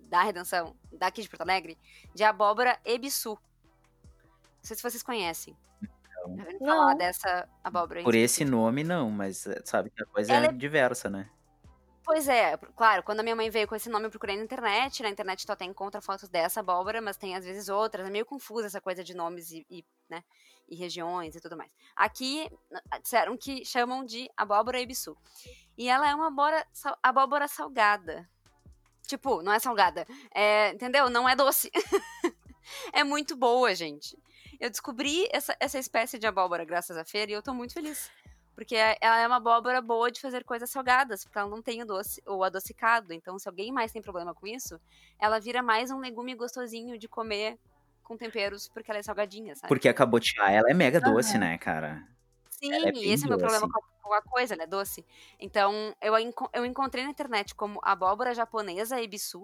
[0.10, 1.78] da Redenção, daqui de Porto Alegre,
[2.14, 3.32] de abóbora ebisu.
[3.32, 5.56] Não sei se vocês conhecem.
[5.82, 6.68] Então, Já ouviram Não.
[6.78, 8.04] falar dessa abóbora?
[8.04, 11.30] por esse nome, não, mas eh, sabe que a coisa Ela é é- diversa, né?
[12.04, 15.04] Pois é, claro, quando a minha mãe veio com esse nome, eu procurei na internet.
[15.04, 18.08] Na internet tu até encontra fotos dessa abóbora, mas tem às vezes outras.
[18.08, 20.24] É meio confusa essa coisa de nomes e, e, né,
[20.68, 21.70] e regiões e tudo mais.
[21.96, 25.16] Aqui, n- disseram que chamam de abóbora ibiçu.
[25.78, 26.68] E ela é uma abóbora,
[27.04, 28.28] abóbora salgada.
[29.10, 30.06] Tipo, não é salgada.
[30.32, 31.10] É, entendeu?
[31.10, 31.72] Não é doce.
[32.94, 34.16] é muito boa, gente.
[34.60, 38.12] Eu descobri essa, essa espécie de abóbora graças à feira e eu tô muito feliz.
[38.54, 41.82] Porque é- ela é uma abóbora boa de fazer coisas salgadas, porque ela não tem
[41.82, 43.12] o doce ou adocicado.
[43.12, 44.80] Então, se alguém mais tem problema com isso,
[45.18, 47.58] ela vira mais um legume gostosinho de comer
[48.04, 49.70] com temperos, porque ela é salgadinha, sabe?
[49.70, 52.08] Porque a cabotiá, ela é mega doce, né, cara?
[52.60, 53.88] Sim, ela é e esse é o meu problema doce.
[54.02, 55.06] com a, coisa, ela é doce.
[55.40, 56.14] Então, eu,
[56.54, 59.44] eu encontrei na internet como abóbora japonesa ebisu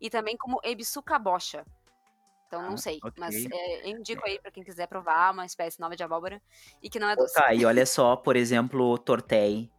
[0.00, 1.66] e também como ebisu kabocha.
[2.46, 3.12] Então, Ah, não sei, ok.
[3.18, 6.40] mas é, eu indico aí pra quem quiser provar uma espécie nova de abóbora
[6.82, 7.34] e que não é doce.
[7.34, 9.70] Tá, e olha só, por exemplo, tortei.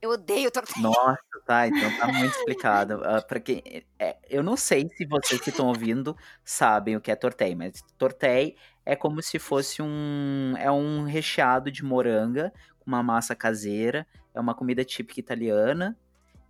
[0.00, 0.72] Eu odeio torta.
[0.80, 3.02] Nossa, tá, então tá muito explicado.
[3.08, 3.62] Ah, pra quem,
[3.98, 6.14] é, eu não sei se vocês que estão ouvindo
[6.44, 8.56] sabem o que é tortei, mas tortei
[8.90, 12.50] é como se fosse um é um recheado de moranga
[12.80, 15.94] com uma massa caseira, é uma comida típica italiana.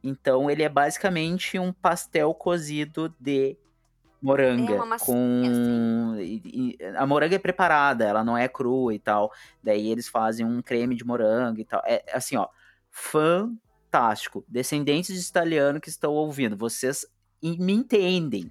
[0.04, 3.56] Então ele é basicamente um pastel cozido de
[4.22, 8.94] moranga É uma massinha, com e- e- a moranga é preparada, ela não é crua
[8.94, 9.32] e tal.
[9.60, 11.82] Daí eles fazem um creme de moranga e tal.
[11.84, 12.46] É assim, ó,
[12.88, 14.44] fantástico.
[14.46, 17.04] Descendentes de italiano que estão ouvindo, vocês
[17.42, 18.50] me entendem,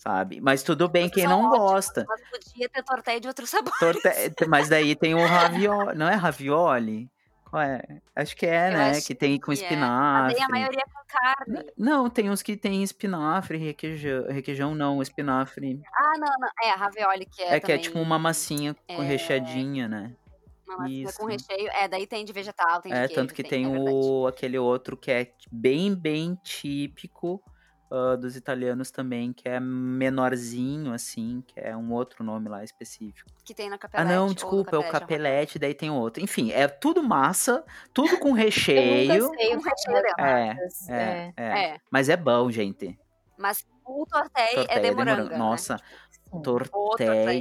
[0.00, 0.40] sabe?
[0.40, 2.06] Mas tudo bem Vocês quem não ótimos, gosta.
[2.08, 3.72] Mas podia ter torteia de outro sabor.
[3.78, 4.00] Torte-
[4.48, 7.06] Mas daí tem o ravioli, não é ravioli?
[7.44, 7.82] Qual é?
[8.16, 9.00] Acho que é, Eu né?
[9.00, 9.76] Que tem com que é.
[9.76, 10.36] Mas espinafre.
[10.36, 11.70] aí a maioria é com carne.
[11.76, 15.80] Não, tem uns que tem espinafre, requeijão, requeijão não, espinafre.
[15.94, 16.48] Ah, não, não.
[16.62, 19.86] É, a ravioli que é É, que é também tipo uma massinha com é, recheadinha,
[19.88, 20.14] né?
[20.66, 21.18] Uma massinha Isso.
[21.18, 21.68] com recheio.
[21.72, 23.96] É, daí tem de vegetal, tem de É, queijo, tanto que tem, é verdade.
[23.96, 27.42] o, aquele outro que é bem, bem típico
[27.90, 33.28] ah, dos italianos também, que é menorzinho, assim, que é um outro nome lá específico.
[33.44, 34.08] Que tem na Ah, capelete.
[34.14, 36.22] não, ou no desculpa, é o capelete, daí tem outro.
[36.22, 39.24] Enfim, é tudo massa, tudo com Eu recheio.
[39.24, 40.14] nunca sei que recheio é dela.
[40.18, 40.56] É,
[40.88, 41.32] é, é.
[41.36, 42.98] é, É, Mas é bom, gente.
[43.36, 45.16] mas o tortei Torteia é de de morango.
[45.22, 45.30] moranga.
[45.30, 45.38] né?
[45.38, 45.76] Nossa,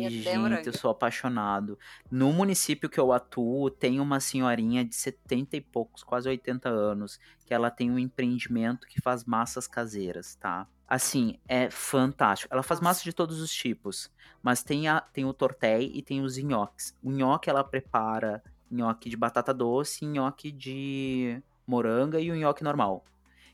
[0.09, 1.77] De gente, eu sou apaixonado.
[2.09, 7.19] No município que eu atuo, tem uma senhorinha de 70 e poucos, quase 80 anos,
[7.45, 10.67] que ela tem um empreendimento que faz massas caseiras, tá?
[10.87, 12.51] Assim, é fantástico.
[12.51, 14.11] Ela faz massa de todos os tipos,
[14.41, 16.95] mas tem, a, tem o tortéi e tem os nhoques.
[17.03, 23.05] O nhoque ela prepara nhoque de batata doce, nhoque de moranga e o nhoque normal.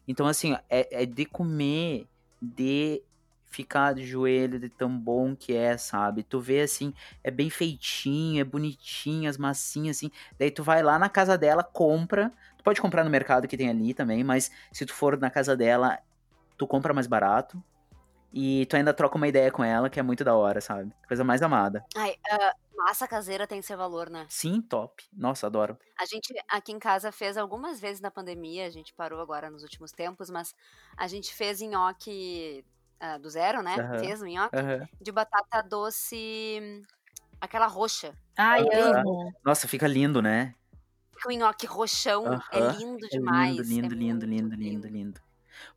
[0.07, 2.07] Então, assim, é, é de comer,
[2.41, 3.01] de
[3.55, 6.23] ficar de joelho, de tão bom que é, sabe?
[6.23, 10.11] Tu vê assim, é bem feitinho, é bonitinho, as massinhas assim.
[10.37, 12.31] Daí tu vai lá na casa dela, compra.
[12.57, 15.55] Tu pode comprar no mercado que tem ali também, mas se tu for na casa
[15.55, 15.97] dela,
[16.57, 17.61] tu compra mais barato.
[18.33, 20.91] E tu ainda troca uma ideia com ela, que é muito da hora, sabe?
[21.07, 21.85] Coisa mais amada.
[21.95, 24.25] Ai, ah, massa caseira tem seu valor, né?
[24.29, 25.05] Sim, top.
[25.13, 25.77] Nossa, adoro.
[25.97, 29.63] A gente aqui em casa fez algumas vezes na pandemia, a gente parou agora nos
[29.63, 30.53] últimos tempos, mas
[30.97, 32.65] a gente fez nhoque
[33.13, 33.83] ah, do zero, né?
[33.95, 34.65] Fez o nhoque
[35.01, 36.59] de batata doce,
[37.41, 38.15] aquela roxa.
[38.37, 38.91] Ai, Aham.
[38.91, 39.31] amo.
[39.43, 40.55] Nossa, fica lindo, né?
[41.27, 42.71] O nhoque roxão é Aham.
[42.71, 43.19] lindo É demais.
[43.19, 45.21] lindo, é lindo, lindo, lindo, lindo, lindo.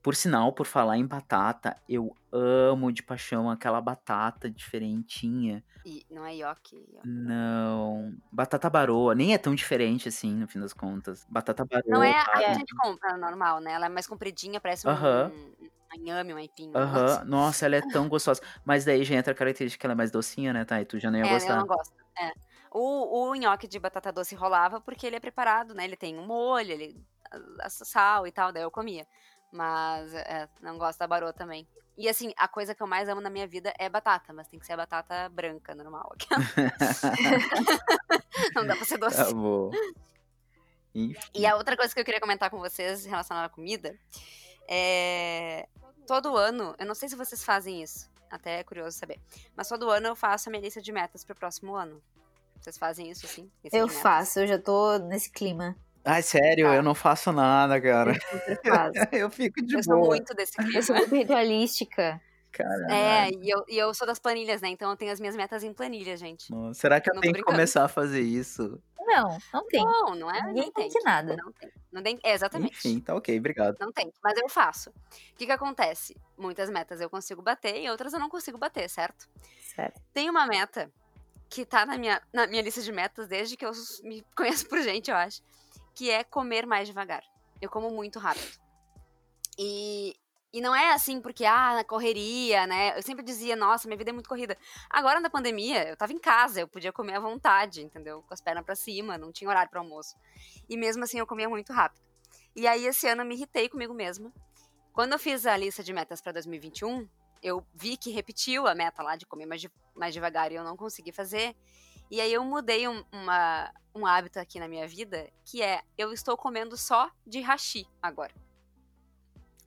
[0.02, 5.64] Por sinal, por falar em batata, eu amo de paixão aquela batata diferentinha.
[5.84, 6.86] E não é nhoque.
[7.02, 8.16] Não.
[8.32, 11.24] Batata baroa, nem é tão diferente assim, no fim das contas.
[11.28, 11.84] Batata baroa.
[11.86, 13.72] Não é a que a gente compra normal, né?
[13.72, 15.32] Ela é mais compridinha, parece um, Aham.
[15.57, 15.57] um
[15.96, 16.70] inhame, um aipim.
[16.74, 17.24] Aham, negócio.
[17.26, 18.42] nossa, ela é tão gostosa.
[18.64, 20.80] Mas daí já entra a característica que ela é mais docinha, né, tá?
[20.80, 21.56] E tu já não ia É, eu gostar.
[21.56, 21.94] não gosto.
[22.18, 22.32] É.
[22.70, 25.84] O, o nhoque de batata doce rolava porque ele é preparado, né?
[25.84, 29.06] Ele tem um molho, ele a- a sal e tal, daí eu comia.
[29.50, 31.66] Mas é, não gosto da baroa também.
[31.96, 34.60] E assim, a coisa que eu mais amo na minha vida é batata, mas tem
[34.60, 36.14] que ser a batata branca, normal.
[38.54, 39.16] não dá pra ser doce.
[39.16, 39.70] Tá bom.
[40.94, 41.18] Enfim.
[41.34, 43.94] E a outra coisa que eu queria comentar com vocês relacionada à comida
[44.68, 45.66] é.
[46.06, 49.20] Todo ano, eu não sei se vocês fazem isso, até é curioso saber,
[49.54, 52.02] mas todo ano eu faço a minha lista de metas pro próximo ano.
[52.60, 53.50] Vocês fazem isso, assim?
[53.72, 55.76] Eu faço, eu já tô nesse clima.
[56.04, 56.74] Ai, sério, Tá.
[56.76, 58.12] eu não faço nada, cara.
[59.12, 59.18] Eu.
[59.26, 60.08] Eu fico de Eu sou boa.
[60.08, 61.08] muito desse Eu sou clima.
[61.10, 62.20] muito ritualística.
[62.90, 64.68] É, e eu, e eu sou das planilhas, né?
[64.68, 66.50] Então eu tenho as minhas metas em planilha, gente.
[66.50, 68.80] Nossa, será que eu Não tô tenho que começar a fazer isso?
[68.98, 69.84] Não, não tem.
[69.84, 70.42] Não, não é?
[70.42, 71.36] Ninguém não tem que nada.
[71.36, 71.72] Não tem.
[71.90, 72.76] Não tem é, exatamente.
[72.76, 73.76] Enfim, tá ok, obrigado.
[73.80, 74.90] Não tem, mas eu faço.
[74.90, 76.14] O que que acontece?
[76.36, 79.28] Muitas metas eu consigo bater e outras eu não consigo bater, certo?
[79.74, 79.94] Sério.
[80.12, 80.92] Tem uma meta
[81.48, 83.72] que tá na minha, na minha lista de metas desde que eu
[84.02, 85.42] me conheço por gente, eu acho.
[85.94, 87.24] Que é comer mais devagar.
[87.60, 88.58] Eu como muito rápido.
[89.58, 90.14] E,
[90.58, 92.98] e não é assim porque, ah, correria, né?
[92.98, 94.58] Eu sempre dizia, nossa, minha vida é muito corrida.
[94.90, 98.24] Agora, na pandemia, eu tava em casa, eu podia comer à vontade, entendeu?
[98.26, 100.16] Com as pernas para cima, não tinha horário para almoço.
[100.68, 102.02] E mesmo assim, eu comia muito rápido.
[102.56, 104.32] E aí, esse ano, eu me irritei comigo mesma.
[104.92, 107.08] Quando eu fiz a lista de metas para 2021,
[107.40, 110.64] eu vi que repetiu a meta lá de comer mais, de, mais devagar e eu
[110.64, 111.54] não consegui fazer.
[112.10, 116.12] E aí eu mudei um, uma, um hábito aqui na minha vida, que é eu
[116.12, 118.34] estou comendo só de hashi agora.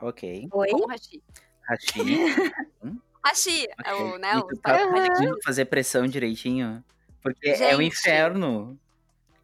[0.01, 0.47] Ok.
[0.51, 0.69] Oi?
[0.69, 1.23] Com hashi.
[1.67, 1.91] Hashi.
[3.23, 4.03] Hashi, é ok.
[4.03, 4.33] o, né?
[4.33, 6.83] E O, tu tá tá- conseguindo fazer pressão direitinho?
[7.21, 7.87] Porque é o Gente.
[7.93, 8.79] inferno.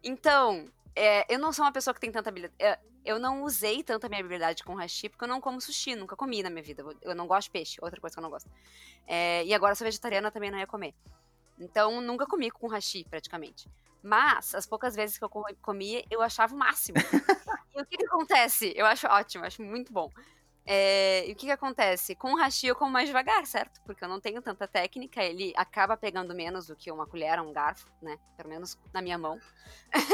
[0.02, 2.54] Então, é, eu não sou uma pessoa que tem tanta habilidade.
[2.58, 5.94] é, Eu não usei tanto a minha habilidade com hashi, porque eu não como sushi,
[5.94, 6.84] nunca comi na minha vida.
[7.02, 8.50] Eu não gosto de peixe, outra coisa que eu não gosto.
[9.06, 10.92] É, e agora eu sou vegetariana, também não ia comer.
[11.58, 13.68] Então, nunca comi com hashi, praticamente.
[14.02, 16.96] Mas, as poucas vezes que eu co- comi, eu achava o máximo.
[17.76, 18.72] e o que, que acontece?
[18.76, 20.10] Eu acho ótimo, acho muito bom.
[20.70, 22.14] É, e o que, que acontece?
[22.14, 23.80] Com o hashi eu como mais devagar, certo?
[23.86, 27.54] Porque eu não tenho tanta técnica, ele acaba pegando menos do que uma colher, um
[27.54, 28.18] garfo, né?
[28.36, 29.38] Pelo menos na minha mão.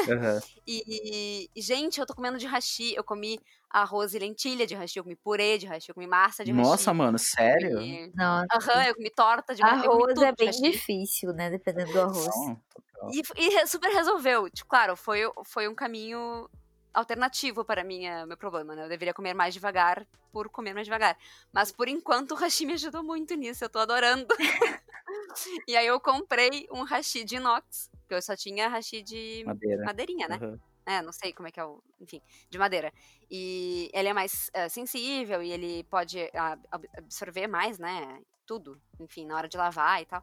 [0.09, 0.41] Aham.
[0.67, 2.95] E, e, gente, eu tô comendo de hashi.
[2.95, 6.43] Eu comi arroz e lentilha de hashi, eu comi purê de hashi, eu comi massa
[6.43, 6.63] de hashi.
[6.63, 7.77] Nossa, mano, sério?
[7.77, 8.47] comi- Nossa.
[8.73, 9.87] Aham, eu comi torta de hashi.
[9.87, 11.51] Arroz é bem difícil, né?
[11.51, 12.35] Dependendo do arroz.
[12.35, 12.63] Não.
[13.11, 14.49] E, e super resolveu.
[14.49, 16.49] Tipo, claro, foi, foi um caminho
[16.95, 18.85] alternativo para minha, meu problema, né?
[18.85, 21.17] Eu deveria comer mais devagar por comer mais devagar.
[21.53, 24.29] Mas por enquanto o hashi me ajudou muito nisso, eu tô adorando.
[25.69, 29.85] e aí eu comprei um hashi de inox, porque eu só tinha hashi de Madeira.
[29.85, 30.37] madeirinha, né?
[30.37, 30.59] Aham.
[30.87, 31.83] É, não sei como é que é o.
[31.99, 32.93] Enfim, de madeira.
[33.31, 38.21] E ele é mais eh, sensível e ele pode ab- absorver mais, né?
[38.47, 38.79] Tudo.
[39.01, 40.23] Enfim, na hora de lavar e tal.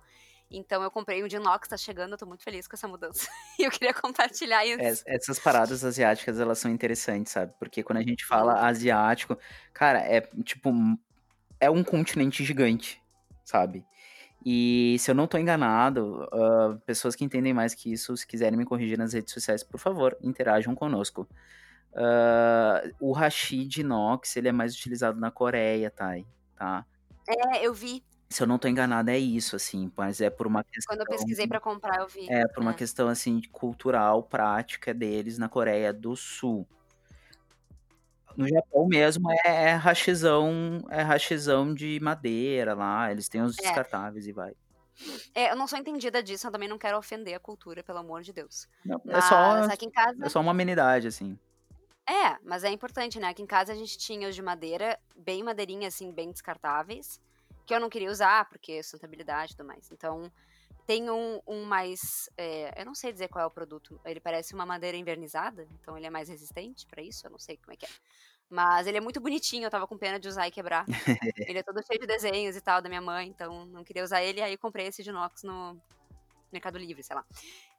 [0.52, 3.28] Então eu comprei um de inox, tá chegando, eu tô muito feliz com essa mudança.
[3.60, 4.82] E eu queria compartilhar isso.
[4.82, 7.54] Es- Essas paradas asiáticas, elas são interessantes, sabe?
[7.60, 9.38] Porque quando a gente fala asiático,
[9.74, 10.72] cara, é tipo.
[11.60, 13.02] É um continente gigante,
[13.46, 13.86] sabe?
[14.44, 18.58] E se eu não tô enganado, ah, pessoas que entendem mais que isso, se quiserem
[18.58, 21.30] me corrigir nas redes sociais, por favor, interajam conosco.
[21.96, 26.26] Ah, o hashi de inox, ele é mais utilizado na Coreia, Thay,
[26.56, 26.86] tá?
[27.28, 28.04] É, eu vi.
[28.32, 30.96] Se eu não tô enganado, é isso, assim, mas é por uma questão...
[30.96, 32.32] Quando eu pesquisei pra comprar, eu vi.
[32.32, 32.74] É, por uma É.
[32.74, 36.66] questão, assim, cultural, prática deles na Coreia do Sul.
[38.38, 43.64] No Japão mesmo é, é rachizão, é rachizão de madeira lá, eles têm os É.
[43.64, 44.54] descartáveis e vai.
[45.36, 48.22] É, eu não sou entendida disso, eu também não quero ofender a cultura, pelo amor
[48.22, 48.70] de Deus.
[48.86, 50.26] Não, é Mas só, aqui em casa.
[50.26, 51.38] é só uma amenidade, assim.
[52.08, 53.28] É, mas é importante, né?
[53.28, 57.20] Aqui em casa a gente tinha os de madeira, bem madeirinha, assim, bem descartáveis,
[57.66, 59.92] que eu não queria usar, porque sustentabilidade e tudo mais.
[59.92, 60.32] Então,
[60.86, 62.30] tem um, um mais.
[62.38, 64.00] é, eu não sei dizer qual é o produto.
[64.06, 67.58] Ele parece uma madeira invernizada, então ele é mais resistente pra isso, eu não sei
[67.58, 67.90] como é que é.
[68.50, 70.86] Mas ele é muito bonitinho, eu tava com pena de usar e quebrar.
[71.48, 74.22] ele é todo cheio de desenhos e tal, da minha mãe, então não queria usar
[74.22, 75.80] ele, aí comprei esse de inox no
[76.52, 77.26] Mercado Livre, sei lá.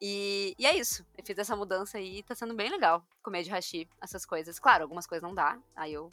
[0.01, 1.05] E, e é isso.
[1.17, 4.59] Eu fiz essa mudança aí e tá sendo bem legal comer de hashi, essas coisas.
[4.59, 6.11] Claro, algumas coisas não dá, aí eu,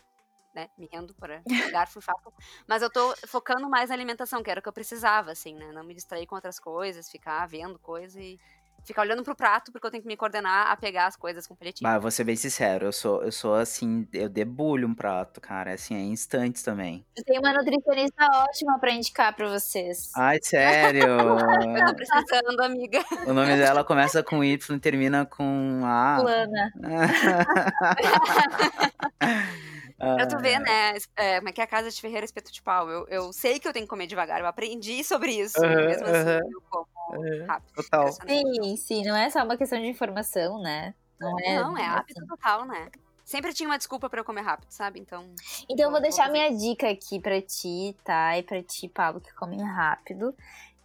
[0.53, 2.31] né, me rendo para garfo e faca.
[2.67, 5.71] Mas eu tô focando mais na alimentação, que era o que eu precisava, assim, né?
[5.71, 8.39] Não me distrair com outras coisas, ficar vendo coisa e
[8.83, 11.55] ficar olhando pro prato, porque eu tenho que me coordenar a pegar as coisas com
[11.55, 11.89] palitinho.
[11.89, 15.73] Mas vou ser bem sincero, eu sou, eu sou assim, eu debulho um prato, cara,
[15.73, 17.05] assim, é instantes também.
[17.15, 20.11] Eu tenho uma nutricionista ótima pra indicar pra vocês.
[20.15, 21.03] Ai, sério?
[21.03, 21.07] Eu
[21.87, 23.03] tô precisando, amiga.
[23.27, 26.17] o nome dela começa com Y e termina com A.
[26.19, 26.73] Fulana.
[29.99, 30.95] Pra tu ver, né?
[31.17, 32.89] é, como é que é a casa de Ferreira Espeto de Pau.
[32.89, 35.59] Eu, eu sei que eu tenho que comer devagar, eu aprendi sobre isso.
[35.59, 37.73] Mesmo assim, eu como Aham, rápido.
[37.75, 38.11] Total.
[38.11, 40.93] Sim, sim, não é só uma questão de informação, né?
[41.19, 41.55] Não é.
[41.55, 42.89] Não, é hábito total, né?
[43.25, 44.99] Sempre tinha uma desculpa pra eu comer rápido, sabe?
[44.99, 45.25] Então.
[45.69, 48.37] Então eu vou Vou- deixar vou minha dica aqui pra ti, tá?
[48.37, 50.33] E pra ti, Pablo, que come rápido.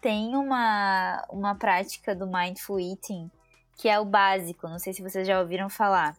[0.01, 3.31] Tem uma, uma prática do Mindful Eating,
[3.77, 4.69] que é o básico.
[4.69, 6.16] Não sei se vocês já ouviram falar.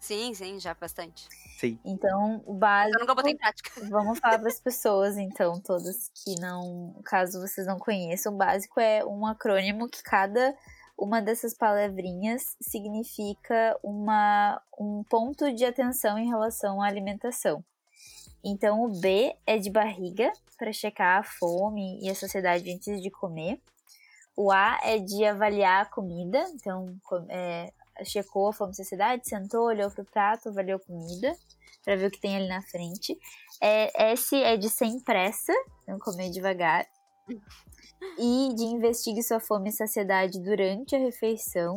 [0.00, 1.26] Sim, sim, já bastante.
[1.56, 1.78] Sim.
[1.84, 2.96] Então, o básico.
[2.96, 3.70] Eu nunca botei em prática.
[3.88, 6.94] Vamos falar para as pessoas, então, todas que não.
[7.04, 10.54] Caso vocês não conheçam, o básico é um acrônimo que cada
[10.98, 17.64] uma dessas palavrinhas significa uma, um ponto de atenção em relação à alimentação.
[18.44, 23.10] Então, o B é de barriga, para checar a fome e a saciedade antes de
[23.10, 23.60] comer.
[24.36, 26.94] O A é de avaliar a comida, então,
[27.28, 27.72] é,
[28.04, 31.36] checou a fome e saciedade, sentou, olhou pro prato, avaliou comida,
[31.84, 33.18] para ver o que tem ali na frente.
[33.60, 35.52] É, S é de sem pressa,
[35.82, 36.86] então comer devagar.
[38.18, 41.76] I de investigue sua fome e saciedade durante a refeição.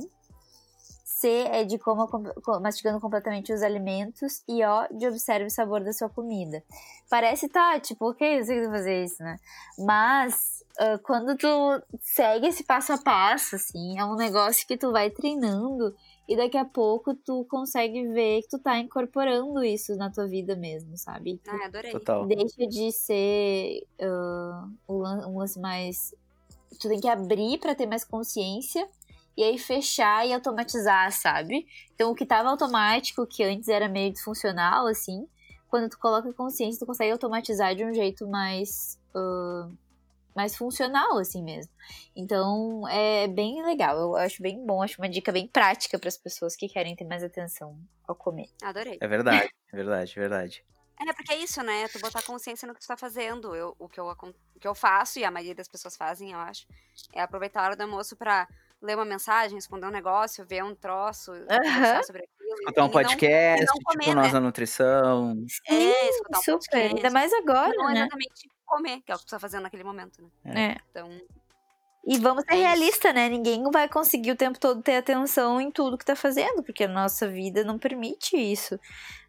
[1.03, 4.41] C é de coma com- mastigando completamente os alimentos.
[4.47, 6.63] E O de observe o sabor da sua comida.
[7.09, 9.37] Parece, tá, tipo, ok, eu sei que fazer isso, né?
[9.77, 11.47] Mas ah, quando tu
[11.99, 15.93] segue esse passo a passo, assim, é um negócio que tu vai treinando
[16.29, 20.55] e daqui a pouco tu consegue ver que tu tá incorporando isso na tua vida
[20.55, 21.41] mesmo, sabe?
[21.47, 21.91] Ai, adorei.
[21.91, 22.27] Total.
[22.27, 26.13] deixa de ser ah, um lan- lance mais.
[26.79, 28.87] Tu tem que abrir pra ter mais consciência
[29.35, 31.65] e aí fechar e automatizar, sabe?
[31.95, 35.27] Então o que tava automático, que antes era meio disfuncional, assim,
[35.67, 38.99] quando tu coloca consciência, tu consegue automatizar de um jeito mais.
[39.15, 39.67] ah,
[40.35, 41.71] mais funcional, assim mesmo.
[42.15, 46.17] Então é bem legal, eu acho bem bom, acho uma dica bem prática para as
[46.17, 48.49] pessoas que querem ter mais atenção ao comer.
[48.63, 48.97] Adorei.
[49.01, 50.65] É verdade, é verdade, é verdade.
[51.01, 51.87] É, porque é isso, né?
[51.87, 53.55] Tu botar consciência no que tu tá fazendo.
[53.55, 56.39] Eu, o, que eu, o que eu faço, e a maioria das pessoas fazem, eu
[56.39, 56.67] acho,
[57.15, 58.45] é aproveitar a hora do almoço pra
[58.81, 62.53] ler uma mensagem, responder um negócio, ver um troço, conversar sobre aquilo.
[62.59, 64.33] Escutar um não- podcast, e não comer, tipo Nós né?
[64.33, 65.45] da Nutrição.
[65.67, 66.95] É, escutar um Super, podcast.
[66.95, 67.99] ainda mais agora, não né?
[68.01, 70.73] exatamente comer, que é o que tu tá fazendo naquele momento, né?
[70.73, 70.77] É.
[70.89, 71.09] Então,
[72.05, 73.27] E vamos ser É realistas, né?
[73.27, 76.87] Ninguém vai conseguir o tempo todo ter atenção em tudo que tá fazendo, porque a
[76.87, 78.79] nossa vida não permite isso.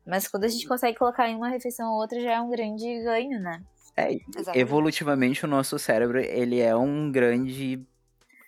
[0.06, 3.02] Mas quando a gente consegue colocar em uma refeição ou outra, já é um grande
[3.02, 3.62] ganho, né?
[3.96, 4.58] É, exatamente.
[4.58, 7.84] evolutivamente o nosso cérebro, ele é um grande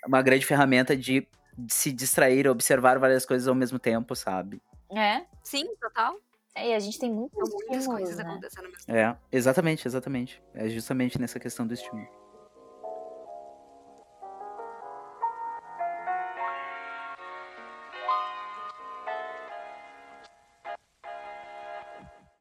[0.07, 4.61] uma grande ferramenta de, de se distrair, observar várias coisas ao mesmo tempo, sabe?
[4.91, 5.25] É.
[5.43, 6.17] Sim, total.
[6.55, 8.31] É, e a gente tem muitos São muitas estímulos, coisas né?
[8.31, 8.99] acontecendo ao mesmo tempo.
[8.99, 10.43] É, exatamente, exatamente.
[10.55, 12.07] É justamente nessa questão do estímulo.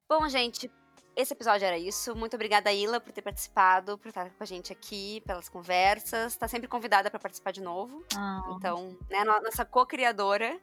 [0.10, 0.70] Bom, gente,
[1.16, 2.16] esse episódio era isso.
[2.16, 6.36] Muito obrigada, Ila, por ter participado, por estar com a gente aqui, pelas conversas.
[6.36, 8.04] Tá sempre convidada para participar de novo.
[8.16, 10.60] Ah, Então, né, no- nossa co-criadora,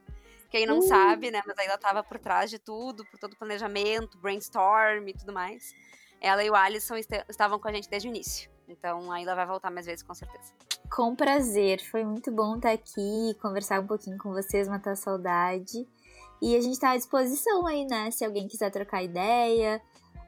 [0.50, 0.82] quem não Uh.
[0.82, 5.06] sabe, né, mas a Ila tava por trás de tudo, por todo o planejamento, brainstorm
[5.08, 5.72] e tudo mais.
[6.20, 8.50] Ela e o Alisson este- estavam com a gente desde o início.
[8.66, 10.52] Então, a Ila vai voltar mais vezes, com certeza.
[10.90, 11.80] com prazer.
[11.90, 15.86] Foi muito bom estar aqui, conversar um pouquinho com vocês, matar a saudade.
[16.40, 18.10] E a gente tá à disposição aí, né?
[18.10, 19.82] Se alguém quiser trocar ideia,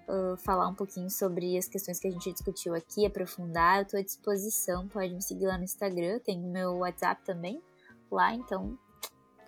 [0.09, 3.97] ah, falar um pouquinho sobre as questões que a gente discutiu aqui, aprofundar, eu tô
[3.97, 4.87] à disposição.
[4.89, 7.63] Pode me seguir lá no Instagram, tem o meu WhatsApp também
[8.11, 8.79] lá, então.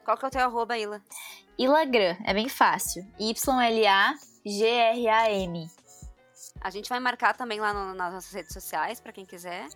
[0.05, 1.01] Qual que é o teu arroba, Ila?
[1.59, 3.07] Ilagram, é bem fácil.
[4.45, 5.71] Y-L-A-G-R-A-M.
[6.61, 9.67] A gente vai marcar também lá no- nas nossas redes sociais, pra quem quiser.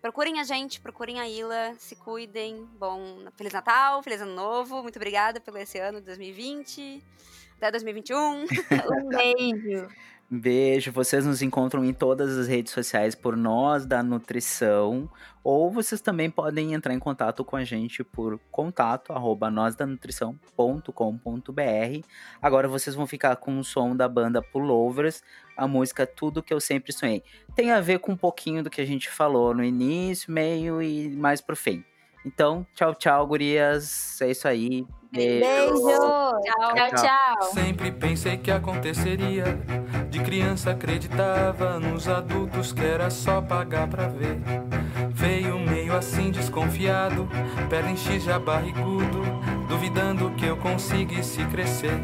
[0.00, 2.64] Procurem a gente, procurem a Ila, se cuidem.
[2.78, 4.82] Bom, Feliz Natal, Feliz Ano Novo.
[4.82, 7.02] Muito obrigada pelo esse ano de 2020.
[7.56, 8.46] Até 2021.
[9.04, 9.88] Um beijo.
[10.30, 10.92] Beijo.
[10.92, 15.10] Vocês nos encontram em todas as redes sociais por Nós da Nutrição.
[15.42, 19.50] Ou vocês também podem entrar em contato com a gente por contato arroba.
[22.42, 25.22] Agora vocês vão ficar com o som da banda Pullovers,
[25.56, 27.22] a música Tudo Que Eu Sempre Sonhei.
[27.56, 31.08] Tem a ver com um pouquinho do que a gente falou no início, meio e
[31.08, 31.82] mais pro fim.
[32.24, 34.20] Então, tchau, tchau, gurias.
[34.20, 34.86] É isso aí.
[35.10, 35.74] Beijo.
[35.74, 36.40] Tchau.
[36.74, 37.42] Tchau, tchau.
[37.52, 39.44] Sempre pensei que aconteceria.
[40.10, 44.38] De criança acreditava nos adultos que era só pagar pra ver.
[45.10, 47.28] Veio meio assim desconfiado,
[47.68, 49.22] perna em X já barrigudo,
[49.68, 51.98] duvidando que eu conseguisse crescer.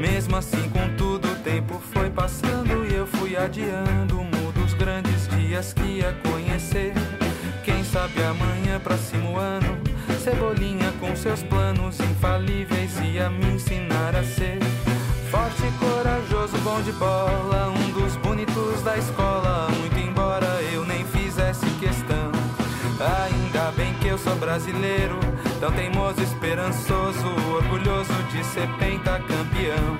[0.00, 5.28] Mesmo assim, contudo, o tempo foi passando e eu fui adiando o mundo dos grandes
[5.28, 6.92] dias que ia conhecer.
[7.92, 9.78] Sabe amanhã, próximo ano,
[10.24, 14.58] Cebolinha com seus planos infalíveis ia me ensinar a ser
[15.30, 19.68] forte, corajoso, bom de bola, um dos bonitos da escola.
[19.78, 22.32] Muito embora eu nem fizesse questão.
[23.24, 25.20] Ainda bem que eu sou brasileiro,
[25.60, 29.98] tão teimoso, esperançoso, orgulhoso de ser pentacampeão.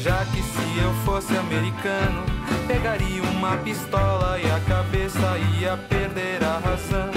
[0.00, 2.24] Já que se eu fosse americano,
[2.68, 7.15] pegaria uma pistola e a cabeça ia perder a razão.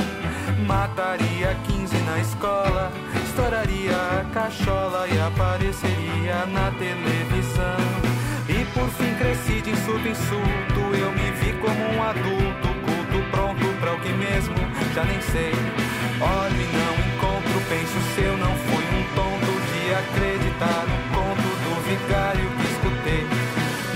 [0.69, 2.91] Mataria 15 na escola,
[3.25, 7.81] estouraria a cachola e apareceria na televisão.
[8.47, 13.31] E por fim cresci de insulto em insulto, eu me vi como um adulto, culto,
[13.31, 14.53] pronto pra o que mesmo,
[14.93, 15.53] já nem sei.
[16.21, 21.49] Olho e não encontro, penso se eu não fui um tonto de acreditar no conto
[21.65, 23.25] do vigário que escutei.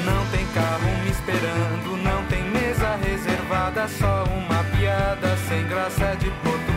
[0.04, 6.32] Não tem carro me esperando, não tem mesa reservada, só uma piada sem graça de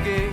[0.06, 0.30] português.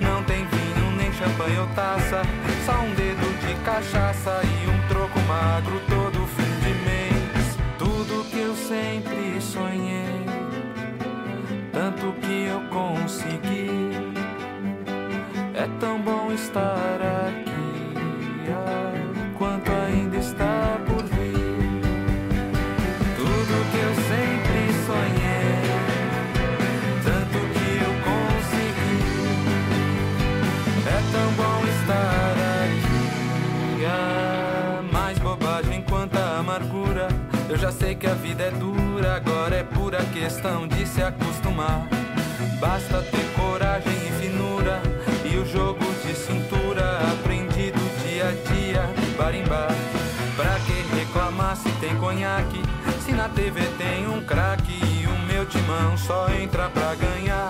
[0.00, 2.22] Não tem vinho, nem champanhe ou taça,
[2.64, 7.58] só um dedo de cachaça e um troco magro todo fim de mês.
[7.78, 10.24] Tudo que eu sempre sonhei,
[11.72, 13.94] tanto que eu consegui.
[15.54, 17.23] É tão bom estar aqui.
[38.04, 41.88] Que a vida é dura, agora é pura questão de se acostumar.
[42.60, 44.82] Basta ter coragem e finura
[45.24, 48.82] e o jogo de cintura aprendido dia a dia,
[49.16, 49.72] bar em bar.
[50.36, 52.60] Pra que reclamar se tem conhaque?
[53.06, 57.48] Se na TV tem um craque e o meu timão só entra pra ganhar.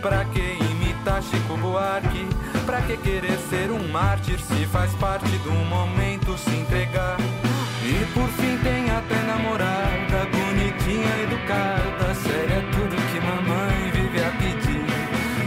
[0.00, 2.26] Pra que imitar Chico Buarque?
[2.64, 7.18] Pra que querer ser um mártir se faz parte do momento se entregar?
[7.84, 14.86] E por fim tem até namorada, bonitinha, educada, séria, tudo que mamãe vive a pedir.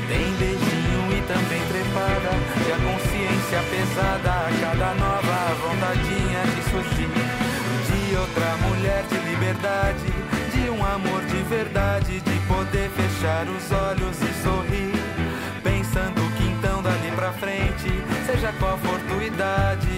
[0.10, 7.10] Tem beijinho e também trepada, e a consciência pesada a cada nova vontadinha de surgir.
[7.88, 10.12] De outra mulher de liberdade,
[10.54, 14.92] de um amor de verdade, de poder fechar os olhos e sorrir.
[15.64, 17.90] Pensando que então dali pra frente,
[18.26, 19.95] seja qual for tua idade